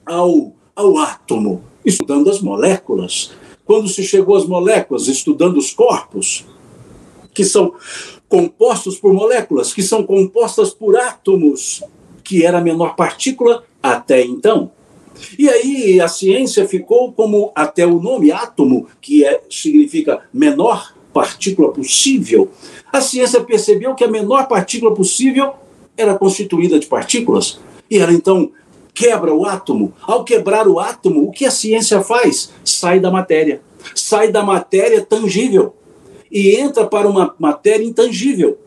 ao, 0.06 0.52
ao 0.76 0.98
átomo? 0.98 1.64
Estudando 1.84 2.30
as 2.30 2.40
moléculas. 2.40 3.32
Quando 3.64 3.88
se 3.88 4.02
chegou 4.02 4.36
às 4.36 4.46
moléculas, 4.46 5.08
estudando 5.08 5.56
os 5.56 5.72
corpos, 5.72 6.44
que 7.32 7.44
são 7.44 7.74
compostos 8.28 8.98
por 8.98 9.12
moléculas, 9.12 9.72
que 9.72 9.82
são 9.82 10.02
compostas 10.04 10.72
por 10.72 10.96
átomos, 10.96 11.82
que 12.22 12.44
era 12.44 12.58
a 12.58 12.62
menor 12.62 12.94
partícula 12.96 13.64
até 13.82 14.22
então. 14.24 14.70
E 15.38 15.48
aí 15.48 16.00
a 16.00 16.08
ciência 16.08 16.66
ficou 16.66 17.12
como 17.12 17.52
até 17.54 17.86
o 17.86 18.00
nome 18.00 18.32
átomo, 18.32 18.88
que 19.00 19.24
é, 19.24 19.42
significa 19.48 20.22
menor 20.32 20.94
partícula 21.12 21.72
possível. 21.72 22.50
A 22.92 23.00
ciência 23.00 23.40
percebeu 23.40 23.94
que 23.94 24.04
a 24.04 24.08
menor 24.08 24.48
partícula 24.48 24.94
possível 24.94 25.52
era 25.96 26.18
constituída 26.18 26.78
de 26.78 26.86
partículas. 26.86 27.60
E 27.88 27.98
ela 27.98 28.12
então 28.12 28.50
quebra 28.94 29.34
o 29.34 29.44
átomo. 29.44 29.92
Ao 30.02 30.24
quebrar 30.24 30.68
o 30.68 30.78
átomo, 30.78 31.24
o 31.24 31.32
que 31.32 31.44
a 31.44 31.50
ciência 31.50 32.00
faz? 32.00 32.50
Sai 32.64 33.00
da 33.00 33.10
matéria. 33.10 33.60
Sai 33.94 34.30
da 34.30 34.42
matéria 34.42 35.04
tangível 35.04 35.74
e 36.30 36.56
entra 36.56 36.86
para 36.86 37.08
uma 37.08 37.34
matéria 37.38 37.84
intangível 37.84 38.58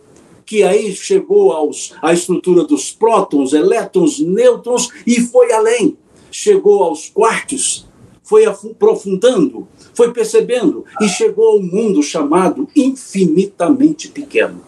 que 0.45 0.63
aí 0.63 0.95
chegou 0.95 1.51
aos, 1.51 1.93
à 2.01 2.13
estrutura 2.13 2.63
dos 2.63 2.89
prótons, 2.89 3.51
elétrons, 3.51 4.19
nêutrons 4.19 4.89
e 5.05 5.19
foi 5.19 5.51
além. 5.51 5.97
Chegou 6.32 6.84
aos 6.84 7.09
quartos, 7.09 7.86
foi 8.23 8.45
aprofundando, 8.45 9.67
foi 9.93 10.13
percebendo 10.13 10.86
e 11.01 11.09
chegou 11.09 11.47
ao 11.49 11.61
mundo 11.61 12.01
chamado 12.01 12.69
infinitamente 12.73 14.07
pequeno. 14.07 14.61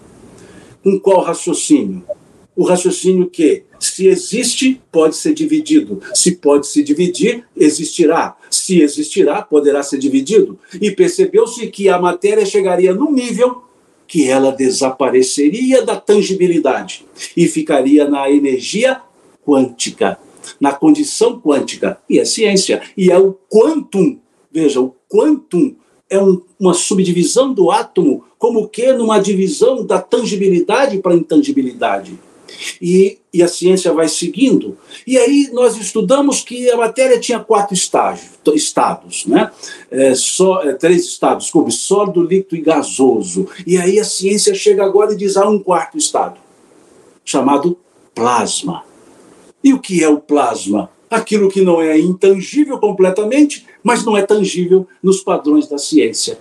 Com 0.84 1.00
qual 1.00 1.22
raciocínio? 1.22 2.04
O 2.60 2.66
raciocínio 2.66 3.30
que, 3.30 3.64
se 3.80 4.08
existe, 4.08 4.82
pode 4.92 5.16
ser 5.16 5.34
dividido. 5.34 6.02
Se 6.14 6.36
pode 6.36 6.68
se 6.68 6.84
dividir, 6.84 7.46
existirá. 7.56 8.36
Se 8.52 8.82
existirá, 8.82 9.42
poderá 9.42 9.82
ser 9.82 9.98
dividido. 9.98 10.60
E 10.82 10.92
percebeu-se 10.92 11.66
que 11.68 11.88
a 11.88 11.98
matéria 11.98 12.46
chegaria 12.46 12.94
num 12.94 13.14
nível 13.14 13.64
que 14.06 14.28
ela 14.28 14.52
desapareceria 14.52 15.86
da 15.86 15.96
tangibilidade 15.96 17.06
e 17.38 17.48
ficaria 17.48 18.10
na 18.10 18.30
energia 18.30 19.02
quântica, 19.42 20.20
na 20.60 20.74
condição 20.74 21.40
quântica. 21.40 21.98
E 22.10 22.20
é 22.20 22.26
ciência. 22.26 22.82
E 22.98 23.10
é 23.10 23.18
o 23.18 23.38
quantum. 23.50 24.20
Veja, 24.52 24.82
o 24.82 24.94
quantum 25.08 25.76
é 26.10 26.22
um, 26.22 26.42
uma 26.60 26.74
subdivisão 26.74 27.54
do 27.54 27.72
átomo, 27.72 28.26
como 28.38 28.68
que 28.68 28.92
numa 28.92 29.18
divisão 29.18 29.86
da 29.86 30.02
tangibilidade 30.02 30.98
para 30.98 31.14
a 31.14 31.16
intangibilidade. 31.16 32.20
E, 32.82 33.20
e, 33.34 33.44
a 33.44 33.48
ciência 33.48 33.94
vai 33.94 34.08
seguindo. 34.08 34.78
E 35.06 35.18
aí 35.18 35.50
nós 35.52 35.78
estudamos 35.78 36.42
que 36.42 36.70
a 36.70 36.78
matéria 36.78 37.20
tinha 37.20 37.40
quatro 37.40 37.74
estágios, 37.74 38.32
estados, 38.56 39.26
né? 39.26 39.52
É, 39.92 40.16
só, 40.16 40.64
é, 40.64 40.74
três 40.74 41.06
estados, 41.06 41.50
como 41.50 41.72
sólido, 41.72 42.24
líquido 42.24 42.56
e 42.56 42.62
gasoso. 42.62 43.48
E 43.66 43.78
aí 43.78 44.00
a 44.00 44.04
ciência 44.04 44.54
chega 44.56 44.84
agora 44.84 45.14
e 45.14 45.18
diz 45.18 45.38
há 45.38 45.48
um 45.48 45.60
quarto 45.60 45.98
estado, 45.98 46.40
chamado 47.24 47.78
plasma. 48.16 48.84
E 49.64 49.74
o 49.74 49.80
que 49.80 50.04
é 50.04 50.10
o 50.10 50.20
plasma? 50.20 50.90
Aquilo 51.10 51.50
que 51.50 51.62
não 51.62 51.82
é 51.82 51.98
intangível 52.00 52.78
completamente, 52.80 53.66
mas 53.84 54.06
não 54.06 54.16
é 54.16 54.22
tangível 54.22 54.88
nos 55.02 55.22
padrões 55.22 55.68
da 55.68 55.78
ciência. 55.78 56.38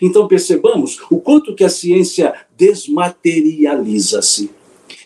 Então 0.00 0.28
percebamos 0.28 0.98
o 1.10 1.18
quanto 1.18 1.54
que 1.54 1.64
a 1.64 1.68
ciência 1.68 2.34
desmaterializa-se. 2.56 4.50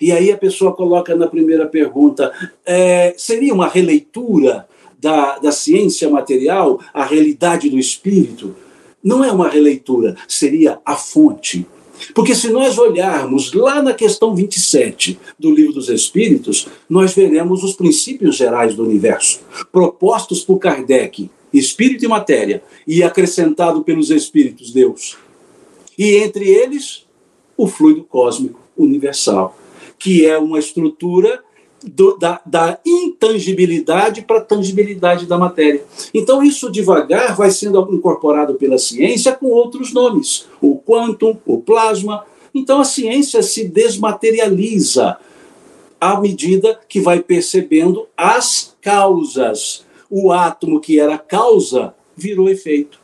E 0.03 0.11
aí 0.11 0.33
a 0.33 0.37
pessoa 0.37 0.73
coloca 0.73 1.15
na 1.15 1.29
primeira 1.29 1.65
pergunta: 1.65 2.33
é, 2.67 3.15
seria 3.17 3.55
uma 3.55 3.69
releitura 3.69 4.67
da, 4.99 5.39
da 5.39 5.53
ciência 5.53 6.11
material, 6.11 6.81
a 6.93 7.05
realidade 7.05 7.71
do 7.71 7.79
espírito? 7.79 8.57
Não 9.03 9.23
é 9.23 9.31
uma 9.31 9.49
releitura, 9.49 10.17
seria 10.27 10.81
a 10.85 10.97
fonte. 10.97 11.65
Porque 12.17 12.35
se 12.35 12.51
nós 12.51 12.79
olharmos 12.79 13.53
lá 13.53 13.81
na 13.81 13.95
questão 13.95 14.35
27 14.35 15.21
do 15.39 15.53
Livro 15.53 15.75
dos 15.75 15.89
Espíritos, 15.89 16.67
nós 16.91 17.15
veremos 17.15 17.63
os 17.63 17.75
princípios 17.75 18.35
gerais 18.35 18.75
do 18.75 18.83
universo, 18.83 19.41
propostos 19.71 20.45
por 20.45 20.59
Kardec, 20.59 21.31
espírito 21.53 22.05
e 22.05 22.09
matéria, 22.09 22.61
e 22.89 23.05
acrescentado 23.05 23.85
pelos 23.85 24.11
espíritos 24.11 24.73
Deus. 24.73 25.17
E 25.97 26.17
entre 26.17 26.49
eles, 26.49 27.07
o 27.57 27.69
fluido 27.69 28.03
cósmico 28.03 28.59
universal 28.77 29.62
que 30.03 30.27
é 30.27 30.37
uma 30.37 30.59
estrutura 30.59 31.41
do, 31.85 32.17
da, 32.19 32.41
da, 32.45 32.79
intangibilidade 32.85 34.23
para 34.23 34.39
a 34.39 34.45
tangibilidade 34.45 35.27
da 35.27 35.39
matéria. 35.39 35.85
Então, 36.13 36.43
isso 36.43 36.71
devagar 36.71 37.37
vai 37.37 37.51
sendo 37.51 37.89
incorporado 37.93 38.55
pela 38.55 38.79
ciência 38.79 39.33
com 39.33 39.47
outros 39.47 39.93
nomes: 39.93 40.47
o 40.61 40.77
quantum, 40.77 41.37
o 41.47 41.59
plasma. 41.59 42.25
Então, 42.53 42.81
a 42.81 42.85
ciência 42.85 43.43
se 43.43 43.69
desmaterializa 43.69 45.17
à 46.01 46.21
medida 46.21 46.79
que 46.89 47.01
vai 47.01 47.21
percebendo 47.21 48.09
as 48.17 48.77
causas. 48.81 49.87
O 50.11 50.33
átomo, 50.33 50.81
que 50.81 51.01
era 51.01 51.17
causa, 51.17 51.95
virou 52.15 52.51
efeito. 52.51 53.01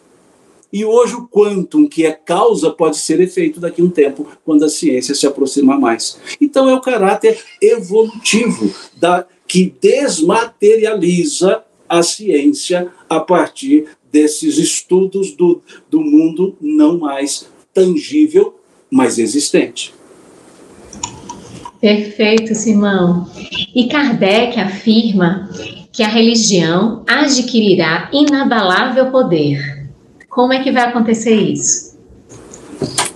E 0.73 0.85
hoje 0.85 1.15
o 1.15 1.27
quantum, 1.27 1.89
que 1.89 2.05
é 2.05 2.13
causa, 2.13 2.71
pode 2.71 2.99
ser 2.99 3.21
efeito 3.21 3.59
daqui 3.59 3.81
a 3.81 3.85
um 3.85 3.91
tempo, 3.91 4.27
quando 4.45 4.65
a 4.65 4.69
ciência 4.69 5.15
se 5.15 5.27
aproxima 5.27 5.79
mais. 5.79 6.19
Então 6.41 6.69
é 6.69 6.75
o 6.75 6.81
caráter 6.81 7.43
evolutivo 7.61 8.73
da, 8.97 9.27
que 9.47 9.73
desmaterializa 9.81 11.65
a 11.89 12.03
ciência 12.03 12.93
a 13.09 13.19
partir 13.19 13.87
desses 14.13 14.59
estudos 14.59 15.33
do, 15.33 15.63
do 15.91 16.01
mundo 16.03 16.55
não 16.61 16.99
mais 16.99 17.49
tangível, 17.73 18.59
mas 18.91 19.19
existente. 19.19 19.95
Perfeito, 21.81 22.55
Simão. 22.55 23.31
E 23.75 23.89
Kardec 23.89 24.59
afirma 24.59 25.49
que 25.93 26.03
a 26.03 26.09
religião 26.09 27.05
adquirirá 27.07 28.11
inabalável 28.13 29.11
poder 29.11 29.78
como 30.29 30.53
é 30.53 30.63
que 30.63 30.73
vai 30.73 30.83
acontecer 30.83 31.35
isso? 31.35 31.99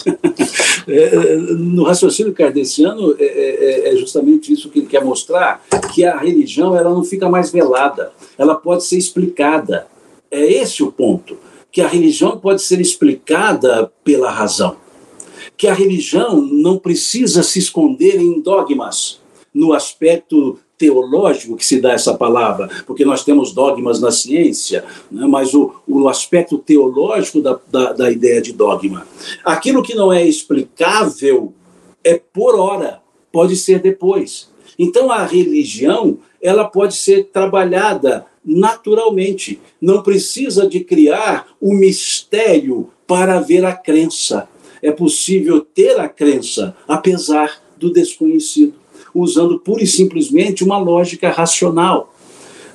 É, 0.88 1.36
no 1.36 1.84
raciocínio 1.84 2.32
kardeciano, 2.32 3.14
é, 3.16 3.24
é, 3.24 3.88
é, 3.92 3.96
justamente 3.96 4.52
isso 4.52 4.68
que 4.68 4.80
ele 4.80 4.88
quer 4.88 5.04
mostrar, 5.04 5.64
que 5.94 6.04
a 6.04 6.18
religião 6.18 6.76
ela 6.76 6.90
não 6.90 7.04
fica 7.04 7.28
mais 7.28 7.52
velada, 7.52 8.12
ela 8.36 8.56
pode 8.56 8.84
ser 8.84 8.98
explicada. 8.98 9.86
É 10.28 10.44
esse 10.44 10.82
o 10.82 10.90
ponto, 10.90 11.38
que 11.70 11.80
a 11.80 11.86
religião 11.86 12.36
pode 12.36 12.62
ser 12.62 12.80
explicada 12.80 13.92
pela 14.02 14.28
razão, 14.28 14.76
que 15.56 15.68
a 15.68 15.74
religião 15.74 16.40
não 16.42 16.76
precisa 16.76 17.44
se 17.44 17.60
esconder 17.60 18.20
em 18.20 18.40
dogmas, 18.40 19.20
no 19.54 19.72
aspecto 19.72 20.58
teológico 20.82 21.56
que 21.56 21.64
se 21.64 21.80
dá 21.80 21.92
essa 21.92 22.12
palavra, 22.12 22.68
porque 22.84 23.04
nós 23.04 23.24
temos 23.24 23.52
dogmas 23.52 24.00
na 24.00 24.10
ciência, 24.10 24.84
né, 25.08 25.24
mas 25.28 25.54
o, 25.54 25.72
o 25.86 26.08
aspecto 26.08 26.58
teológico 26.58 27.40
da, 27.40 27.56
da, 27.70 27.92
da 27.92 28.10
ideia 28.10 28.42
de 28.42 28.52
dogma. 28.52 29.06
Aquilo 29.44 29.80
que 29.80 29.94
não 29.94 30.12
é 30.12 30.26
explicável 30.26 31.54
é 32.02 32.20
por 32.32 32.58
hora, 32.58 33.00
pode 33.30 33.54
ser 33.54 33.78
depois. 33.78 34.50
Então 34.76 35.12
a 35.12 35.24
religião 35.24 36.18
ela 36.42 36.64
pode 36.64 36.96
ser 36.96 37.26
trabalhada 37.32 38.26
naturalmente, 38.44 39.60
não 39.80 40.02
precisa 40.02 40.66
de 40.66 40.80
criar 40.80 41.46
o 41.60 41.72
mistério 41.72 42.90
para 43.06 43.38
ver 43.38 43.64
a 43.64 43.72
crença. 43.72 44.48
É 44.82 44.90
possível 44.90 45.60
ter 45.60 46.00
a 46.00 46.08
crença 46.08 46.76
apesar 46.88 47.62
do 47.78 47.92
desconhecido 47.92 48.81
usando 49.14 49.58
pura 49.58 49.82
e 49.82 49.86
simplesmente 49.86 50.64
uma 50.64 50.78
lógica 50.78 51.30
racional. 51.30 52.14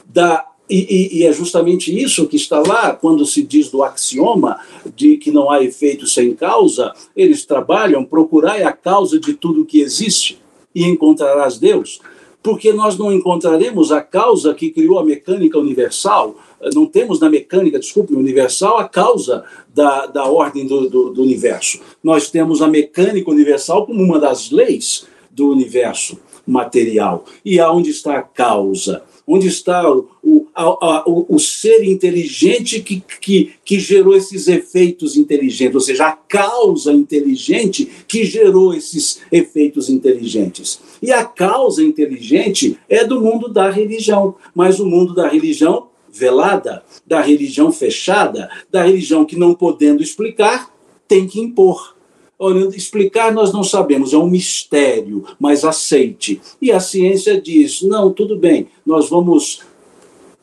Da, 0.06 0.46
e, 0.70 0.78
e, 0.78 1.20
e, 1.20 1.26
é 1.26 1.32
justamente 1.32 1.98
isso 1.98 2.28
que 2.28 2.36
está 2.36 2.60
lá, 2.60 2.94
quando 2.94 3.26
se 3.26 3.42
diz 3.42 3.70
do 3.70 3.84
axioma 3.84 4.60
de 4.96 5.18
que 5.18 5.32
não 5.32 5.50
há 5.50 5.64
efeito 5.64 6.06
sem 6.06 6.34
causa, 6.34 6.94
eles 7.16 7.46
trabalham, 7.46 8.04
procurai 8.04 8.64
a 8.64 8.74
causa 8.74 9.20
de 9.20 9.34
tudo 9.34 9.66
que 9.66 9.80
existe 9.80 10.40
e 10.76 10.84
encontrarás 10.84 11.58
Deus. 11.58 12.02
Porque 12.44 12.72
nós 12.74 12.98
não 12.98 13.12
encontraremos 13.12 13.92
a 13.92 14.02
causa 14.02 14.54
que 14.54 14.70
criou 14.70 15.00
a 15.00 15.06
mecânica 15.06 15.58
universal, 15.58 16.36
não 16.74 16.86
temos 16.86 17.20
na 17.20 17.30
mecânica, 17.30 17.80
desculpe, 17.80 18.14
universal 18.14 18.78
a 18.78 18.88
causa 18.88 19.44
da, 19.74 20.06
da 20.06 20.26
ordem 20.26 20.66
do, 20.66 20.90
do, 20.90 21.10
do 21.12 21.22
universo. 21.22 21.80
Nós 22.04 22.30
temos 22.30 22.62
a 22.62 22.68
mecânica 22.68 23.30
universal 23.32 23.86
como 23.86 24.04
uma 24.04 24.20
das 24.20 24.52
leis 24.52 25.06
do 25.32 25.50
universo 25.50 26.18
material. 26.48 27.26
E 27.44 27.60
aonde 27.60 27.90
está 27.90 28.18
a 28.18 28.22
causa? 28.24 29.04
Onde 29.28 29.48
está 29.48 29.92
o, 29.92 30.08
o, 30.24 30.48
a, 30.56 31.04
o, 31.06 31.26
o 31.36 31.38
ser 31.38 31.84
inteligente 31.84 32.80
que, 32.80 33.04
que, 33.20 33.52
que 33.66 33.78
gerou 33.78 34.16
esses 34.16 34.48
efeitos 34.48 35.18
inteligentes? 35.18 35.76
Ou 35.76 35.82
seja, 35.82 36.08
a 36.08 36.14
causa 36.14 36.94
inteligente 36.94 37.90
que 38.08 38.24
gerou 38.24 38.74
esses 38.74 39.20
efeitos 39.30 39.90
inteligentes. 39.90 40.80
E 41.02 41.12
a 41.12 41.26
causa 41.26 41.84
inteligente 41.84 42.80
é 42.88 43.04
do 43.04 43.20
mundo 43.20 43.50
da 43.50 43.70
religião, 43.70 44.36
mas 44.56 44.80
o 44.80 44.86
mundo 44.86 45.14
da 45.14 45.28
religião 45.28 45.88
velada, 46.10 46.84
da 47.06 47.22
religião 47.22 47.72
fechada, 47.72 48.50
da 48.72 48.84
religião 48.84 49.26
que 49.26 49.36
não 49.36 49.54
podendo 49.54 50.02
explicar, 50.02 50.74
tem 51.08 51.28
que 51.28 51.40
impor. 51.40 51.97
Olha, 52.40 52.68
explicar 52.76 53.34
nós 53.34 53.52
não 53.52 53.64
sabemos, 53.64 54.14
é 54.14 54.18
um 54.18 54.30
mistério, 54.30 55.26
mas 55.40 55.66
aceite. 55.66 56.40
E 56.62 56.72
a 56.72 56.80
ciência 56.80 57.42
diz: 57.42 57.82
não, 57.82 58.14
tudo 58.14 58.38
bem, 58.38 58.68
nós 58.86 59.10
vamos 59.10 59.62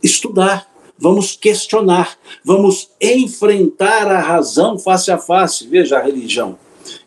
estudar, 0.02 0.68
vamos 0.98 1.36
questionar, 1.36 2.18
vamos 2.44 2.90
enfrentar 3.00 4.08
a 4.08 4.18
razão 4.18 4.76
face 4.76 5.10
a 5.10 5.18
face. 5.18 5.68
Veja 5.68 5.98
a 5.98 6.02
religião. 6.02 6.58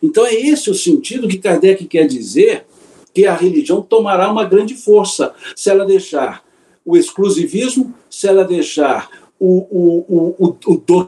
Então 0.02 0.24
é 0.24 0.34
esse 0.34 0.70
o 0.70 0.74
sentido 0.74 1.28
que 1.28 1.38
Kardec 1.38 1.84
quer 1.84 2.06
dizer 2.06 2.66
que 3.12 3.26
a 3.26 3.34
religião 3.34 3.82
tomará 3.82 4.30
uma 4.30 4.44
grande 4.44 4.74
força 4.74 5.34
se 5.54 5.68
ela 5.70 5.84
deixar 5.84 6.42
o 6.84 6.96
exclusivismo, 6.96 7.94
se 8.08 8.26
ela 8.26 8.44
deixar 8.44 9.10
o, 9.38 9.58
o, 9.70 10.36
o, 10.38 10.56
o 10.66 11.04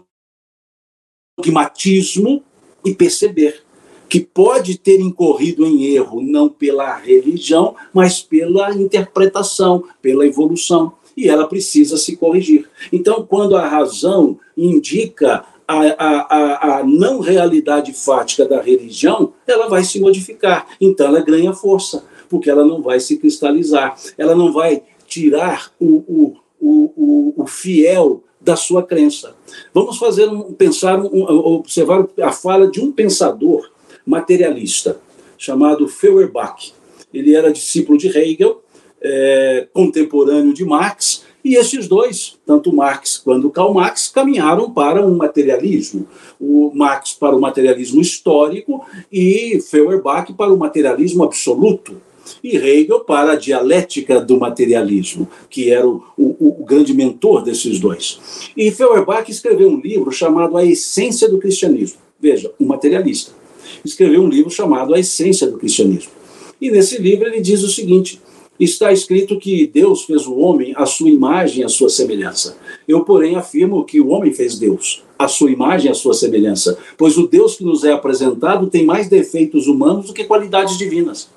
dogmatismo 1.38 2.44
e 2.84 2.94
perceber 2.94 3.62
que 4.10 4.18
pode 4.18 4.76
ter 4.76 5.00
incorrido 5.00 5.64
em 5.64 5.84
erro 5.94 6.20
não 6.20 6.48
pela 6.48 6.96
religião, 6.96 7.76
mas 7.94 8.20
pela 8.20 8.74
interpretação, 8.74 9.84
pela 10.02 10.26
evolução. 10.26 10.92
E 11.16 11.28
ela 11.28 11.46
precisa 11.46 11.96
se 11.96 12.16
corrigir. 12.16 12.68
Então, 12.92 13.24
quando 13.24 13.56
a 13.56 13.68
razão 13.68 14.38
indica 14.56 15.44
a, 15.66 15.78
a, 15.78 16.36
a, 16.36 16.78
a, 16.78 16.84
não 16.84 17.20
realidade 17.20 17.92
fática 17.92 18.44
da 18.44 18.60
religião, 18.60 19.32
ela 19.46 19.68
vai 19.68 19.84
se 19.84 20.00
modificar. 20.00 20.66
Então 20.80 21.06
ela 21.06 21.20
ganha 21.20 21.52
força, 21.52 22.04
porque 22.28 22.50
ela 22.50 22.64
não 22.64 22.82
vai 22.82 22.98
se 22.98 23.16
cristalizar, 23.16 23.96
ela 24.18 24.34
não 24.34 24.52
vai 24.52 24.82
tirar 25.06 25.70
o, 25.78 25.86
o, 26.08 26.36
o, 26.60 27.34
o, 27.36 27.46
fiel 27.46 28.24
da 28.40 28.56
sua 28.56 28.82
crença. 28.82 29.36
Vamos 29.72 29.98
fazer 29.98 30.28
um, 30.28 30.52
pensar, 30.52 30.98
um, 30.98 31.22
observar 31.54 32.08
a 32.20 32.32
fala 32.32 32.68
de 32.68 32.80
um 32.80 32.90
pensador 32.90 33.70
materialista, 34.10 35.00
chamado 35.38 35.88
Feuerbach. 35.88 36.72
Ele 37.14 37.34
era 37.34 37.52
discípulo 37.52 37.96
de 37.96 38.08
Hegel, 38.08 38.62
é, 39.00 39.68
contemporâneo 39.72 40.52
de 40.52 40.64
Marx, 40.64 41.24
e 41.42 41.54
esses 41.54 41.88
dois, 41.88 42.38
tanto 42.44 42.74
Marx 42.74 43.16
quanto 43.16 43.48
Karl 43.48 43.72
Marx, 43.72 44.08
caminharam 44.08 44.70
para 44.70 45.04
um 45.06 45.16
materialismo. 45.16 46.06
O 46.38 46.70
Marx 46.74 47.14
para 47.14 47.34
o 47.34 47.40
materialismo 47.40 48.00
histórico 48.00 48.84
e 49.10 49.58
Feuerbach 49.60 50.34
para 50.34 50.52
o 50.52 50.58
materialismo 50.58 51.24
absoluto. 51.24 51.96
E 52.44 52.56
Hegel 52.56 53.00
para 53.00 53.32
a 53.32 53.36
dialética 53.36 54.20
do 54.20 54.38
materialismo, 54.38 55.26
que 55.48 55.70
era 55.70 55.88
o, 55.88 56.04
o, 56.16 56.60
o 56.60 56.64
grande 56.64 56.92
mentor 56.92 57.42
desses 57.42 57.80
dois. 57.80 58.20
E 58.54 58.70
Feuerbach 58.70 59.30
escreveu 59.30 59.70
um 59.70 59.80
livro 59.80 60.12
chamado 60.12 60.58
A 60.58 60.64
Essência 60.64 61.28
do 61.28 61.38
Cristianismo. 61.38 61.98
Veja, 62.20 62.52
um 62.60 62.66
materialista 62.66 63.39
escreveu 63.84 64.22
um 64.22 64.28
livro 64.28 64.50
chamado 64.50 64.94
A 64.94 64.98
Essência 64.98 65.46
do 65.46 65.58
Cristianismo. 65.58 66.12
E 66.60 66.70
nesse 66.70 67.00
livro 67.00 67.26
ele 67.26 67.40
diz 67.40 67.62
o 67.62 67.68
seguinte: 67.68 68.20
está 68.58 68.92
escrito 68.92 69.38
que 69.38 69.66
Deus 69.66 70.04
fez 70.04 70.26
o 70.26 70.36
homem 70.36 70.74
à 70.76 70.84
sua 70.84 71.08
imagem 71.08 71.64
à 71.64 71.68
sua 71.68 71.88
semelhança. 71.88 72.56
Eu, 72.86 73.04
porém, 73.04 73.36
afirmo 73.36 73.84
que 73.84 74.00
o 74.00 74.08
homem 74.08 74.32
fez 74.32 74.58
Deus 74.58 75.02
à 75.18 75.28
sua 75.28 75.50
imagem 75.50 75.90
à 75.90 75.94
sua 75.94 76.14
semelhança, 76.14 76.78
pois 76.96 77.18
o 77.18 77.26
Deus 77.26 77.56
que 77.56 77.64
nos 77.64 77.84
é 77.84 77.92
apresentado 77.92 78.68
tem 78.68 78.84
mais 78.84 79.08
defeitos 79.08 79.66
humanos 79.66 80.06
do 80.06 80.14
que 80.14 80.24
qualidades 80.24 80.78
divinas. 80.78 81.28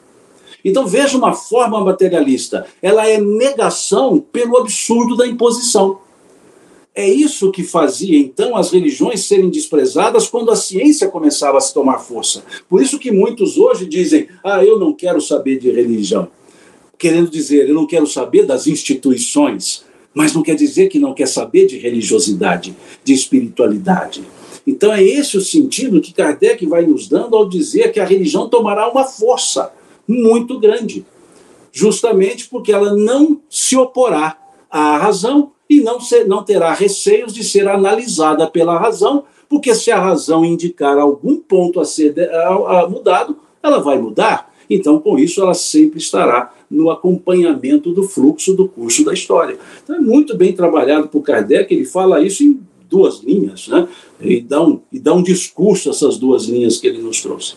Então 0.63 0.87
veja 0.87 1.17
uma 1.17 1.33
forma 1.33 1.83
materialista, 1.83 2.65
ela 2.81 3.05
é 3.07 3.19
negação 3.19 4.23
pelo 4.31 4.57
absurdo 4.57 5.17
da 5.17 5.27
imposição. 5.27 5.99
É 6.95 7.09
isso 7.09 7.51
que 7.51 7.63
fazia 7.63 8.19
então 8.19 8.55
as 8.55 8.71
religiões 8.71 9.25
serem 9.25 9.49
desprezadas 9.49 10.27
quando 10.27 10.51
a 10.51 10.55
ciência 10.55 11.07
começava 11.07 11.57
a 11.57 11.61
se 11.61 11.73
tomar 11.73 11.97
força. 11.97 12.43
Por 12.69 12.83
isso 12.83 12.99
que 12.99 13.11
muitos 13.11 13.57
hoje 13.57 13.87
dizem: 13.87 14.27
"Ah, 14.43 14.63
eu 14.63 14.79
não 14.79 14.93
quero 14.93 15.19
saber 15.19 15.57
de 15.57 15.71
religião". 15.71 16.27
Querendo 16.97 17.31
dizer, 17.31 17.67
eu 17.67 17.73
não 17.73 17.87
quero 17.87 18.05
saber 18.05 18.45
das 18.45 18.67
instituições, 18.67 19.83
mas 20.13 20.33
não 20.33 20.43
quer 20.43 20.55
dizer 20.55 20.87
que 20.87 20.99
não 20.99 21.15
quer 21.15 21.27
saber 21.27 21.65
de 21.65 21.79
religiosidade, 21.79 22.75
de 23.03 23.13
espiritualidade. 23.13 24.23
Então 24.65 24.93
é 24.93 25.03
esse 25.03 25.35
o 25.35 25.41
sentido 25.41 25.99
que 25.99 26.13
Kardec 26.13 26.63
vai 26.67 26.85
nos 26.85 27.07
dando 27.07 27.35
ao 27.35 27.49
dizer 27.49 27.91
que 27.91 27.99
a 27.99 28.05
religião 28.05 28.47
tomará 28.47 28.89
uma 28.89 29.03
força 29.03 29.73
muito 30.07 30.59
grande, 30.59 31.03
justamente 31.71 32.47
porque 32.47 32.71
ela 32.71 32.95
não 32.95 33.41
se 33.49 33.75
oporá 33.75 34.37
à 34.69 34.97
razão 34.97 35.52
e 35.69 35.81
não, 35.81 35.99
ser, 35.99 36.27
não 36.27 36.43
terá 36.43 36.73
receios 36.73 37.33
de 37.33 37.43
ser 37.43 37.67
analisada 37.67 38.47
pela 38.47 38.77
razão, 38.77 39.23
porque 39.49 39.73
se 39.75 39.91
a 39.91 39.99
razão 39.99 40.43
indicar 40.43 40.97
algum 40.97 41.37
ponto 41.37 41.79
a 41.79 41.85
ser 41.85 42.19
a, 42.19 42.81
a 42.81 42.89
mudado, 42.89 43.37
ela 43.61 43.79
vai 43.79 43.99
mudar. 43.99 44.51
Então, 44.69 44.99
com 44.99 45.19
isso, 45.19 45.41
ela 45.41 45.53
sempre 45.53 45.99
estará 45.99 46.53
no 46.69 46.89
acompanhamento 46.89 47.91
do 47.91 48.03
fluxo 48.03 48.53
do 48.53 48.67
curso 48.67 49.05
da 49.05 49.13
história. 49.13 49.57
Então, 49.83 49.95
é 49.95 49.99
muito 49.99 50.35
bem 50.35 50.53
trabalhado 50.53 51.07
por 51.07 51.21
Kardec, 51.21 51.73
ele 51.73 51.85
fala 51.85 52.21
isso 52.21 52.43
em 52.43 52.59
duas 52.89 53.19
linhas, 53.19 53.67
né? 53.67 53.87
e, 54.21 54.41
dá 54.41 54.61
um, 54.63 54.79
e 54.91 54.99
dá 54.99 55.13
um 55.13 55.23
discurso 55.23 55.89
essas 55.89 56.17
duas 56.17 56.45
linhas 56.45 56.77
que 56.77 56.87
ele 56.87 57.01
nos 57.01 57.21
trouxe. 57.21 57.55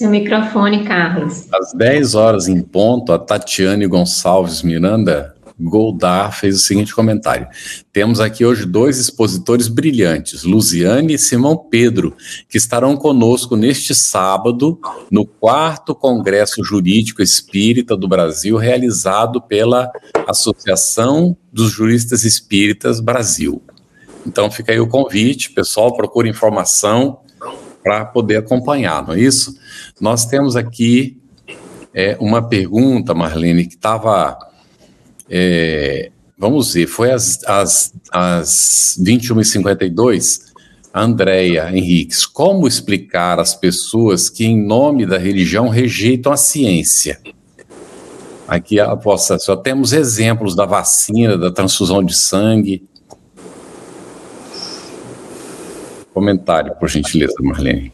Seu 0.00 0.08
microfone, 0.08 0.82
Carlos. 0.82 1.46
Às 1.52 1.74
10 1.74 2.14
horas 2.14 2.48
em 2.48 2.62
ponto, 2.62 3.12
a 3.12 3.18
Tatiane 3.18 3.86
Gonçalves 3.86 4.62
Miranda 4.62 5.34
Goldar 5.60 6.32
fez 6.32 6.56
o 6.56 6.58
seguinte 6.58 6.94
comentário: 6.94 7.46
Temos 7.92 8.18
aqui 8.18 8.42
hoje 8.42 8.64
dois 8.64 8.96
expositores 8.96 9.68
brilhantes, 9.68 10.42
Luziane 10.42 11.12
e 11.12 11.18
Simão 11.18 11.54
Pedro, 11.54 12.16
que 12.48 12.56
estarão 12.56 12.96
conosco 12.96 13.56
neste 13.56 13.94
sábado 13.94 14.80
no 15.10 15.26
quarto 15.26 15.94
Congresso 15.94 16.64
Jurídico 16.64 17.20
Espírita 17.20 17.94
do 17.94 18.08
Brasil, 18.08 18.56
realizado 18.56 19.38
pela 19.42 19.92
Associação 20.26 21.36
dos 21.52 21.70
Juristas 21.70 22.24
Espíritas 22.24 23.00
Brasil. 23.00 23.62
Então 24.26 24.50
fica 24.50 24.72
aí 24.72 24.80
o 24.80 24.88
convite, 24.88 25.52
pessoal, 25.52 25.94
procure 25.94 26.26
informação 26.26 27.18
para 27.82 28.04
poder 28.04 28.38
acompanhar, 28.38 29.06
não 29.06 29.14
é 29.14 29.20
isso? 29.20 29.56
Nós 30.00 30.26
temos 30.26 30.56
aqui 30.56 31.18
é, 31.94 32.16
uma 32.20 32.42
pergunta, 32.42 33.14
Marlene, 33.14 33.66
que 33.66 33.74
estava. 33.74 34.38
É, 35.28 36.10
vamos 36.38 36.74
ver, 36.74 36.86
foi 36.86 37.10
às, 37.10 37.42
às, 37.44 37.92
às 38.10 38.98
21h52. 39.00 40.50
Andréia 40.92 41.70
Henriques, 41.72 42.26
como 42.26 42.66
explicar 42.66 43.38
às 43.38 43.54
pessoas 43.54 44.28
que, 44.28 44.44
em 44.44 44.60
nome 44.60 45.06
da 45.06 45.18
religião, 45.18 45.68
rejeitam 45.68 46.32
a 46.32 46.36
ciência? 46.36 47.20
Aqui, 48.48 48.80
a 48.80 48.92
vossa, 48.96 49.38
só 49.38 49.54
temos 49.54 49.92
exemplos 49.92 50.56
da 50.56 50.66
vacina, 50.66 51.38
da 51.38 51.52
transfusão 51.52 52.02
de 52.02 52.16
sangue. 52.16 52.82
Comentário, 56.20 56.74
por 56.78 56.86
gentileza, 56.86 57.32
Marlene. 57.40 57.90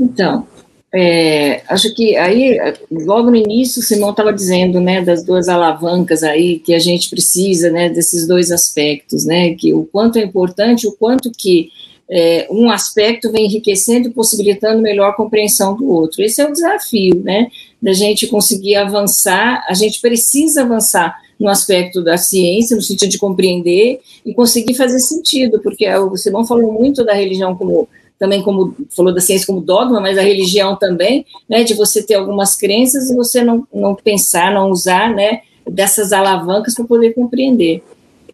Então, 0.00 0.46
é, 0.94 1.62
acho 1.68 1.92
que 1.92 2.16
aí, 2.16 2.56
logo 2.88 3.32
no 3.32 3.36
início, 3.36 3.80
o 3.80 3.84
Simão 3.84 4.10
estava 4.10 4.32
dizendo, 4.32 4.80
né, 4.80 5.02
das 5.02 5.24
duas 5.24 5.48
alavancas 5.48 6.22
aí, 6.22 6.60
que 6.60 6.72
a 6.72 6.78
gente 6.78 7.10
precisa, 7.10 7.68
né, 7.68 7.88
desses 7.88 8.28
dois 8.28 8.52
aspectos, 8.52 9.24
né, 9.24 9.54
que 9.54 9.74
o 9.74 9.84
quanto 9.84 10.20
é 10.20 10.22
importante, 10.22 10.86
o 10.86 10.92
quanto 10.92 11.32
que 11.36 11.72
é, 12.08 12.46
um 12.48 12.70
aspecto 12.70 13.32
vem 13.32 13.46
enriquecendo 13.46 14.08
e 14.08 14.12
possibilitando 14.12 14.80
melhor 14.80 15.16
compreensão 15.16 15.76
do 15.76 15.90
outro. 15.90 16.22
Esse 16.22 16.40
é 16.40 16.48
o 16.48 16.52
desafio, 16.52 17.20
né, 17.24 17.48
da 17.82 17.92
gente 17.92 18.28
conseguir 18.28 18.76
avançar, 18.76 19.64
a 19.68 19.74
gente 19.74 20.00
precisa 20.00 20.62
avançar 20.62 21.18
no 21.40 21.48
aspecto 21.48 22.04
da 22.04 22.18
ciência, 22.18 22.76
no 22.76 22.82
sentido 22.82 23.08
de 23.08 23.18
compreender 23.18 24.00
e 24.24 24.34
conseguir 24.34 24.74
fazer 24.74 25.00
sentido, 25.00 25.58
porque 25.60 25.88
o 25.88 26.14
Simão 26.16 26.44
falou 26.44 26.70
muito 26.70 27.02
da 27.02 27.14
religião 27.14 27.56
como 27.56 27.88
também 28.18 28.42
como 28.42 28.76
falou 28.94 29.14
da 29.14 29.20
ciência 29.20 29.46
como 29.46 29.62
dogma, 29.62 29.98
mas 29.98 30.18
a 30.18 30.22
religião 30.22 30.76
também, 30.76 31.24
né, 31.48 31.64
de 31.64 31.72
você 31.72 32.02
ter 32.02 32.16
algumas 32.16 32.54
crenças 32.54 33.08
e 33.08 33.16
você 33.16 33.42
não, 33.42 33.66
não 33.72 33.94
pensar, 33.94 34.52
não 34.52 34.70
usar, 34.70 35.08
né, 35.14 35.40
dessas 35.66 36.12
alavancas 36.12 36.74
para 36.74 36.84
poder 36.84 37.14
compreender. 37.14 37.82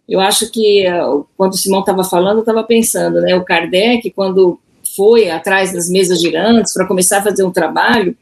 Eu 0.07 0.19
acho 0.19 0.51
que 0.51 0.83
quando 1.37 1.53
o 1.53 1.57
Simão 1.57 1.79
estava 1.79 2.03
falando, 2.03 2.37
eu 2.37 2.41
estava 2.41 2.63
pensando, 2.63 3.21
né, 3.21 3.33
o 3.37 3.45
Kardec, 3.45 4.11
quando 4.11 4.59
foi 4.93 5.29
atrás 5.29 5.71
das 5.71 5.89
mesas 5.89 6.19
girantes 6.19 6.73
para 6.73 6.85
começar 6.85 7.19
a 7.19 7.23
fazer 7.23 7.45
um 7.45 7.51
trabalho, 7.51 8.13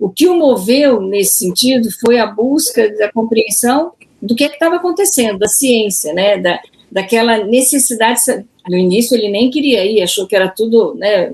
o 0.00 0.08
que 0.08 0.26
o 0.26 0.34
moveu 0.34 1.00
nesse 1.00 1.38
sentido 1.38 1.88
foi 2.04 2.18
a 2.18 2.26
busca 2.26 2.92
da 2.98 3.12
compreensão 3.12 3.92
do 4.24 4.34
que 4.34 4.44
estava 4.44 4.76
acontecendo, 4.76 5.38
da 5.38 5.48
ciência, 5.48 6.12
né, 6.12 6.38
da, 6.38 6.60
daquela 6.90 7.44
necessidade 7.44 8.20
no 8.68 8.78
início 8.78 9.16
ele 9.16 9.28
nem 9.28 9.50
queria 9.50 9.84
ir, 9.84 10.02
achou 10.02 10.26
que 10.26 10.34
era 10.34 10.48
tudo, 10.48 10.94
né, 10.94 11.30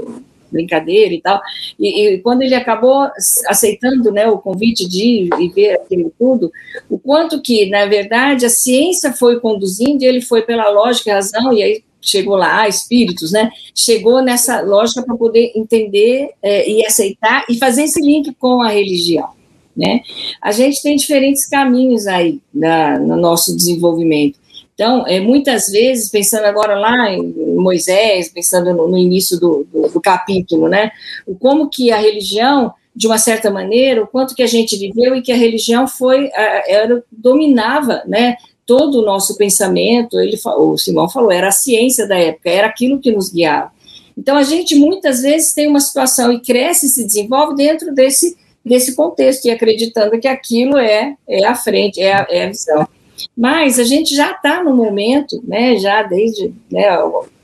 brincadeira 0.50 1.14
e 1.14 1.20
tal. 1.20 1.40
E, 1.78 2.14
e, 2.14 2.18
quando 2.18 2.42
ele 2.42 2.54
acabou 2.54 3.08
aceitando, 3.46 4.10
né, 4.10 4.28
o 4.28 4.38
convite 4.38 4.88
de 4.88 5.04
ir 5.04 5.30
e 5.38 5.48
ver 5.48 5.74
aquilo 5.74 6.12
tudo, 6.18 6.50
o 6.88 6.98
quanto 6.98 7.40
que, 7.40 7.70
na 7.70 7.86
verdade, 7.86 8.44
a 8.44 8.50
ciência 8.50 9.12
foi 9.12 9.38
conduzindo, 9.38 10.02
ele 10.02 10.20
foi 10.20 10.42
pela 10.42 10.68
lógica 10.70 11.10
e 11.10 11.12
razão, 11.12 11.52
e 11.52 11.62
aí 11.62 11.84
chegou 12.00 12.34
lá, 12.34 12.66
espíritos, 12.66 13.30
né? 13.30 13.50
Chegou 13.74 14.22
nessa 14.22 14.62
lógica 14.62 15.02
para 15.02 15.14
poder 15.16 15.52
entender 15.54 16.30
é, 16.42 16.68
e 16.68 16.84
aceitar 16.84 17.44
e 17.48 17.58
fazer 17.58 17.84
esse 17.84 18.00
link 18.00 18.34
com 18.38 18.62
a 18.62 18.68
religião, 18.68 19.28
né? 19.76 20.00
A 20.42 20.52
gente 20.52 20.82
tem 20.82 20.96
diferentes 20.96 21.48
caminhos 21.48 22.06
aí 22.06 22.40
na, 22.52 22.98
no 22.98 23.16
nosso 23.16 23.56
desenvolvimento. 23.56 24.38
Então, 24.74 25.06
é, 25.06 25.20
muitas 25.20 25.68
vezes, 25.68 26.08
pensando 26.08 26.44
agora 26.44 26.78
lá 26.78 27.12
em 27.12 27.34
Moisés, 27.54 28.30
pensando 28.30 28.72
no, 28.72 28.88
no 28.88 28.96
início 28.96 29.38
do, 29.38 29.66
do, 29.70 29.88
do, 29.88 30.00
capítulo, 30.00 30.68
né, 30.68 30.90
como 31.38 31.68
que 31.68 31.90
a 31.90 31.98
religião, 31.98 32.72
de 32.96 33.06
uma 33.06 33.18
certa 33.18 33.50
maneira, 33.50 34.02
o 34.02 34.06
quanto 34.06 34.34
que 34.34 34.42
a 34.42 34.46
gente 34.46 34.78
viveu 34.78 35.14
e 35.14 35.20
que 35.20 35.32
a 35.32 35.36
religião 35.36 35.86
foi, 35.86 36.30
era, 36.66 37.04
dominava, 37.12 38.02
né, 38.06 38.36
todo 38.64 39.00
o 39.00 39.04
nosso 39.04 39.36
pensamento, 39.36 40.18
ele, 40.18 40.38
o 40.56 40.78
Simão 40.78 41.10
falou, 41.10 41.30
era 41.30 41.48
a 41.48 41.52
ciência 41.52 42.06
da 42.06 42.16
época, 42.16 42.48
era 42.48 42.66
aquilo 42.66 43.00
que 43.00 43.12
nos 43.12 43.30
guiava. 43.30 43.72
Então, 44.16 44.36
a 44.36 44.42
gente 44.42 44.74
muitas 44.76 45.22
vezes 45.22 45.52
tem 45.52 45.68
uma 45.68 45.80
situação 45.80 46.32
e 46.32 46.40
cresce 46.40 46.86
e 46.86 46.88
se 46.88 47.04
desenvolve 47.04 47.54
dentro 47.54 47.94
desse, 47.94 48.36
desse 48.64 48.94
contexto, 48.94 49.46
e 49.46 49.50
acreditando 49.50 50.18
que 50.18 50.28
aquilo 50.28 50.76
é, 50.76 51.16
é 51.28 51.44
a 51.44 51.54
frente, 51.54 52.00
é 52.00 52.12
a, 52.12 52.26
é 52.28 52.44
a 52.44 52.48
visão. 52.48 52.88
Mas 53.36 53.78
a 53.78 53.84
gente 53.84 54.14
já 54.14 54.32
está 54.32 54.62
no 54.62 54.74
momento, 54.74 55.42
né, 55.46 55.76
já 55.78 56.02
desde, 56.02 56.52
né, 56.70 56.86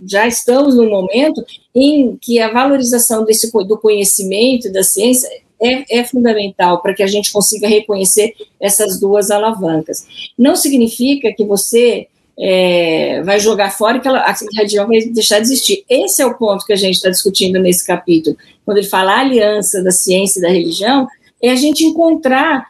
já 0.07 0.27
estamos 0.27 0.77
no 0.77 0.89
momento 0.89 1.45
em 1.75 2.17
que 2.21 2.41
a 2.41 2.53
valorização 2.53 3.25
desse, 3.25 3.51
do 3.51 3.79
conhecimento 3.79 4.73
da 4.73 4.83
ciência 4.83 5.29
é, 5.61 6.01
é 6.01 6.05
fundamental 6.05 6.83
para 6.83 6.95
que 6.95 7.03
a 7.03 7.07
gente 7.07 7.33
consiga 7.33 7.69
reconhecer 7.69 8.35
essas 8.61 9.01
duas 9.01 9.31
alavancas. 9.31 10.07
Não 10.39 10.57
significa 10.57 11.33
que 11.33 11.45
você 11.45 12.09
é, 12.39 13.23
vai 13.23 13.41
jogar 13.41 13.71
fora 13.71 13.97
e 13.97 14.01
que 14.01 14.09
ela, 14.09 14.21
a 14.21 14.35
religião 14.55 14.87
vai 14.87 15.01
deixar 15.01 15.39
de 15.39 15.47
existir. 15.47 15.85
Esse 15.89 16.21
é 16.21 16.27
o 16.27 16.37
ponto 16.37 16.67
que 16.67 16.73
a 16.73 16.77
gente 16.77 16.97
está 16.97 17.09
discutindo 17.09 17.59
nesse 17.59 17.87
capítulo. 17.87 18.37
Quando 18.67 18.79
ele 18.79 18.87
fala 18.87 19.21
aliança 19.21 19.83
da 19.83 19.91
ciência 19.91 20.41
e 20.41 20.43
da 20.43 20.51
religião, 20.51 21.09
é 21.41 21.51
a 21.51 21.57
gente 21.57 21.85
encontrar 21.85 22.67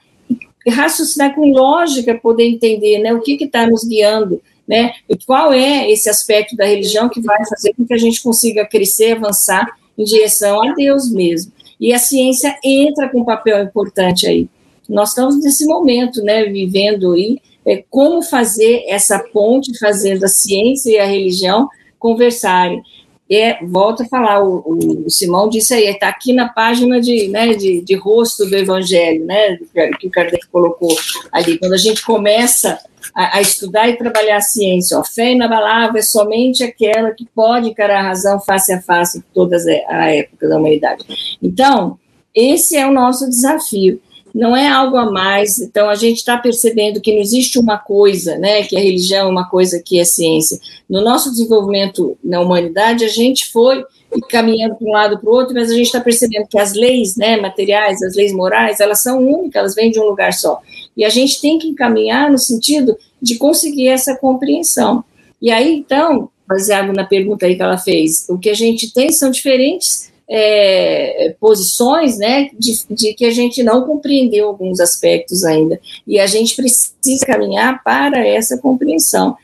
raciocinar 0.69 1.35
com 1.35 1.53
lógica, 1.53 2.19
poder 2.19 2.45
entender 2.45 2.99
né, 2.99 3.13
o 3.13 3.21
que 3.21 3.43
está 3.43 3.67
nos 3.67 3.85
guiando, 3.85 4.41
né, 4.67 4.93
e 5.09 5.17
qual 5.25 5.53
é 5.53 5.91
esse 5.91 6.09
aspecto 6.09 6.57
da 6.57 6.65
religião 6.65 7.09
que 7.09 7.21
vai 7.21 7.45
fazer 7.47 7.73
com 7.75 7.87
que 7.87 7.95
a 7.95 7.99
gente 7.99 8.23
consiga 8.23 8.67
crescer, 8.67 9.13
avançar 9.13 9.67
em 9.97 10.05
direção 10.05 10.63
a 10.63 10.75
Deus 10.75 11.11
mesmo. 11.11 11.53
E 11.79 11.93
a 11.93 11.99
ciência 11.99 12.57
entra 12.65 13.09
com 13.09 13.21
um 13.21 13.25
papel 13.25 13.63
importante 13.63 14.27
aí. 14.27 14.49
Nós 14.89 15.11
estamos 15.11 15.43
nesse 15.43 15.67
momento, 15.67 16.23
né, 16.23 16.45
vivendo 16.45 17.13
aí, 17.13 17.41
é, 17.65 17.85
como 17.91 18.23
fazer 18.23 18.85
essa 18.87 19.19
ponte, 19.19 19.77
fazendo 19.79 20.25
a 20.25 20.29
ciência 20.29 20.91
e 20.91 20.99
a 20.99 21.07
religião 21.07 21.69
conversarem 21.99 22.83
é, 23.31 23.59
volto 23.65 24.05
a 24.05 24.07
falar, 24.07 24.43
o, 24.43 25.05
o 25.05 25.11
Simão 25.11 25.49
disse 25.49 25.75
aí, 25.75 25.87
está 25.87 26.09
aqui 26.09 26.33
na 26.33 26.49
página 26.49 27.01
de, 27.01 27.29
né, 27.29 27.55
de, 27.55 27.81
de, 27.81 27.95
rosto 27.97 28.47
do 28.47 28.57
Evangelho, 28.57 29.25
né, 29.25 29.59
que 29.99 30.07
o 30.07 30.11
Kardec 30.11 30.47
colocou 30.47 30.95
ali. 31.33 31.59
Quando 31.59 31.73
a 31.73 31.79
gente 31.79 32.05
começa 32.05 32.79
a, 33.13 33.39
a 33.39 33.41
estudar 33.41 33.89
e 33.89 33.97
trabalhar 33.97 34.37
a 34.37 34.41
ciência, 34.41 34.99
ó, 34.99 35.05
fé 35.05 35.33
inabalável 35.33 35.99
é 35.99 36.03
somente 36.03 36.63
aquela 36.63 37.11
que 37.11 37.27
pode 37.35 37.71
encarar 37.71 37.99
a 37.99 38.09
razão 38.09 38.39
face 38.39 38.73
a 38.73 38.81
face 38.81 39.19
de 39.19 39.25
toda 39.35 39.57
a 39.89 40.15
época 40.15 40.49
da 40.49 40.59
humanidade. 40.59 41.05
Então, 41.43 41.99
esse 42.33 42.77
é 42.77 42.87
o 42.87 42.93
nosso 42.93 43.29
desafio 43.29 44.01
não 44.37 44.55
é 44.55 44.69
algo 44.69 44.99
a 44.99 45.11
mais. 45.11 45.59
Então, 45.59 45.89
a 45.89 45.95
gente 45.95 46.19
está 46.19 46.37
percebendo 46.37 47.01
que 47.01 47.11
não 47.11 47.21
existe 47.21 47.59
uma 47.59 47.79
coisa, 47.79 48.37
né, 48.37 48.63
que 48.65 48.77
a 48.77 48.81
religião 48.81 49.29
é 49.29 49.31
uma 49.31 49.49
coisa 49.49 49.83
que 49.83 49.99
é 49.99 50.05
ciência. 50.05 50.61
No 50.89 51.01
nosso 51.01 51.31
desenvolvimento 51.31 52.19
na 52.23 52.41
humanidade, 52.41 53.03
a 53.03 53.09
gente 53.09 53.51
foi 53.51 53.83
caminhando 54.29 54.75
para 54.75 54.87
um 54.87 54.93
lado 54.93 55.19
para 55.19 55.31
o 55.31 55.33
outro, 55.33 55.55
mas 55.55 55.71
a 55.71 55.75
gente 55.75 55.87
está 55.87 56.01
percebendo 56.01 56.47
que 56.49 56.59
as 56.59 56.75
leis 56.75 57.17
né, 57.17 57.39
materiais, 57.39 58.03
as 58.03 58.15
leis 58.15 58.31
morais, 58.33 58.79
elas 58.79 59.03
são 59.03 59.19
únicas, 59.27 59.57
elas 59.57 59.75
vêm 59.75 59.91
de 59.91 59.99
um 59.99 60.05
lugar 60.05 60.35
só. 60.35 60.61
E 60.95 61.03
a 61.03 61.09
gente 61.09 61.41
tem 61.41 61.59
que 61.59 61.69
encaminhar 61.69 62.31
no 62.31 62.39
sentido 62.39 62.95
de 63.21 63.37
conseguir 63.37 63.89
essa 63.89 64.17
compreensão. 64.17 65.03
E 65.41 65.51
aí, 65.51 65.79
então, 65.79 66.29
baseado 66.47 66.93
na 66.93 67.05
pergunta 67.05 67.47
aí 67.47 67.57
que 67.57 67.63
ela 67.63 67.79
fez, 67.79 68.27
o 68.29 68.39
que 68.39 68.51
a 68.51 68.55
gente 68.55 68.93
tem 68.93 69.11
são 69.11 69.31
diferentes 69.31 70.13
é, 70.29 71.35
posições, 71.41 72.19
né, 72.19 72.51
de, 72.59 72.73
de, 72.91 73.15
que 73.15 73.25
a 73.25 73.31
gente 73.31 73.63
não 73.63 73.83
compreendeu 73.83 74.49
alguns 74.49 74.81
aspectos 74.81 75.45
ainda, 75.45 75.81
e 76.07 76.19
a 76.19 76.27
gente 76.27 76.57
precisa 76.57 77.25
caminhar 77.27 77.83
para 77.83 78.27
essa 78.27 78.59
compreensão, 78.59 79.37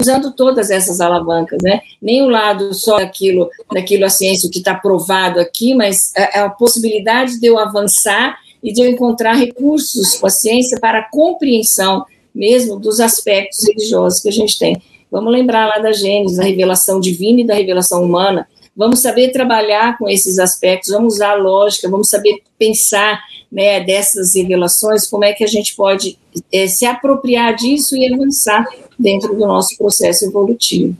usando 0.00 0.32
todas 0.32 0.70
essas 0.70 1.00
alavancas, 1.00 1.58
né, 1.62 1.80
nem 2.00 2.22
o 2.22 2.28
lado 2.28 2.74
só 2.74 2.98
daquilo, 2.98 3.48
daquilo 3.72 4.04
a 4.04 4.10
ciência, 4.10 4.50
que 4.50 4.58
está 4.58 4.74
provado 4.74 5.40
aqui, 5.40 5.74
mas 5.74 6.12
a, 6.16 6.44
a 6.44 6.50
possibilidade 6.50 7.40
de 7.40 7.46
eu 7.46 7.58
avançar 7.58 8.36
e 8.62 8.72
de 8.72 8.82
eu 8.82 8.90
encontrar 8.90 9.34
recursos 9.34 10.16
com 10.16 10.26
a 10.26 10.30
ciência 10.30 10.78
para 10.80 11.00
a 11.00 11.10
compreensão 11.10 12.04
mesmo 12.34 12.78
dos 12.78 13.00
aspectos 13.00 13.66
religiosos 13.66 14.20
que 14.20 14.28
a 14.28 14.32
gente 14.32 14.58
tem. 14.58 14.80
Vamos 15.10 15.32
lembrar 15.32 15.66
lá 15.66 15.78
da 15.78 15.92
Gênesis, 15.92 16.36
da 16.36 16.44
revelação 16.44 17.00
divina 17.00 17.40
e 17.40 17.46
da 17.46 17.54
revelação 17.54 18.02
humana, 18.02 18.46
Vamos 18.78 19.02
saber 19.02 19.32
trabalhar 19.32 19.98
com 19.98 20.08
esses 20.08 20.38
aspectos, 20.38 20.92
vamos 20.92 21.14
usar 21.14 21.34
lógica, 21.34 21.90
vamos 21.90 22.08
saber 22.08 22.42
pensar 22.56 23.20
né, 23.50 23.80
dessas 23.80 24.36
revelações, 24.36 25.08
como 25.08 25.24
é 25.24 25.32
que 25.32 25.42
a 25.42 25.48
gente 25.48 25.74
pode 25.74 26.16
é, 26.52 26.68
se 26.68 26.86
apropriar 26.86 27.56
disso 27.56 27.96
e 27.96 28.14
avançar 28.14 28.64
dentro 28.96 29.34
do 29.34 29.44
nosso 29.44 29.76
processo 29.76 30.26
evolutivo. 30.26 30.94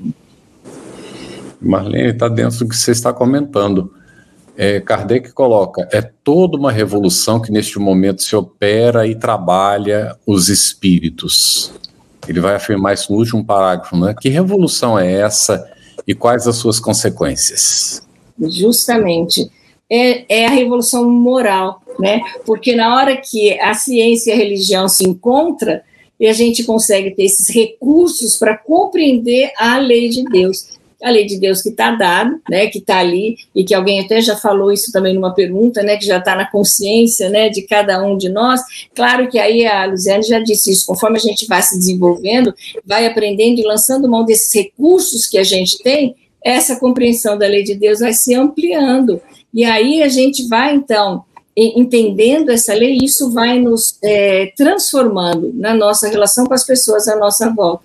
Marlene, 1.61 2.11
está 2.11 2.29
dentro 2.29 2.59
do 2.59 2.69
que 2.69 2.77
você 2.77 2.91
está 2.91 3.13
comentando. 3.13 3.95
É, 4.57 4.81
Kardec 4.81 5.31
coloca: 5.31 5.89
é 5.93 6.03
toda 6.03 6.57
uma 6.57 6.73
revolução 6.73 7.41
que 7.41 7.53
neste 7.53 7.79
momento 7.79 8.25
se 8.25 8.35
opera 8.35 9.07
e 9.07 9.15
trabalha 9.15 10.17
os 10.27 10.49
espíritos. 10.49 11.73
Ele 12.27 12.41
vai 12.41 12.57
afirmar 12.57 12.95
isso 12.95 13.13
no 13.13 13.19
último 13.21 13.45
parágrafo, 13.45 13.97
né? 13.97 14.17
Que 14.21 14.29
revolução 14.29 14.99
é 14.99 15.21
essa 15.21 15.65
e 16.07 16.15
quais 16.15 16.47
as 16.47 16.57
suas 16.57 16.79
consequências? 16.81 18.03
Justamente. 18.41 19.51
É, 19.91 20.43
é 20.43 20.47
a 20.47 20.51
revolução 20.51 21.11
moral, 21.11 21.83
né? 21.99 22.21
Porque 22.45 22.77
na 22.77 22.95
hora 22.95 23.17
que 23.17 23.59
a 23.59 23.73
ciência 23.75 24.31
e 24.31 24.35
a 24.35 24.37
religião 24.37 24.89
se 24.89 25.09
encontram, 25.09 25.81
e 26.21 26.27
a 26.27 26.33
gente 26.33 26.65
consegue 26.65 27.13
ter 27.13 27.25
esses 27.25 27.49
recursos 27.49 28.37
para 28.37 28.57
compreender 28.57 29.53
a 29.57 29.79
lei 29.79 30.09
de 30.09 30.25
Deus 30.25 30.79
a 31.03 31.11
lei 31.11 31.27
de 31.27 31.39
Deus 31.39 31.63
que 31.63 31.69
está 31.69 31.93
dada, 31.93 32.39
né, 32.51 32.67
que 32.67 32.79
está 32.79 32.99
ali, 32.99 33.37
e 33.55 33.65
que 33.65 33.75
alguém 33.75 34.01
até 34.01 34.21
já 34.21 34.37
falou 34.37 34.73
isso 34.73 34.91
também 34.91 35.15
numa 35.15 35.33
pergunta, 35.33 35.83
né, 35.83 35.97
que 35.97 36.05
já 36.05 36.19
está 36.19 36.35
na 36.35 36.51
consciência, 36.51 37.29
né, 37.29 37.49
de 37.49 37.63
cada 37.63 38.05
um 38.05 38.17
de 38.17 38.29
nós. 38.29 38.61
Claro 38.95 39.29
que 39.29 39.39
aí 39.39 39.65
a 39.67 39.87
Luziane 39.87 40.25
já 40.25 40.41
disse 40.41 40.73
isso, 40.73 40.87
conforme 40.87 41.17
a 41.17 41.21
gente 41.21 41.47
vai 41.47 41.63
se 41.63 41.79
desenvolvendo, 41.79 42.53
vai 42.85 43.07
aprendendo 43.07 43.61
e 43.61 43.65
lançando 43.65 44.09
mão 44.09 44.25
desses 44.25 44.53
recursos 44.53 45.27
que 45.27 45.39
a 45.39 45.45
gente 45.45 45.79
tem, 45.83 46.17
essa 46.45 46.77
compreensão 46.77 47.39
da 47.39 47.47
lei 47.47 47.63
de 47.63 47.75
Deus 47.75 48.01
vai 48.01 48.13
se 48.13 48.35
ampliando. 48.35 49.21
E 49.53 49.65
aí 49.65 50.03
a 50.03 50.09
gente 50.09 50.49
vai, 50.49 50.75
então, 50.75 51.25
entendendo 51.57 52.51
essa 52.51 52.73
lei, 52.73 52.99
isso 53.03 53.33
vai 53.33 53.59
nos 53.59 53.99
é, 54.03 54.53
transformando 54.57 55.53
na 55.55 55.75
nossa 55.75 56.09
relação 56.09 56.47
com 56.47 56.55
as 56.55 56.65
pessoas 56.65 57.09
à 57.09 57.17
nossa 57.17 57.53
volta. 57.53 57.85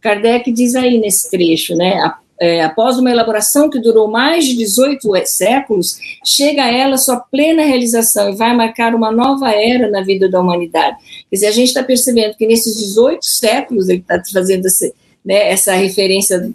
Kardec 0.00 0.52
diz 0.52 0.74
aí 0.74 0.98
nesse 0.98 1.30
trecho, 1.30 1.74
né, 1.74 1.94
a 1.94 2.18
é, 2.40 2.62
após 2.62 2.98
uma 2.98 3.10
elaboração 3.10 3.70
que 3.70 3.78
durou 3.78 4.10
mais 4.10 4.44
de 4.44 4.56
18 4.56 5.08
séculos, 5.26 5.98
chega 6.24 6.64
a 6.64 6.72
ela 6.72 6.96
sua 6.96 7.18
plena 7.18 7.64
realização 7.64 8.30
e 8.30 8.36
vai 8.36 8.54
marcar 8.54 8.94
uma 8.94 9.12
nova 9.12 9.50
era 9.50 9.90
na 9.90 10.02
vida 10.02 10.28
da 10.28 10.40
humanidade. 10.40 10.96
Quer 11.30 11.36
dizer, 11.36 11.46
a 11.46 11.52
gente 11.52 11.68
está 11.68 11.82
percebendo 11.82 12.36
que 12.36 12.46
nesses 12.46 12.76
18 12.76 13.24
séculos, 13.24 13.88
ele 13.88 14.00
está 14.00 14.20
fazendo 14.32 14.66
essa, 14.66 14.92
né, 15.24 15.50
essa 15.50 15.74
referência 15.74 16.52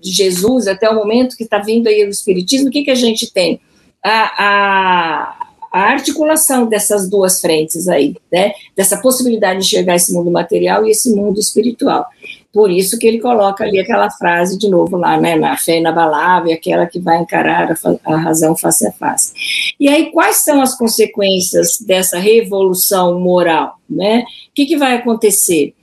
de 0.00 0.10
Jesus 0.10 0.66
até 0.66 0.88
o 0.88 0.94
momento 0.94 1.36
que 1.36 1.44
está 1.44 1.58
vindo 1.58 1.88
aí 1.88 2.04
o 2.04 2.10
Espiritismo, 2.10 2.68
o 2.68 2.70
que, 2.70 2.84
que 2.84 2.90
a 2.90 2.94
gente 2.94 3.32
tem? 3.32 3.58
A, 4.02 4.44
a, 4.44 5.43
a 5.74 5.90
articulação 5.90 6.68
dessas 6.68 7.10
duas 7.10 7.40
frentes 7.40 7.88
aí, 7.88 8.14
né, 8.32 8.52
dessa 8.76 8.96
possibilidade 8.98 9.58
de 9.58 9.66
enxergar 9.66 9.96
esse 9.96 10.12
mundo 10.12 10.30
material 10.30 10.86
e 10.86 10.92
esse 10.92 11.12
mundo 11.12 11.40
espiritual. 11.40 12.06
Por 12.52 12.70
isso 12.70 12.96
que 12.96 13.04
ele 13.04 13.18
coloca 13.18 13.64
ali 13.64 13.80
aquela 13.80 14.08
frase 14.08 14.56
de 14.56 14.70
novo 14.70 14.96
lá, 14.96 15.20
né, 15.20 15.34
na 15.34 15.56
fé 15.56 15.78
inabalável, 15.78 16.52
aquela 16.52 16.86
que 16.86 17.00
vai 17.00 17.18
encarar 17.18 17.72
a, 17.72 18.12
a 18.12 18.16
razão 18.16 18.56
face 18.56 18.86
a 18.86 18.92
face. 18.92 19.32
E 19.80 19.88
aí, 19.88 20.12
quais 20.12 20.44
são 20.44 20.62
as 20.62 20.78
consequências 20.78 21.76
dessa 21.80 22.20
revolução 22.20 23.18
moral, 23.18 23.74
né? 23.90 24.20
O 24.20 24.54
que, 24.54 24.66
que 24.66 24.76
vai 24.76 24.94
acontecer? 24.94 25.74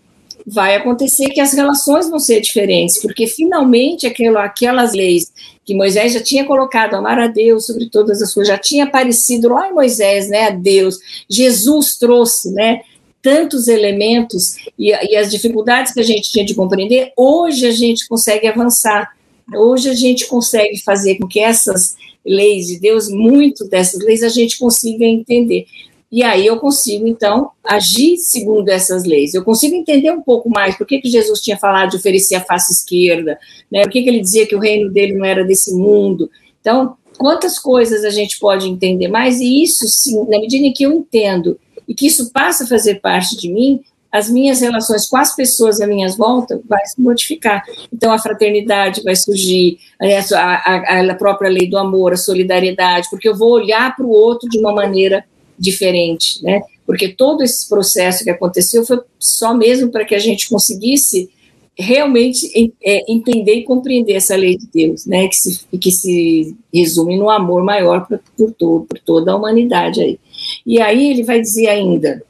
Vai 0.46 0.76
acontecer 0.76 1.30
que 1.30 1.40
as 1.40 1.54
relações 1.54 2.10
vão 2.10 2.20
ser 2.20 2.42
diferentes, 2.42 3.02
porque 3.02 3.28
finalmente 3.28 4.08
aquelas 4.08 4.94
leis 4.94 5.32
que 5.64 5.76
Moisés 5.76 6.14
já 6.14 6.22
tinha 6.22 6.46
colocado, 6.46 6.96
amar 6.96 7.20
a 7.20 7.28
Deus 7.28 7.68
sobre 7.68 7.90
todas 7.90 8.22
as 8.22 8.34
coisas, 8.34 8.52
já 8.52 8.58
tinha 8.58 8.86
aparecido 8.86 9.50
lá 9.50 9.70
em 9.70 9.74
Moisés, 9.74 10.30
né, 10.30 10.48
a 10.48 10.50
Deus. 10.50 10.98
Jesus 11.30 11.96
trouxe, 11.98 12.52
né, 12.52 12.82
tantos 13.22 13.68
elementos 13.68 14.56
e, 14.78 14.90
e, 14.90 15.16
as 15.16 15.30
dificuldades 15.30 15.94
que 15.94 16.00
a 16.00 16.04
gente 16.04 16.32
tinha 16.32 16.46
de 16.46 16.56
compreender, 16.56 17.14
hoje 17.16 17.68
a 17.68 17.72
gente 17.72 18.08
consegue 18.08 18.48
avançar. 18.48 19.12
Hoje 19.54 19.90
a 19.90 19.94
gente 19.94 20.28
consegue 20.28 20.82
fazer 20.82 21.16
com 21.16 21.28
que 21.28 21.40
essas 21.40 21.96
leis 22.26 22.68
de 22.68 22.80
Deus, 22.80 23.10
muito 23.10 23.68
dessas 23.68 24.04
leis, 24.04 24.24
a 24.24 24.30
gente 24.30 24.58
consiga 24.58 25.06
entender. 25.06 25.66
E 26.12 26.24
aí 26.24 26.46
eu 26.46 26.58
consigo, 26.58 27.08
então, 27.08 27.52
agir 27.64 28.18
segundo 28.18 28.68
essas 28.68 29.06
leis. 29.06 29.34
Eu 29.34 29.46
consigo 29.46 29.76
entender 29.76 30.12
um 30.12 30.22
pouco 30.22 30.50
mais 30.50 30.76
por 30.76 30.86
que, 30.86 31.00
que 31.00 31.10
Jesus 31.10 31.40
tinha 31.40 31.58
falado 31.58 31.92
de 31.92 31.96
oferecer 31.96 32.36
a 32.36 32.42
face 32.42 32.74
esquerda, 32.74 33.40
né? 33.72 33.84
por 33.84 33.92
que, 33.92 34.04
que 34.04 34.10
ele 34.10 34.20
dizia 34.20 34.46
que 34.46 34.56
o 34.56 34.60
reino 34.60 34.92
dele 34.92 35.14
não 35.14 35.24
era 35.24 35.46
desse 35.46 35.74
mundo. 35.74 36.30
Então, 36.60 36.98
quantas 37.18 37.58
coisas 37.58 38.04
a 38.04 38.10
gente 38.10 38.38
pode 38.40 38.68
entender 38.68 39.08
mais, 39.08 39.40
e 39.40 39.64
isso, 39.64 39.88
sim, 39.88 40.18
na 40.28 40.38
medida 40.38 40.66
em 40.66 40.74
que 40.74 40.84
eu 40.84 40.92
entendo 40.92 41.58
e 41.88 41.96
que 41.96 42.08
isso 42.08 42.30
passa 42.34 42.66
a 42.66 42.68
fazer 42.68 42.96
parte 42.96 43.38
de 43.38 43.50
mim, 43.50 43.82
as 44.12 44.30
minhas 44.30 44.60
relações 44.60 45.08
com 45.08 45.16
as 45.16 45.34
pessoas 45.34 45.80
à 45.80 45.88
minha 45.88 46.10
volta 46.10 46.60
vai 46.68 46.86
se 46.86 47.00
modificar. 47.00 47.64
Então, 47.94 48.12
a 48.12 48.20
fraternidade 48.20 49.02
vai 49.02 49.16
surgir, 49.16 49.80
a, 50.02 50.38
a, 50.38 51.02
a 51.10 51.16
própria 51.16 51.50
lei 51.50 51.70
do 51.70 51.78
amor, 51.78 52.12
a 52.12 52.18
solidariedade, 52.18 53.08
porque 53.10 53.30
eu 53.30 53.36
vou 53.38 53.52
olhar 53.52 53.96
para 53.96 54.06
o 54.06 54.10
outro 54.10 54.50
de 54.50 54.60
uma 54.60 54.74
maneira 54.74 55.24
diferente, 55.62 56.42
né? 56.44 56.62
Porque 56.86 57.10
todo 57.10 57.44
esse 57.44 57.70
processo 57.70 58.24
que 58.24 58.30
aconteceu 58.30 58.86
foi 58.86 59.00
só 59.20 59.54
mesmo 59.54 59.92
para 59.92 60.04
que 60.04 60.16
a 60.16 60.20
gente 60.20 60.50
conseguisse 60.50 61.30
realmente 61.78 62.74
é, 62.84 63.12
entender 63.12 63.54
e 63.56 63.64
compreender 63.64 64.14
essa 64.14 64.36
lei 64.36 64.58
de 64.58 64.68
Deus, 64.68 65.06
né, 65.06 65.28
que 65.28 65.36
se, 65.36 65.66
que 65.80 65.92
se 65.92 66.56
resume 66.74 67.18
no 67.18 67.30
amor 67.30 67.64
maior 67.64 68.06
por, 68.06 68.20
por, 68.38 68.52
todo, 68.52 68.86
por 68.86 69.00
toda 69.00 69.32
a 69.32 69.36
humanidade 69.36 70.02
aí. 70.02 70.20
E 70.66 70.82
aí 70.82 71.12
ele 71.12 71.24
vai 71.24 71.40
dizer 71.40 71.68
ainda 71.68 72.22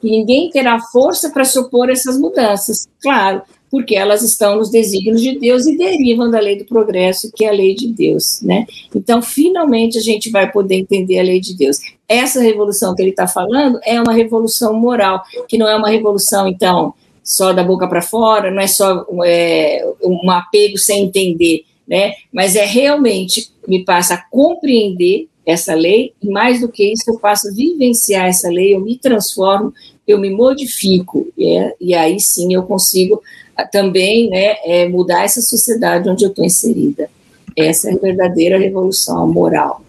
que 0.00 0.10
ninguém 0.10 0.50
terá 0.50 0.80
força 0.80 1.30
para 1.30 1.42
a 1.42 1.92
essas 1.92 2.18
mudanças, 2.18 2.88
claro, 3.00 3.42
porque 3.72 3.96
elas 3.96 4.22
estão 4.22 4.56
nos 4.56 4.70
desígnios 4.70 5.22
de 5.22 5.38
Deus 5.38 5.66
e 5.66 5.78
derivam 5.78 6.30
da 6.30 6.38
lei 6.38 6.58
do 6.58 6.64
progresso, 6.66 7.32
que 7.34 7.42
é 7.42 7.48
a 7.48 7.52
lei 7.52 7.74
de 7.74 7.88
Deus, 7.88 8.42
né? 8.42 8.66
Então, 8.94 9.22
finalmente, 9.22 9.96
a 9.96 10.02
gente 10.02 10.28
vai 10.28 10.52
poder 10.52 10.74
entender 10.74 11.18
a 11.18 11.22
lei 11.22 11.40
de 11.40 11.56
Deus. 11.56 11.78
Essa 12.06 12.42
revolução 12.42 12.94
que 12.94 13.00
ele 13.00 13.12
está 13.12 13.26
falando 13.26 13.80
é 13.82 13.98
uma 13.98 14.12
revolução 14.12 14.74
moral, 14.74 15.22
que 15.48 15.56
não 15.56 15.66
é 15.66 15.74
uma 15.74 15.88
revolução, 15.88 16.46
então, 16.46 16.92
só 17.24 17.54
da 17.54 17.64
boca 17.64 17.88
para 17.88 18.02
fora, 18.02 18.50
não 18.50 18.60
é 18.60 18.66
só 18.66 19.06
é, 19.24 19.82
um 20.04 20.30
apego 20.30 20.76
sem 20.76 21.04
entender, 21.04 21.64
né? 21.88 22.12
Mas 22.30 22.54
é 22.54 22.66
realmente 22.66 23.52
me 23.66 23.86
passa 23.86 24.14
a 24.14 24.22
compreender 24.30 25.28
essa 25.46 25.74
lei 25.74 26.12
e 26.22 26.28
mais 26.28 26.60
do 26.60 26.68
que 26.68 26.92
isso 26.92 27.04
eu 27.10 27.18
passo 27.18 27.48
a 27.48 27.52
vivenciar 27.52 28.26
essa 28.26 28.50
lei, 28.50 28.74
eu 28.74 28.80
me 28.80 28.98
transformo, 28.98 29.72
eu 30.06 30.18
me 30.18 30.28
modifico 30.28 31.26
é, 31.38 31.74
e 31.80 31.94
aí 31.94 32.20
sim 32.20 32.52
eu 32.52 32.64
consigo 32.64 33.22
também, 33.70 34.30
né, 34.30 34.56
é, 34.64 34.88
mudar 34.88 35.24
essa 35.24 35.40
sociedade 35.40 36.08
onde 36.08 36.24
eu 36.24 36.30
estou 36.30 36.44
inserida. 36.44 37.08
Essa 37.56 37.90
é 37.90 37.94
a 37.94 37.98
verdadeira 37.98 38.58
revolução 38.58 39.26
moral. 39.30 39.82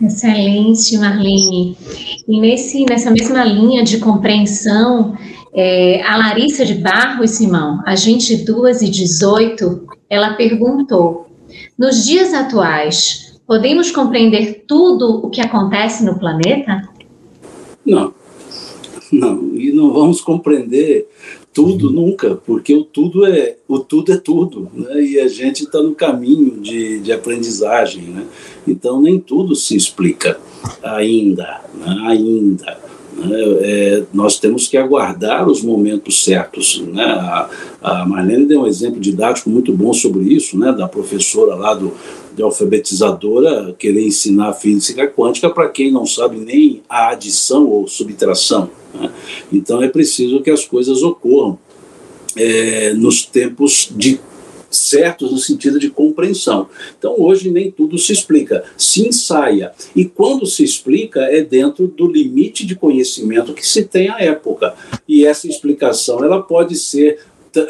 Excelente, 0.00 0.96
Marlene. 0.96 1.76
E 2.28 2.40
nesse, 2.40 2.84
nessa 2.84 3.10
mesma 3.10 3.44
linha 3.44 3.82
de 3.82 3.98
compreensão, 3.98 5.16
é, 5.52 6.02
a 6.02 6.16
Larissa 6.16 6.64
de 6.64 6.74
Barros 6.74 7.32
Simão, 7.32 7.82
às 7.84 8.04
22 8.04 8.82
e 8.82 8.90
18, 8.90 9.86
ela 10.08 10.34
perguntou: 10.34 11.26
Nos 11.76 12.04
dias 12.06 12.32
atuais, 12.32 13.40
podemos 13.46 13.90
compreender 13.90 14.64
tudo 14.68 15.26
o 15.26 15.30
que 15.30 15.40
acontece 15.40 16.04
no 16.04 16.18
planeta? 16.18 16.88
Não. 17.84 18.14
Não, 19.10 19.56
e 19.56 19.72
não 19.72 19.92
vamos 19.92 20.20
compreender 20.20 21.08
tudo 21.58 21.90
nunca, 21.90 22.36
porque 22.36 22.72
o 22.72 22.84
tudo 22.84 23.26
é 23.26 23.56
o 23.66 23.80
tudo 23.80 24.12
é 24.12 24.16
tudo, 24.16 24.70
né? 24.72 25.02
E 25.02 25.18
a 25.18 25.26
gente 25.26 25.64
está 25.64 25.82
no 25.82 25.92
caminho 25.92 26.60
de, 26.60 27.00
de 27.00 27.12
aprendizagem, 27.12 28.04
né? 28.04 28.24
Então 28.64 29.00
nem 29.00 29.18
tudo 29.18 29.56
se 29.56 29.74
explica 29.74 30.38
ainda, 30.80 31.60
né? 31.74 31.98
ainda. 32.06 32.87
Né? 33.18 33.36
É, 33.60 34.02
nós 34.12 34.38
temos 34.38 34.68
que 34.68 34.76
aguardar 34.76 35.48
os 35.48 35.62
momentos 35.62 36.24
certos. 36.24 36.80
Né? 36.80 37.02
A, 37.02 37.50
a 37.82 38.06
Marlene 38.06 38.46
deu 38.46 38.62
um 38.62 38.66
exemplo 38.66 39.00
didático 39.00 39.50
muito 39.50 39.72
bom 39.72 39.92
sobre 39.92 40.24
isso, 40.24 40.58
né? 40.58 40.72
da 40.72 40.86
professora 40.86 41.54
lá 41.54 41.74
do, 41.74 41.92
de 42.34 42.42
alfabetizadora 42.42 43.74
querer 43.78 44.06
ensinar 44.06 44.52
física 44.54 45.06
quântica 45.06 45.50
para 45.50 45.68
quem 45.68 45.90
não 45.90 46.06
sabe 46.06 46.38
nem 46.38 46.82
a 46.88 47.08
adição 47.08 47.66
ou 47.66 47.88
subtração. 47.88 48.70
Né? 48.94 49.10
Então 49.52 49.82
é 49.82 49.88
preciso 49.88 50.40
que 50.40 50.50
as 50.50 50.64
coisas 50.64 51.02
ocorram 51.02 51.58
é, 52.36 52.92
nos 52.94 53.26
tempos 53.26 53.90
de 53.94 54.20
certos 54.70 55.30
no 55.30 55.38
sentido 55.38 55.78
de 55.78 55.90
compreensão. 55.90 56.68
Então, 56.98 57.14
hoje 57.18 57.50
nem 57.50 57.70
tudo 57.70 57.98
se 57.98 58.12
explica, 58.12 58.64
se 58.76 59.06
ensaia. 59.06 59.72
E 59.94 60.04
quando 60.04 60.46
se 60.46 60.62
explica, 60.62 61.20
é 61.22 61.42
dentro 61.42 61.86
do 61.86 62.06
limite 62.06 62.66
de 62.66 62.76
conhecimento 62.76 63.54
que 63.54 63.66
se 63.66 63.84
tem 63.84 64.08
à 64.08 64.20
época. 64.20 64.74
E 65.06 65.24
essa 65.24 65.48
explicação 65.48 66.22
ela 66.22 66.42
pode 66.42 66.76
ser 66.76 67.18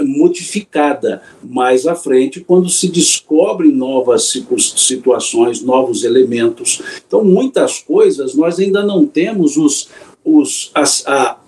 modificada 0.01 1.23
mais 1.43 1.87
à 1.87 1.95
frente 1.95 2.41
quando 2.41 2.69
se 2.69 2.89
descobrem 2.89 3.73
novas 3.73 4.35
situações, 4.77 5.63
novos 5.63 6.05
elementos. 6.05 6.83
Então, 7.07 7.25
muitas 7.25 7.79
coisas 7.79 8.35
nós 8.35 8.59
ainda 8.59 8.85
não 8.85 9.07
temos 9.07 9.57
os, 9.57 9.89
os, 10.25 10.71
as, 10.75 11.07
a, 11.07 11.39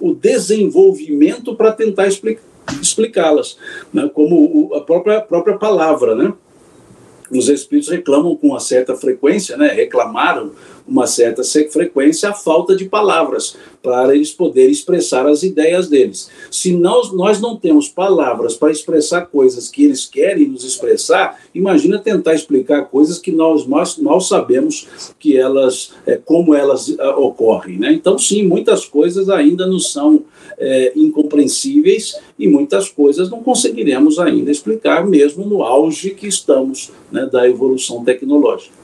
o 0.00 0.14
desenvolvimento 0.14 1.54
para 1.54 1.72
tentar 1.72 2.06
explicar 2.06 2.49
explicá-las, 2.80 3.56
né? 3.92 4.10
como 4.12 4.74
a 4.74 4.80
própria, 4.80 5.20
própria 5.20 5.56
palavra, 5.56 6.14
né? 6.14 6.32
Os 7.30 7.48
espíritos 7.48 7.88
reclamam 7.88 8.34
com 8.34 8.48
uma 8.48 8.60
certa 8.60 8.96
frequência, 8.96 9.56
né? 9.56 9.68
reclamaram 9.68 10.50
uma 10.90 11.06
certa 11.06 11.42
frequência 11.70 12.30
a 12.30 12.34
falta 12.34 12.74
de 12.74 12.84
palavras 12.84 13.56
para 13.80 14.14
eles 14.14 14.32
poderem 14.32 14.72
expressar 14.72 15.26
as 15.26 15.42
ideias 15.42 15.88
deles. 15.88 16.28
Se 16.50 16.72
nós, 16.72 17.12
nós 17.12 17.40
não 17.40 17.56
temos 17.56 17.88
palavras 17.88 18.56
para 18.56 18.72
expressar 18.72 19.26
coisas 19.26 19.68
que 19.68 19.84
eles 19.84 20.04
querem 20.04 20.48
nos 20.48 20.64
expressar, 20.64 21.40
imagina 21.54 21.98
tentar 21.98 22.34
explicar 22.34 22.86
coisas 22.86 23.18
que 23.18 23.30
nós 23.30 23.64
mal 23.66 24.20
sabemos 24.20 24.88
que 25.18 25.36
elas, 25.36 25.92
é, 26.04 26.16
como 26.16 26.54
elas 26.54 26.94
é, 26.98 27.08
ocorrem. 27.10 27.78
Né? 27.78 27.92
Então, 27.92 28.18
sim, 28.18 28.42
muitas 28.42 28.84
coisas 28.84 29.30
ainda 29.30 29.66
nos 29.66 29.92
são 29.92 30.24
é, 30.58 30.92
incompreensíveis 30.96 32.16
e 32.38 32.48
muitas 32.48 32.88
coisas 32.88 33.30
não 33.30 33.42
conseguiremos 33.42 34.18
ainda 34.18 34.50
explicar, 34.50 35.06
mesmo 35.06 35.46
no 35.46 35.62
auge 35.62 36.10
que 36.10 36.26
estamos 36.26 36.90
né, 37.12 37.26
da 37.26 37.48
evolução 37.48 38.04
tecnológica. 38.04 38.79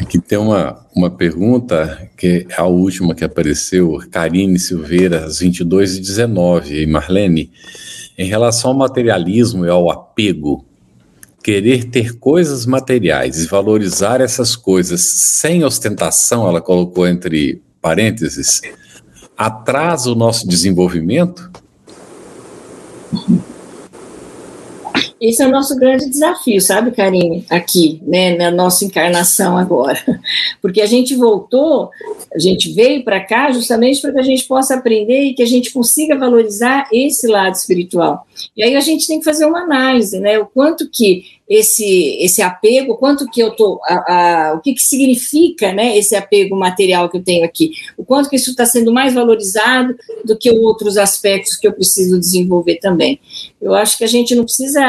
Aqui 0.00 0.18
tem 0.18 0.38
uma, 0.38 0.80
uma 0.96 1.10
pergunta, 1.10 2.08
que 2.16 2.46
é 2.48 2.58
a 2.58 2.64
última 2.64 3.14
que 3.14 3.22
apareceu, 3.22 3.98
Karine 4.10 4.58
Silveira, 4.58 5.26
às 5.26 5.40
22 5.40 5.98
e 5.98 6.00
19 6.00 6.82
e 6.82 6.86
Marlene, 6.86 7.52
em 8.16 8.26
relação 8.26 8.70
ao 8.70 8.76
materialismo 8.78 9.66
e 9.66 9.68
ao 9.68 9.90
apego, 9.90 10.64
querer 11.44 11.84
ter 11.84 12.18
coisas 12.18 12.64
materiais 12.64 13.44
e 13.44 13.46
valorizar 13.46 14.22
essas 14.22 14.56
coisas 14.56 15.02
sem 15.02 15.64
ostentação, 15.64 16.48
ela 16.48 16.62
colocou 16.62 17.06
entre 17.06 17.60
parênteses, 17.82 18.62
atrasa 19.36 20.10
o 20.10 20.14
nosso 20.14 20.48
desenvolvimento? 20.48 21.50
Esse 25.20 25.42
é 25.42 25.46
o 25.46 25.50
nosso 25.50 25.76
grande 25.76 26.08
desafio, 26.08 26.60
sabe, 26.62 26.92
Karine, 26.92 27.44
aqui, 27.50 28.00
né, 28.06 28.36
na 28.36 28.50
nossa 28.50 28.86
encarnação 28.86 29.58
agora. 29.58 30.00
Porque 30.62 30.80
a 30.80 30.86
gente 30.86 31.14
voltou, 31.14 31.90
a 32.34 32.38
gente 32.38 32.72
veio 32.72 33.04
para 33.04 33.20
cá 33.20 33.52
justamente 33.52 34.00
para 34.00 34.12
que 34.12 34.18
a 34.18 34.22
gente 34.22 34.44
possa 34.44 34.76
aprender 34.76 35.24
e 35.24 35.34
que 35.34 35.42
a 35.42 35.46
gente 35.46 35.72
consiga 35.72 36.16
valorizar 36.16 36.88
esse 36.90 37.26
lado 37.26 37.54
espiritual. 37.54 38.26
E 38.56 38.62
aí 38.62 38.74
a 38.74 38.80
gente 38.80 39.06
tem 39.06 39.18
que 39.18 39.24
fazer 39.24 39.44
uma 39.44 39.60
análise, 39.60 40.18
né, 40.18 40.38
o 40.38 40.46
quanto 40.46 40.88
que 40.88 41.38
esse, 41.50 42.16
esse 42.20 42.40
apego, 42.40 42.96
quanto 42.96 43.28
que 43.28 43.42
eu 43.42 43.50
tô, 43.50 43.80
a, 43.84 44.54
o 44.56 44.60
que, 44.60 44.72
que 44.72 44.82
significa, 44.82 45.72
né, 45.72 45.98
esse 45.98 46.14
apego 46.14 46.56
material 46.56 47.10
que 47.10 47.16
eu 47.16 47.24
tenho 47.24 47.44
aqui, 47.44 47.72
o 47.98 48.04
quanto 48.04 48.30
que 48.30 48.36
isso 48.36 48.52
está 48.52 48.64
sendo 48.64 48.92
mais 48.92 49.14
valorizado 49.14 49.96
do 50.24 50.38
que 50.38 50.48
outros 50.48 50.96
aspectos 50.96 51.56
que 51.56 51.66
eu 51.66 51.72
preciso 51.72 52.20
desenvolver 52.20 52.76
também. 52.76 53.18
Eu 53.60 53.74
acho 53.74 53.98
que 53.98 54.04
a 54.04 54.06
gente 54.06 54.32
não 54.36 54.44
precisa, 54.44 54.80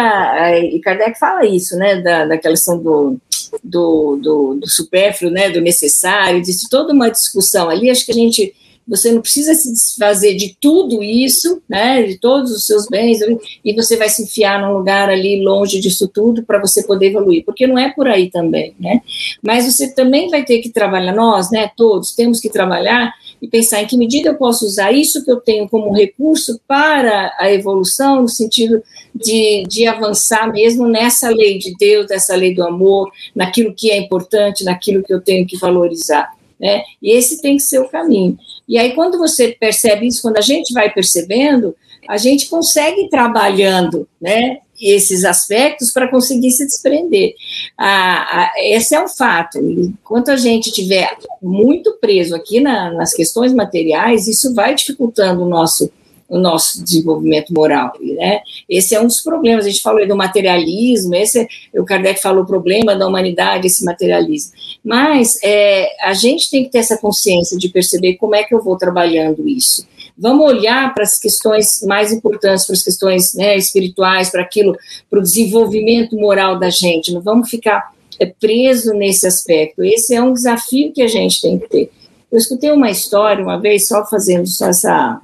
e 0.59 0.80
Kardec 0.80 1.19
fala 1.19 1.45
isso, 1.45 1.76
né, 1.78 2.01
da, 2.01 2.26
daquela 2.26 2.55
questão 2.55 2.78
do, 2.78 3.17
do, 3.63 4.17
do, 4.22 4.55
do 4.55 4.69
supérfluo, 4.69 5.32
né, 5.32 5.49
do 5.49 5.61
necessário, 5.61 6.39
existe 6.39 6.69
toda 6.69 6.93
uma 6.93 7.09
discussão 7.09 7.69
ali, 7.69 7.89
acho 7.89 8.05
que 8.05 8.11
a 8.11 8.15
gente 8.15 8.53
você 8.88 9.11
não 9.11 9.22
precisa 9.22 9.53
se 9.53 9.72
desfazer 9.72 10.36
de 10.36 10.57
tudo 10.59 11.01
isso, 11.01 11.61
né, 11.69 12.03
de 12.03 12.17
todos 12.17 12.51
os 12.51 12.65
seus 12.65 12.88
bens, 12.88 13.19
e 13.63 13.74
você 13.74 13.95
vai 13.95 14.09
se 14.09 14.24
enfiar 14.24 14.61
num 14.61 14.78
lugar 14.78 15.09
ali 15.09 15.41
longe 15.41 15.80
disso 15.80 16.07
tudo 16.07 16.43
para 16.43 16.59
você 16.59 16.84
poder 16.84 17.07
evoluir, 17.07 17.45
porque 17.45 17.67
não 17.67 17.78
é 17.78 17.91
por 17.91 18.07
aí 18.07 18.30
também, 18.30 18.76
né? 18.80 19.01
Mas 19.41 19.65
você 19.65 19.93
também 19.93 20.30
vai 20.30 20.43
ter 20.43 20.59
que 20.59 20.69
trabalhar, 20.69 21.15
nós, 21.15 21.51
né, 21.51 21.72
todos, 21.78 22.13
temos 22.13 22.39
que 22.39 22.49
trabalhar 22.49 23.13
e 23.42 23.48
pensar 23.48 23.82
em 23.82 23.88
que 23.88 23.98
medida 23.98 24.30
eu 24.30 24.36
posso 24.36 24.66
usar 24.66 24.92
isso 24.92 25.26
que 25.26 25.32
eu 25.32 25.42
tenho 25.42 25.68
como 25.68 25.92
recurso 25.92 26.60
para 26.68 27.36
a 27.39 27.52
evolução, 27.52 28.22
no 28.22 28.30
sentido 28.30 28.84
de, 29.16 29.64
de 29.68 29.88
avançar 29.88 30.52
mesmo 30.52 30.88
nessa 30.88 31.30
lei 31.30 31.58
de 31.58 31.76
Deus, 31.76 32.08
nessa 32.08 32.36
lei 32.36 32.54
do 32.54 32.64
amor, 32.64 33.12
naquilo 33.36 33.74
que 33.74 33.89
é 33.89 33.98
importante, 33.98 34.64
naquilo 34.64 35.04
que 35.04 35.14
eu 35.14 35.20
tenho 35.20 35.48
que 35.48 35.58
valorizar. 35.58 36.32
Né? 36.60 36.84
E 37.02 37.12
esse 37.12 37.42
tem 37.42 37.58
que 37.58 37.64
ser 37.64 37.80
o 37.80 37.89
caminho. 37.89 38.38
E 38.68 38.78
aí, 38.78 38.94
quando 38.94 39.18
você 39.18 39.50
percebe 39.60 40.06
isso, 40.06 40.22
quando 40.22 40.38
a 40.38 40.42
gente 40.42 40.72
vai 40.74 40.94
percebendo, 40.94 41.76
a 42.08 42.18
gente 42.18 42.48
consegue 42.48 43.02
ir 43.02 43.10
trabalhando, 43.10 44.08
né? 44.20 44.60
Esses 44.82 45.23
aspectos 45.23 45.91
para 45.91 46.09
conseguir 46.09 46.51
se 46.51 46.65
desprender. 46.65 47.36
Ah, 47.77 48.25
ah, 48.32 48.51
esse 48.57 48.95
é 48.95 49.03
um 49.03 49.07
fato. 49.07 49.57
Enquanto 49.59 50.32
a 50.32 50.36
gente 50.36 50.71
tiver 50.71 51.09
muito 51.41 51.97
preso 52.01 52.36
aqui 52.36 52.59
na, 52.59 52.91
nas 52.91 53.13
questões 53.13 53.53
materiais, 53.53 54.27
isso 54.27 54.53
vai 54.53 54.73
dificultando 54.73 55.43
o 55.43 55.49
nosso 55.49 55.91
o 56.32 56.39
nosso 56.39 56.82
desenvolvimento 56.82 57.53
moral, 57.53 57.91
né? 57.99 58.39
Esse 58.69 58.95
é 58.95 59.01
um 59.01 59.05
dos 59.05 59.19
problemas. 59.19 59.65
A 59.65 59.69
gente 59.69 59.82
falou 59.82 60.07
do 60.07 60.15
materialismo, 60.15 61.13
esse 61.13 61.41
é, 61.41 61.82
o 61.82 61.84
Kardec 61.84 62.21
falou 62.21 62.43
o 62.43 62.47
problema 62.47 62.95
da 62.95 63.05
humanidade, 63.05 63.67
esse 63.67 63.84
materialismo. 63.84 64.53
Mas 64.82 65.38
é, 65.43 65.89
a 66.01 66.13
gente 66.13 66.49
tem 66.49 66.63
que 66.63 66.69
ter 66.69 66.77
essa 66.77 66.97
consciência 66.97 67.57
de 67.57 67.67
perceber 67.67 68.15
como 68.15 68.34
é 68.34 68.43
que 68.43 68.55
eu 68.55 68.63
vou 68.63 68.77
trabalhando 68.77 69.45
isso. 69.45 69.86
Vamos 70.22 70.45
olhar 70.45 70.93
para 70.93 71.03
as 71.03 71.19
questões 71.19 71.82
mais 71.82 72.13
importantes, 72.13 72.67
para 72.67 72.76
as 72.76 72.84
questões 72.84 73.34
né, 73.34 73.57
espirituais, 73.57 74.30
para 74.30 74.43
aquilo, 74.43 74.78
para 75.09 75.17
o 75.17 75.24
desenvolvimento 75.24 76.15
moral 76.15 76.59
da 76.59 76.69
gente. 76.69 77.11
Não 77.11 77.22
vamos 77.22 77.49
ficar 77.49 77.91
é, 78.19 78.28
preso 78.28 78.93
nesse 78.93 79.26
aspecto. 79.26 79.84
Esse 79.84 80.13
é 80.13 80.22
um 80.22 80.32
desafio 80.32 80.93
que 80.93 81.01
a 81.01 81.07
gente 81.07 81.41
tem 81.41 81.57
que 81.57 81.67
ter. 81.67 81.91
Eu 82.32 82.38
escutei 82.38 82.72
uma 82.72 82.91
história 82.91 83.43
uma 83.43 83.59
vez, 83.59 83.88
só 83.88 84.05
fazendo 84.05 84.47
só 84.47 84.67
essa 84.67 85.19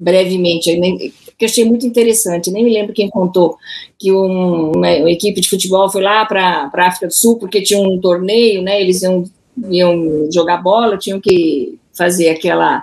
brevemente, 0.00 0.70
que 1.36 1.44
achei 1.44 1.64
muito 1.64 1.86
interessante, 1.86 2.50
nem 2.50 2.64
me 2.64 2.72
lembro 2.72 2.94
quem 2.94 3.10
contou, 3.10 3.56
que 3.98 4.10
um, 4.12 4.72
uma, 4.72 4.90
uma 4.96 5.10
equipe 5.10 5.40
de 5.40 5.48
futebol 5.48 5.90
foi 5.90 6.02
lá 6.02 6.24
para 6.24 6.70
a 6.72 6.86
África 6.86 7.08
do 7.08 7.12
Sul, 7.12 7.36
porque 7.36 7.60
tinha 7.60 7.80
um 7.80 8.00
torneio, 8.00 8.62
né, 8.62 8.80
eles 8.80 9.02
iam, 9.02 9.24
iam 9.70 10.28
jogar 10.32 10.62
bola, 10.62 10.96
tinham 10.96 11.20
que 11.20 11.78
fazer 11.92 12.30
aquela 12.30 12.82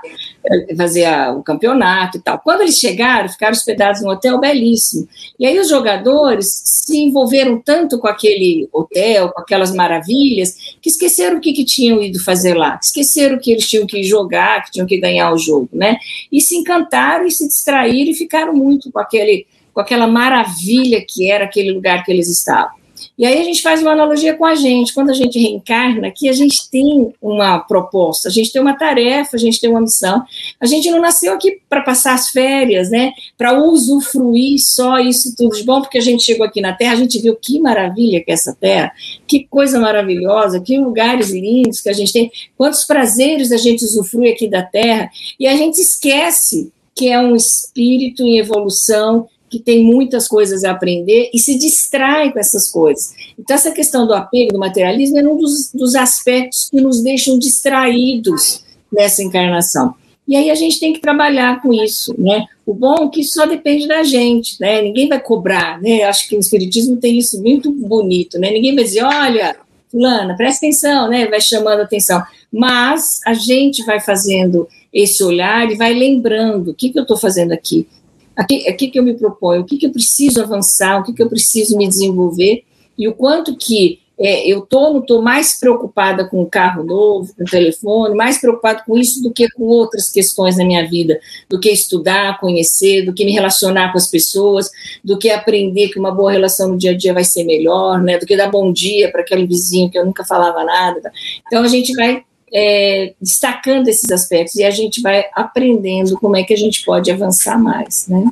fazer 0.78 1.08
o 1.36 1.44
campeonato 1.44 2.18
e 2.18 2.22
tal. 2.22 2.40
Quando 2.40 2.62
eles 2.62 2.78
chegaram, 2.78 3.30
ficaram 3.30 3.54
hospedados 3.54 4.02
num 4.02 4.10
hotel 4.10 4.40
belíssimo. 4.40 5.08
E 5.40 5.46
aí 5.46 5.60
os 5.60 5.70
jogadores 5.70 6.48
se 6.64 6.98
envolveram 6.98 7.60
tanto 7.60 8.00
com 8.00 8.08
aquele 8.08 8.70
hotel, 8.72 9.30
com 9.30 9.42
aquelas 9.42 9.74
maravilhas, 9.74 10.56
que 10.82 10.90
esqueceram 10.90 11.38
o 11.38 11.42
que, 11.42 11.54
que 11.54 11.66
tinham 11.66 12.02
ido 12.02 12.24
fazer 12.24 12.54
lá. 12.54 12.80
Esqueceram 12.82 13.40
que 13.40 13.52
eles 13.52 13.68
tinham 13.68 13.86
que 13.86 14.04
jogar, 14.04 14.64
que 14.64 14.72
tinham 14.72 14.88
que 14.88 14.98
ganhar 14.98 15.32
o 15.32 15.38
jogo, 15.38 15.70
né? 15.74 15.98
E 16.32 16.40
se 16.42 16.56
encantaram 16.56 17.26
e 17.26 17.32
se 17.32 17.48
distraíram 17.48 18.12
e 18.12 18.16
ficaram 18.16 18.54
muito 18.54 18.92
com 18.92 19.00
aquele 19.00 19.48
com 19.74 19.82
aquela 19.82 20.08
maravilha 20.08 21.04
que 21.06 21.30
era 21.30 21.44
aquele 21.44 21.74
lugar 21.74 22.02
que 22.06 22.10
eles 22.10 22.30
estavam. 22.30 22.85
E 23.18 23.26
aí 23.26 23.40
a 23.40 23.44
gente 23.44 23.62
faz 23.62 23.82
uma 23.82 23.92
analogia 23.92 24.36
com 24.36 24.46
a 24.46 24.56
gente. 24.56 24.94
Quando 24.94 25.10
a 25.10 25.14
gente 25.14 25.40
reencarna 25.40 26.08
aqui, 26.08 26.30
a 26.30 26.34
gente 26.34 26.70
tem 26.70 27.14
uma 27.22 27.60
proposta, 27.60 28.30
a 28.30 28.32
gente 28.32 28.52
tem 28.52 28.62
uma 28.62 28.78
tarefa, 28.78 29.36
a 29.36 29.40
gente 29.40 29.60
tem 29.60 29.70
uma 29.70 29.82
missão. 29.82 30.24
A 30.60 30.66
gente 30.66 30.90
não 30.90 31.00
nasceu 31.02 31.34
aqui 31.34 31.60
para 31.70 31.82
passar 31.82 32.14
as 32.14 32.30
férias, 32.30 32.90
né? 32.90 33.12
Para 33.38 33.60
usufruir 33.60 34.60
só 34.60 35.00
isso 35.00 35.36
tudo 35.36 35.56
de 35.56 35.64
bom, 35.64 35.82
porque 35.82 35.98
a 35.98 36.02
gente 36.02 36.24
chegou 36.24 36.46
aqui 36.46 36.62
na 36.62 36.74
Terra, 36.74 36.94
a 36.94 36.98
gente 36.98 37.20
viu 37.20 37.36
que 37.36 37.60
maravilha 37.60 38.24
que 38.24 38.32
é 38.32 38.34
essa 38.34 38.56
Terra, 38.60 38.92
que 39.28 39.46
coisa 39.46 39.80
maravilhosa, 39.80 40.62
que 40.62 40.78
lugares 40.78 41.32
lindos 41.32 41.82
que 41.82 41.90
a 41.90 41.94
gente 41.94 42.14
tem, 42.14 42.32
quantos 42.58 42.86
prazeres 42.86 43.52
a 43.52 43.58
gente 43.58 43.84
usufrui 43.84 44.30
aqui 44.30 44.48
da 44.48 44.64
Terra, 44.64 45.10
e 45.40 45.48
a 45.48 45.56
gente 45.56 45.80
esquece 45.80 46.72
que 46.96 47.10
é 47.10 47.20
um 47.20 47.36
espírito 47.36 48.24
em 48.24 48.40
evolução 48.40 49.28
que 49.56 49.64
tem 49.64 49.86
muitas 49.86 50.28
coisas 50.28 50.66
a 50.66 50.72
aprender 50.72 51.30
e 51.34 51.40
se 51.40 51.58
distrai 51.58 52.30
com 52.34 52.38
essas 52.38 52.70
coisas. 52.70 53.14
Então, 53.40 53.56
essa 53.56 53.72
questão 53.72 54.06
do 54.06 54.14
apego, 54.14 54.52
do 54.52 54.60
materialismo, 54.60 55.18
é 55.18 55.24
um 55.24 55.38
dos, 55.38 55.72
dos 55.74 55.96
aspectos 55.96 56.68
que 56.70 56.82
nos 56.82 57.02
deixam 57.02 57.40
distraídos 57.40 58.66
nessa 58.92 59.24
encarnação. 59.24 59.96
E 60.28 60.36
aí 60.36 60.52
a 60.52 60.56
gente 60.56 60.78
tem 60.78 60.92
que 60.92 61.00
trabalhar 61.00 61.62
com 61.62 61.74
isso, 61.74 62.14
né? 62.18 62.46
O 62.66 62.74
bom 62.74 63.06
é 63.06 63.08
que 63.08 63.22
isso 63.22 63.36
só 63.36 63.46
depende 63.46 63.88
da 63.88 64.04
gente, 64.04 64.60
né? 64.60 64.82
Ninguém 64.82 65.08
vai 65.08 65.22
cobrar, 65.22 65.82
né? 65.82 66.04
Acho 66.04 66.28
que 66.28 66.36
o 66.36 66.40
espiritismo 66.40 66.98
tem 66.98 67.18
isso 67.18 67.42
muito 67.42 67.72
bonito, 67.72 68.38
né? 68.38 68.52
Ninguém 68.52 68.76
vai 68.76 68.84
dizer, 68.84 69.04
olha, 69.04 69.56
fulana, 69.90 70.36
presta 70.36 70.66
atenção, 70.66 71.08
né? 71.08 71.28
Vai 71.28 71.40
chamando 71.40 71.80
atenção. 71.80 72.22
Mas 72.52 73.22
a 73.26 73.34
gente 73.34 73.86
vai 73.86 74.02
fazendo 74.02 74.68
esse 74.92 75.24
olhar 75.24 75.72
e 75.72 75.76
vai 75.76 75.94
lembrando 75.94 76.72
o 76.72 76.74
que, 76.74 76.90
que 76.90 77.00
eu 77.00 77.04
estou 77.04 77.16
fazendo 77.16 77.54
aqui, 77.54 77.88
aqui, 78.36 78.68
aqui 78.68 78.88
que 78.90 79.00
eu 79.00 79.04
me 79.04 79.14
proponho, 79.14 79.62
o 79.62 79.66
que, 79.66 79.78
que 79.78 79.86
eu 79.86 79.92
preciso 79.92 80.42
avançar, 80.42 81.00
o 81.00 81.04
que, 81.04 81.14
que 81.14 81.22
eu 81.22 81.30
preciso 81.30 81.78
me 81.78 81.88
desenvolver? 81.88 82.64
E 82.98 83.08
o 83.08 83.14
quanto 83.14 83.56
que 83.58 84.00
é, 84.18 84.48
eu 84.48 84.62
tô, 84.62 85.00
estou 85.00 85.22
mais 85.22 85.60
preocupada 85.60 86.26
com 86.26 86.42
o 86.42 86.46
carro 86.46 86.84
novo, 86.84 87.34
com 87.36 87.44
o 87.44 87.48
telefone, 87.48 88.16
mais 88.16 88.38
preocupada 88.38 88.82
com 88.86 88.98
isso 88.98 89.22
do 89.22 89.32
que 89.32 89.50
com 89.52 89.64
outras 89.64 90.10
questões 90.10 90.58
na 90.58 90.64
minha 90.64 90.88
vida, 90.88 91.20
do 91.50 91.60
que 91.60 91.70
estudar, 91.70 92.40
conhecer, 92.40 93.04
do 93.04 93.14
que 93.14 93.26
me 93.26 93.34
relacionar 93.34 93.92
com 93.92 93.98
as 93.98 94.08
pessoas, 94.08 94.70
do 95.04 95.18
que 95.18 95.30
aprender 95.30 95.90
que 95.90 96.00
uma 96.00 96.12
boa 96.12 96.32
relação 96.32 96.70
no 96.70 96.78
dia 96.78 96.92
a 96.92 96.98
dia 96.98 97.14
vai 97.14 97.26
ser 97.26 97.44
melhor, 97.44 98.02
né, 98.02 98.18
do 98.18 98.26
que 98.26 98.38
dar 98.38 98.50
bom 98.50 98.72
dia 98.72 99.12
para 99.12 99.22
aquele 99.22 99.46
vizinho 99.46 99.90
que 99.90 99.98
eu 99.98 100.06
nunca 100.06 100.24
falava 100.24 100.64
nada. 100.64 101.12
Então 101.46 101.62
a 101.64 101.68
gente 101.68 101.94
vai 101.94 102.24
é, 102.58 103.14
destacando 103.20 103.90
esses 103.90 104.10
aspectos 104.10 104.56
e 104.56 104.64
a 104.64 104.72
gente 104.72 105.02
vai 105.02 105.26
aprendendo 105.34 106.18
como 106.18 106.38
é 106.38 106.44
que 106.44 106.54
a 106.54 106.58
gente 106.58 106.86
pode 106.86 107.12
avançar 107.12 107.62
mais, 107.62 108.08
né? 108.08 108.32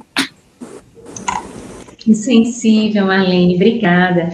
Que 1.97 2.15
sensível, 2.15 3.05
Marlene, 3.05 3.55
obrigada. 3.55 4.31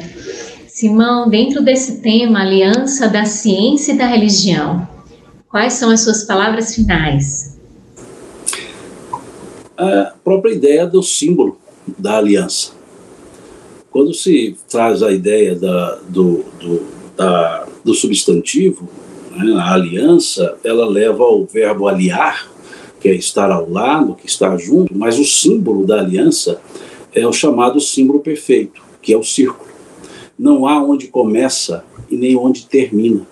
Simão, 0.68 1.28
dentro 1.28 1.64
desse 1.64 2.02
tema, 2.02 2.42
aliança 2.42 3.10
da 3.10 3.26
ciência 3.26 3.94
e 3.94 3.98
da 3.98 4.06
religião, 4.06 4.88
quais 5.50 5.74
são 5.74 5.90
as 5.90 6.02
suas 6.02 6.24
palavras 6.24 6.76
finais? 6.76 7.58
A 9.76 10.14
própria 10.24 10.54
ideia 10.54 10.86
do 10.86 11.02
símbolo 11.02 11.60
da 11.98 12.18
aliança. 12.18 12.74
Quando 13.90 14.14
se 14.14 14.56
traz 14.70 15.02
a 15.02 15.12
ideia 15.12 15.56
da, 15.56 15.96
do, 16.08 16.46
do, 16.60 16.86
da, 17.18 17.68
do 17.84 17.94
substantivo, 17.96 18.88
né, 19.44 19.54
a 19.60 19.74
aliança, 19.74 20.58
ela 20.64 20.86
leva 20.86 21.24
ao 21.24 21.46
verbo 21.46 21.88
aliar, 21.88 22.50
que 23.00 23.08
é 23.08 23.16
estar 23.16 23.52
ao 23.52 23.70
lado, 23.70 24.16
que 24.16 24.28
está 24.28 24.56
junto, 24.58 24.94
mas 24.96 25.18
o 25.18 25.24
símbolo 25.24 25.86
da 25.86 26.00
aliança 26.00 26.62
é 27.14 27.26
o 27.26 27.34
chamado 27.34 27.80
símbolo 27.80 28.20
perfeito, 28.20 28.82
que 29.02 29.14
é 29.14 29.18
o 29.18 29.24
círculo. 29.24 29.70
Não 30.38 30.68
há 30.68 30.82
onde 30.84 31.08
começa 31.08 31.84
e 32.10 32.18
nem 32.18 32.36
onde 32.36 32.66
termina. 32.66 33.26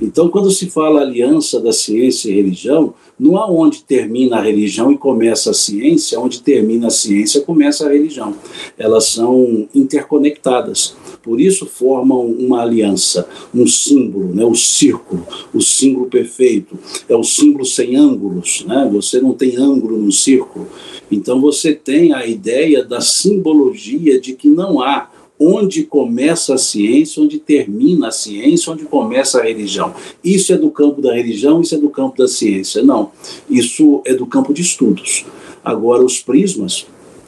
Então, 0.00 0.28
quando 0.28 0.50
se 0.50 0.68
fala 0.68 1.00
aliança 1.00 1.60
da 1.60 1.72
ciência 1.72 2.30
e 2.30 2.34
religião, 2.34 2.94
não 3.18 3.38
há 3.38 3.50
onde 3.50 3.82
termina 3.82 4.36
a 4.36 4.42
religião 4.42 4.92
e 4.92 4.98
começa 4.98 5.50
a 5.50 5.54
ciência, 5.54 6.20
onde 6.20 6.42
termina 6.42 6.88
a 6.88 6.90
ciência 6.90 7.40
começa 7.40 7.86
a 7.86 7.92
religião. 7.92 8.34
Elas 8.76 9.06
são 9.06 9.66
interconectadas. 9.74 10.94
Por 11.22 11.40
isso 11.40 11.66
formam 11.66 12.26
uma 12.26 12.62
aliança, 12.62 13.28
um 13.54 13.66
símbolo, 13.66 14.34
né, 14.34 14.44
o 14.44 14.54
círculo, 14.54 15.26
o 15.52 15.60
símbolo 15.60 16.06
perfeito. 16.06 16.78
É 17.08 17.16
o 17.16 17.24
símbolo 17.24 17.64
sem 17.64 17.96
ângulos, 17.96 18.64
né? 18.66 18.88
Você 18.92 19.20
não 19.20 19.32
tem 19.32 19.56
ângulo 19.56 19.98
no 19.98 20.12
círculo. 20.12 20.68
Então 21.10 21.40
você 21.40 21.74
tem 21.74 22.12
a 22.12 22.26
ideia 22.26 22.84
da 22.84 23.00
simbologia 23.00 24.20
de 24.20 24.34
que 24.34 24.48
não 24.48 24.80
há 24.80 25.10
onde 25.38 25.84
começa 25.84 26.54
a 26.54 26.58
ciência, 26.58 27.22
onde 27.22 27.38
termina 27.38 28.08
a 28.08 28.12
ciência, 28.12 28.72
onde 28.72 28.84
começa 28.84 29.40
a 29.40 29.44
religião. 29.44 29.94
Isso 30.24 30.52
é 30.52 30.56
do 30.56 30.70
campo 30.70 31.00
da 31.00 31.14
religião, 31.14 31.60
isso 31.60 31.74
é 31.74 31.78
do 31.78 31.90
campo 31.90 32.16
da 32.16 32.28
ciência. 32.28 32.82
Não, 32.82 33.10
isso 33.48 34.02
é 34.04 34.14
do 34.14 34.26
campo 34.26 34.54
de 34.54 34.62
estudos. 34.62 35.26
Agora, 35.64 36.04
os 36.04 36.20
prismas 36.20 36.86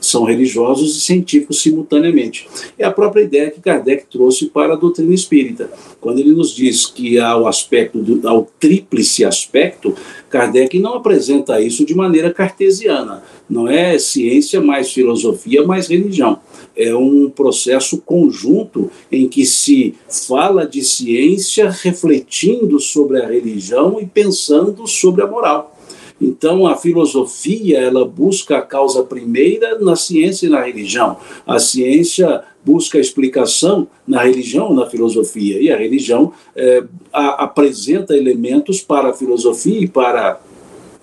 são 0.09 0.25
religiosos 0.25 0.97
e 0.97 1.01
científicos 1.01 1.61
simultaneamente. 1.63 2.49
É 2.79 2.85
a 2.85 2.91
própria 2.91 3.23
ideia 3.23 3.51
que 3.51 3.61
Kardec 3.61 4.07
trouxe 4.11 4.47
para 4.47 4.75
a 4.75 4.77
doutrina 4.77 5.15
espírita. 5.15 5.71
Quando 6.01 6.19
ele 6.19 6.33
nos 6.33 6.55
diz 6.55 6.87
que 6.87 7.19
há 7.19 7.37
o 7.37 7.47
aspecto, 7.47 7.99
do, 7.99 8.27
há 8.29 8.33
o 8.33 8.47
tríplice 8.59 9.25
aspecto, 9.25 9.95
Kardec 10.31 10.79
não 10.79 10.95
apresenta 10.95 11.61
isso 11.61 11.85
de 11.85 11.95
maneira 11.95 12.33
cartesiana. 12.33 13.23
Não 13.49 13.67
é 13.67 13.99
ciência 13.99 14.61
mais 14.61 14.93
filosofia 14.93 15.67
mais 15.67 15.89
religião 15.89 16.39
é 16.79 16.95
um 16.95 17.29
processo 17.29 17.99
conjunto 17.99 18.89
em 19.11 19.29
que 19.29 19.45
se 19.45 19.97
fala 20.09 20.65
de 20.65 20.85
ciência 20.85 21.69
refletindo 21.69 22.79
sobre 22.79 23.21
a 23.21 23.27
religião 23.27 23.99
e 24.01 24.07
pensando 24.07 24.87
sobre 24.87 25.23
a 25.23 25.27
moral. 25.27 25.77
Então, 26.21 26.67
a 26.67 26.77
filosofia 26.77 27.79
ela 27.79 28.05
busca 28.05 28.59
a 28.59 28.63
causa 28.63 29.03
primeira 29.03 29.79
na 29.79 29.95
ciência 29.95 30.47
e 30.47 30.51
na 30.51 30.63
religião. 30.63 31.17
A 31.47 31.59
ciência 31.59 32.43
busca 32.65 32.99
explicação 32.99 33.87
na 34.07 34.23
religião, 34.23 34.75
na 34.75 34.87
filosofia, 34.87 35.61
e 35.61 35.71
a 35.71 35.77
religião 35.77 36.33
é, 36.57 36.83
a, 37.13 37.45
apresenta 37.45 38.17
elementos 38.17 38.81
para 38.81 39.11
a 39.11 39.15
filosofia 39.15 39.81
e 39.81 39.89
para 39.89 40.41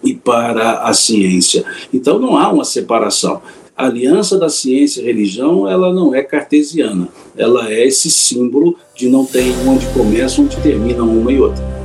e 0.03 0.13
para 0.13 0.83
a 0.83 0.93
ciência. 0.93 1.65
Então 1.91 2.19
não 2.19 2.37
há 2.37 2.51
uma 2.51 2.63
separação. 2.63 3.41
A 3.75 3.87
aliança 3.87 4.37
da 4.37 4.47
ciência 4.47 5.01
e 5.01 5.05
religião, 5.05 5.67
ela 5.67 5.91
não 5.91 6.13
é 6.13 6.21
cartesiana, 6.21 7.09
ela 7.35 7.71
é 7.71 7.85
esse 7.85 8.11
símbolo 8.11 8.77
de 8.95 9.09
não 9.09 9.25
ter 9.25 9.53
onde 9.67 9.85
começa, 9.87 10.41
onde 10.41 10.55
termina 10.57 11.03
uma 11.03 11.31
e 11.31 11.39
outra. 11.39 11.84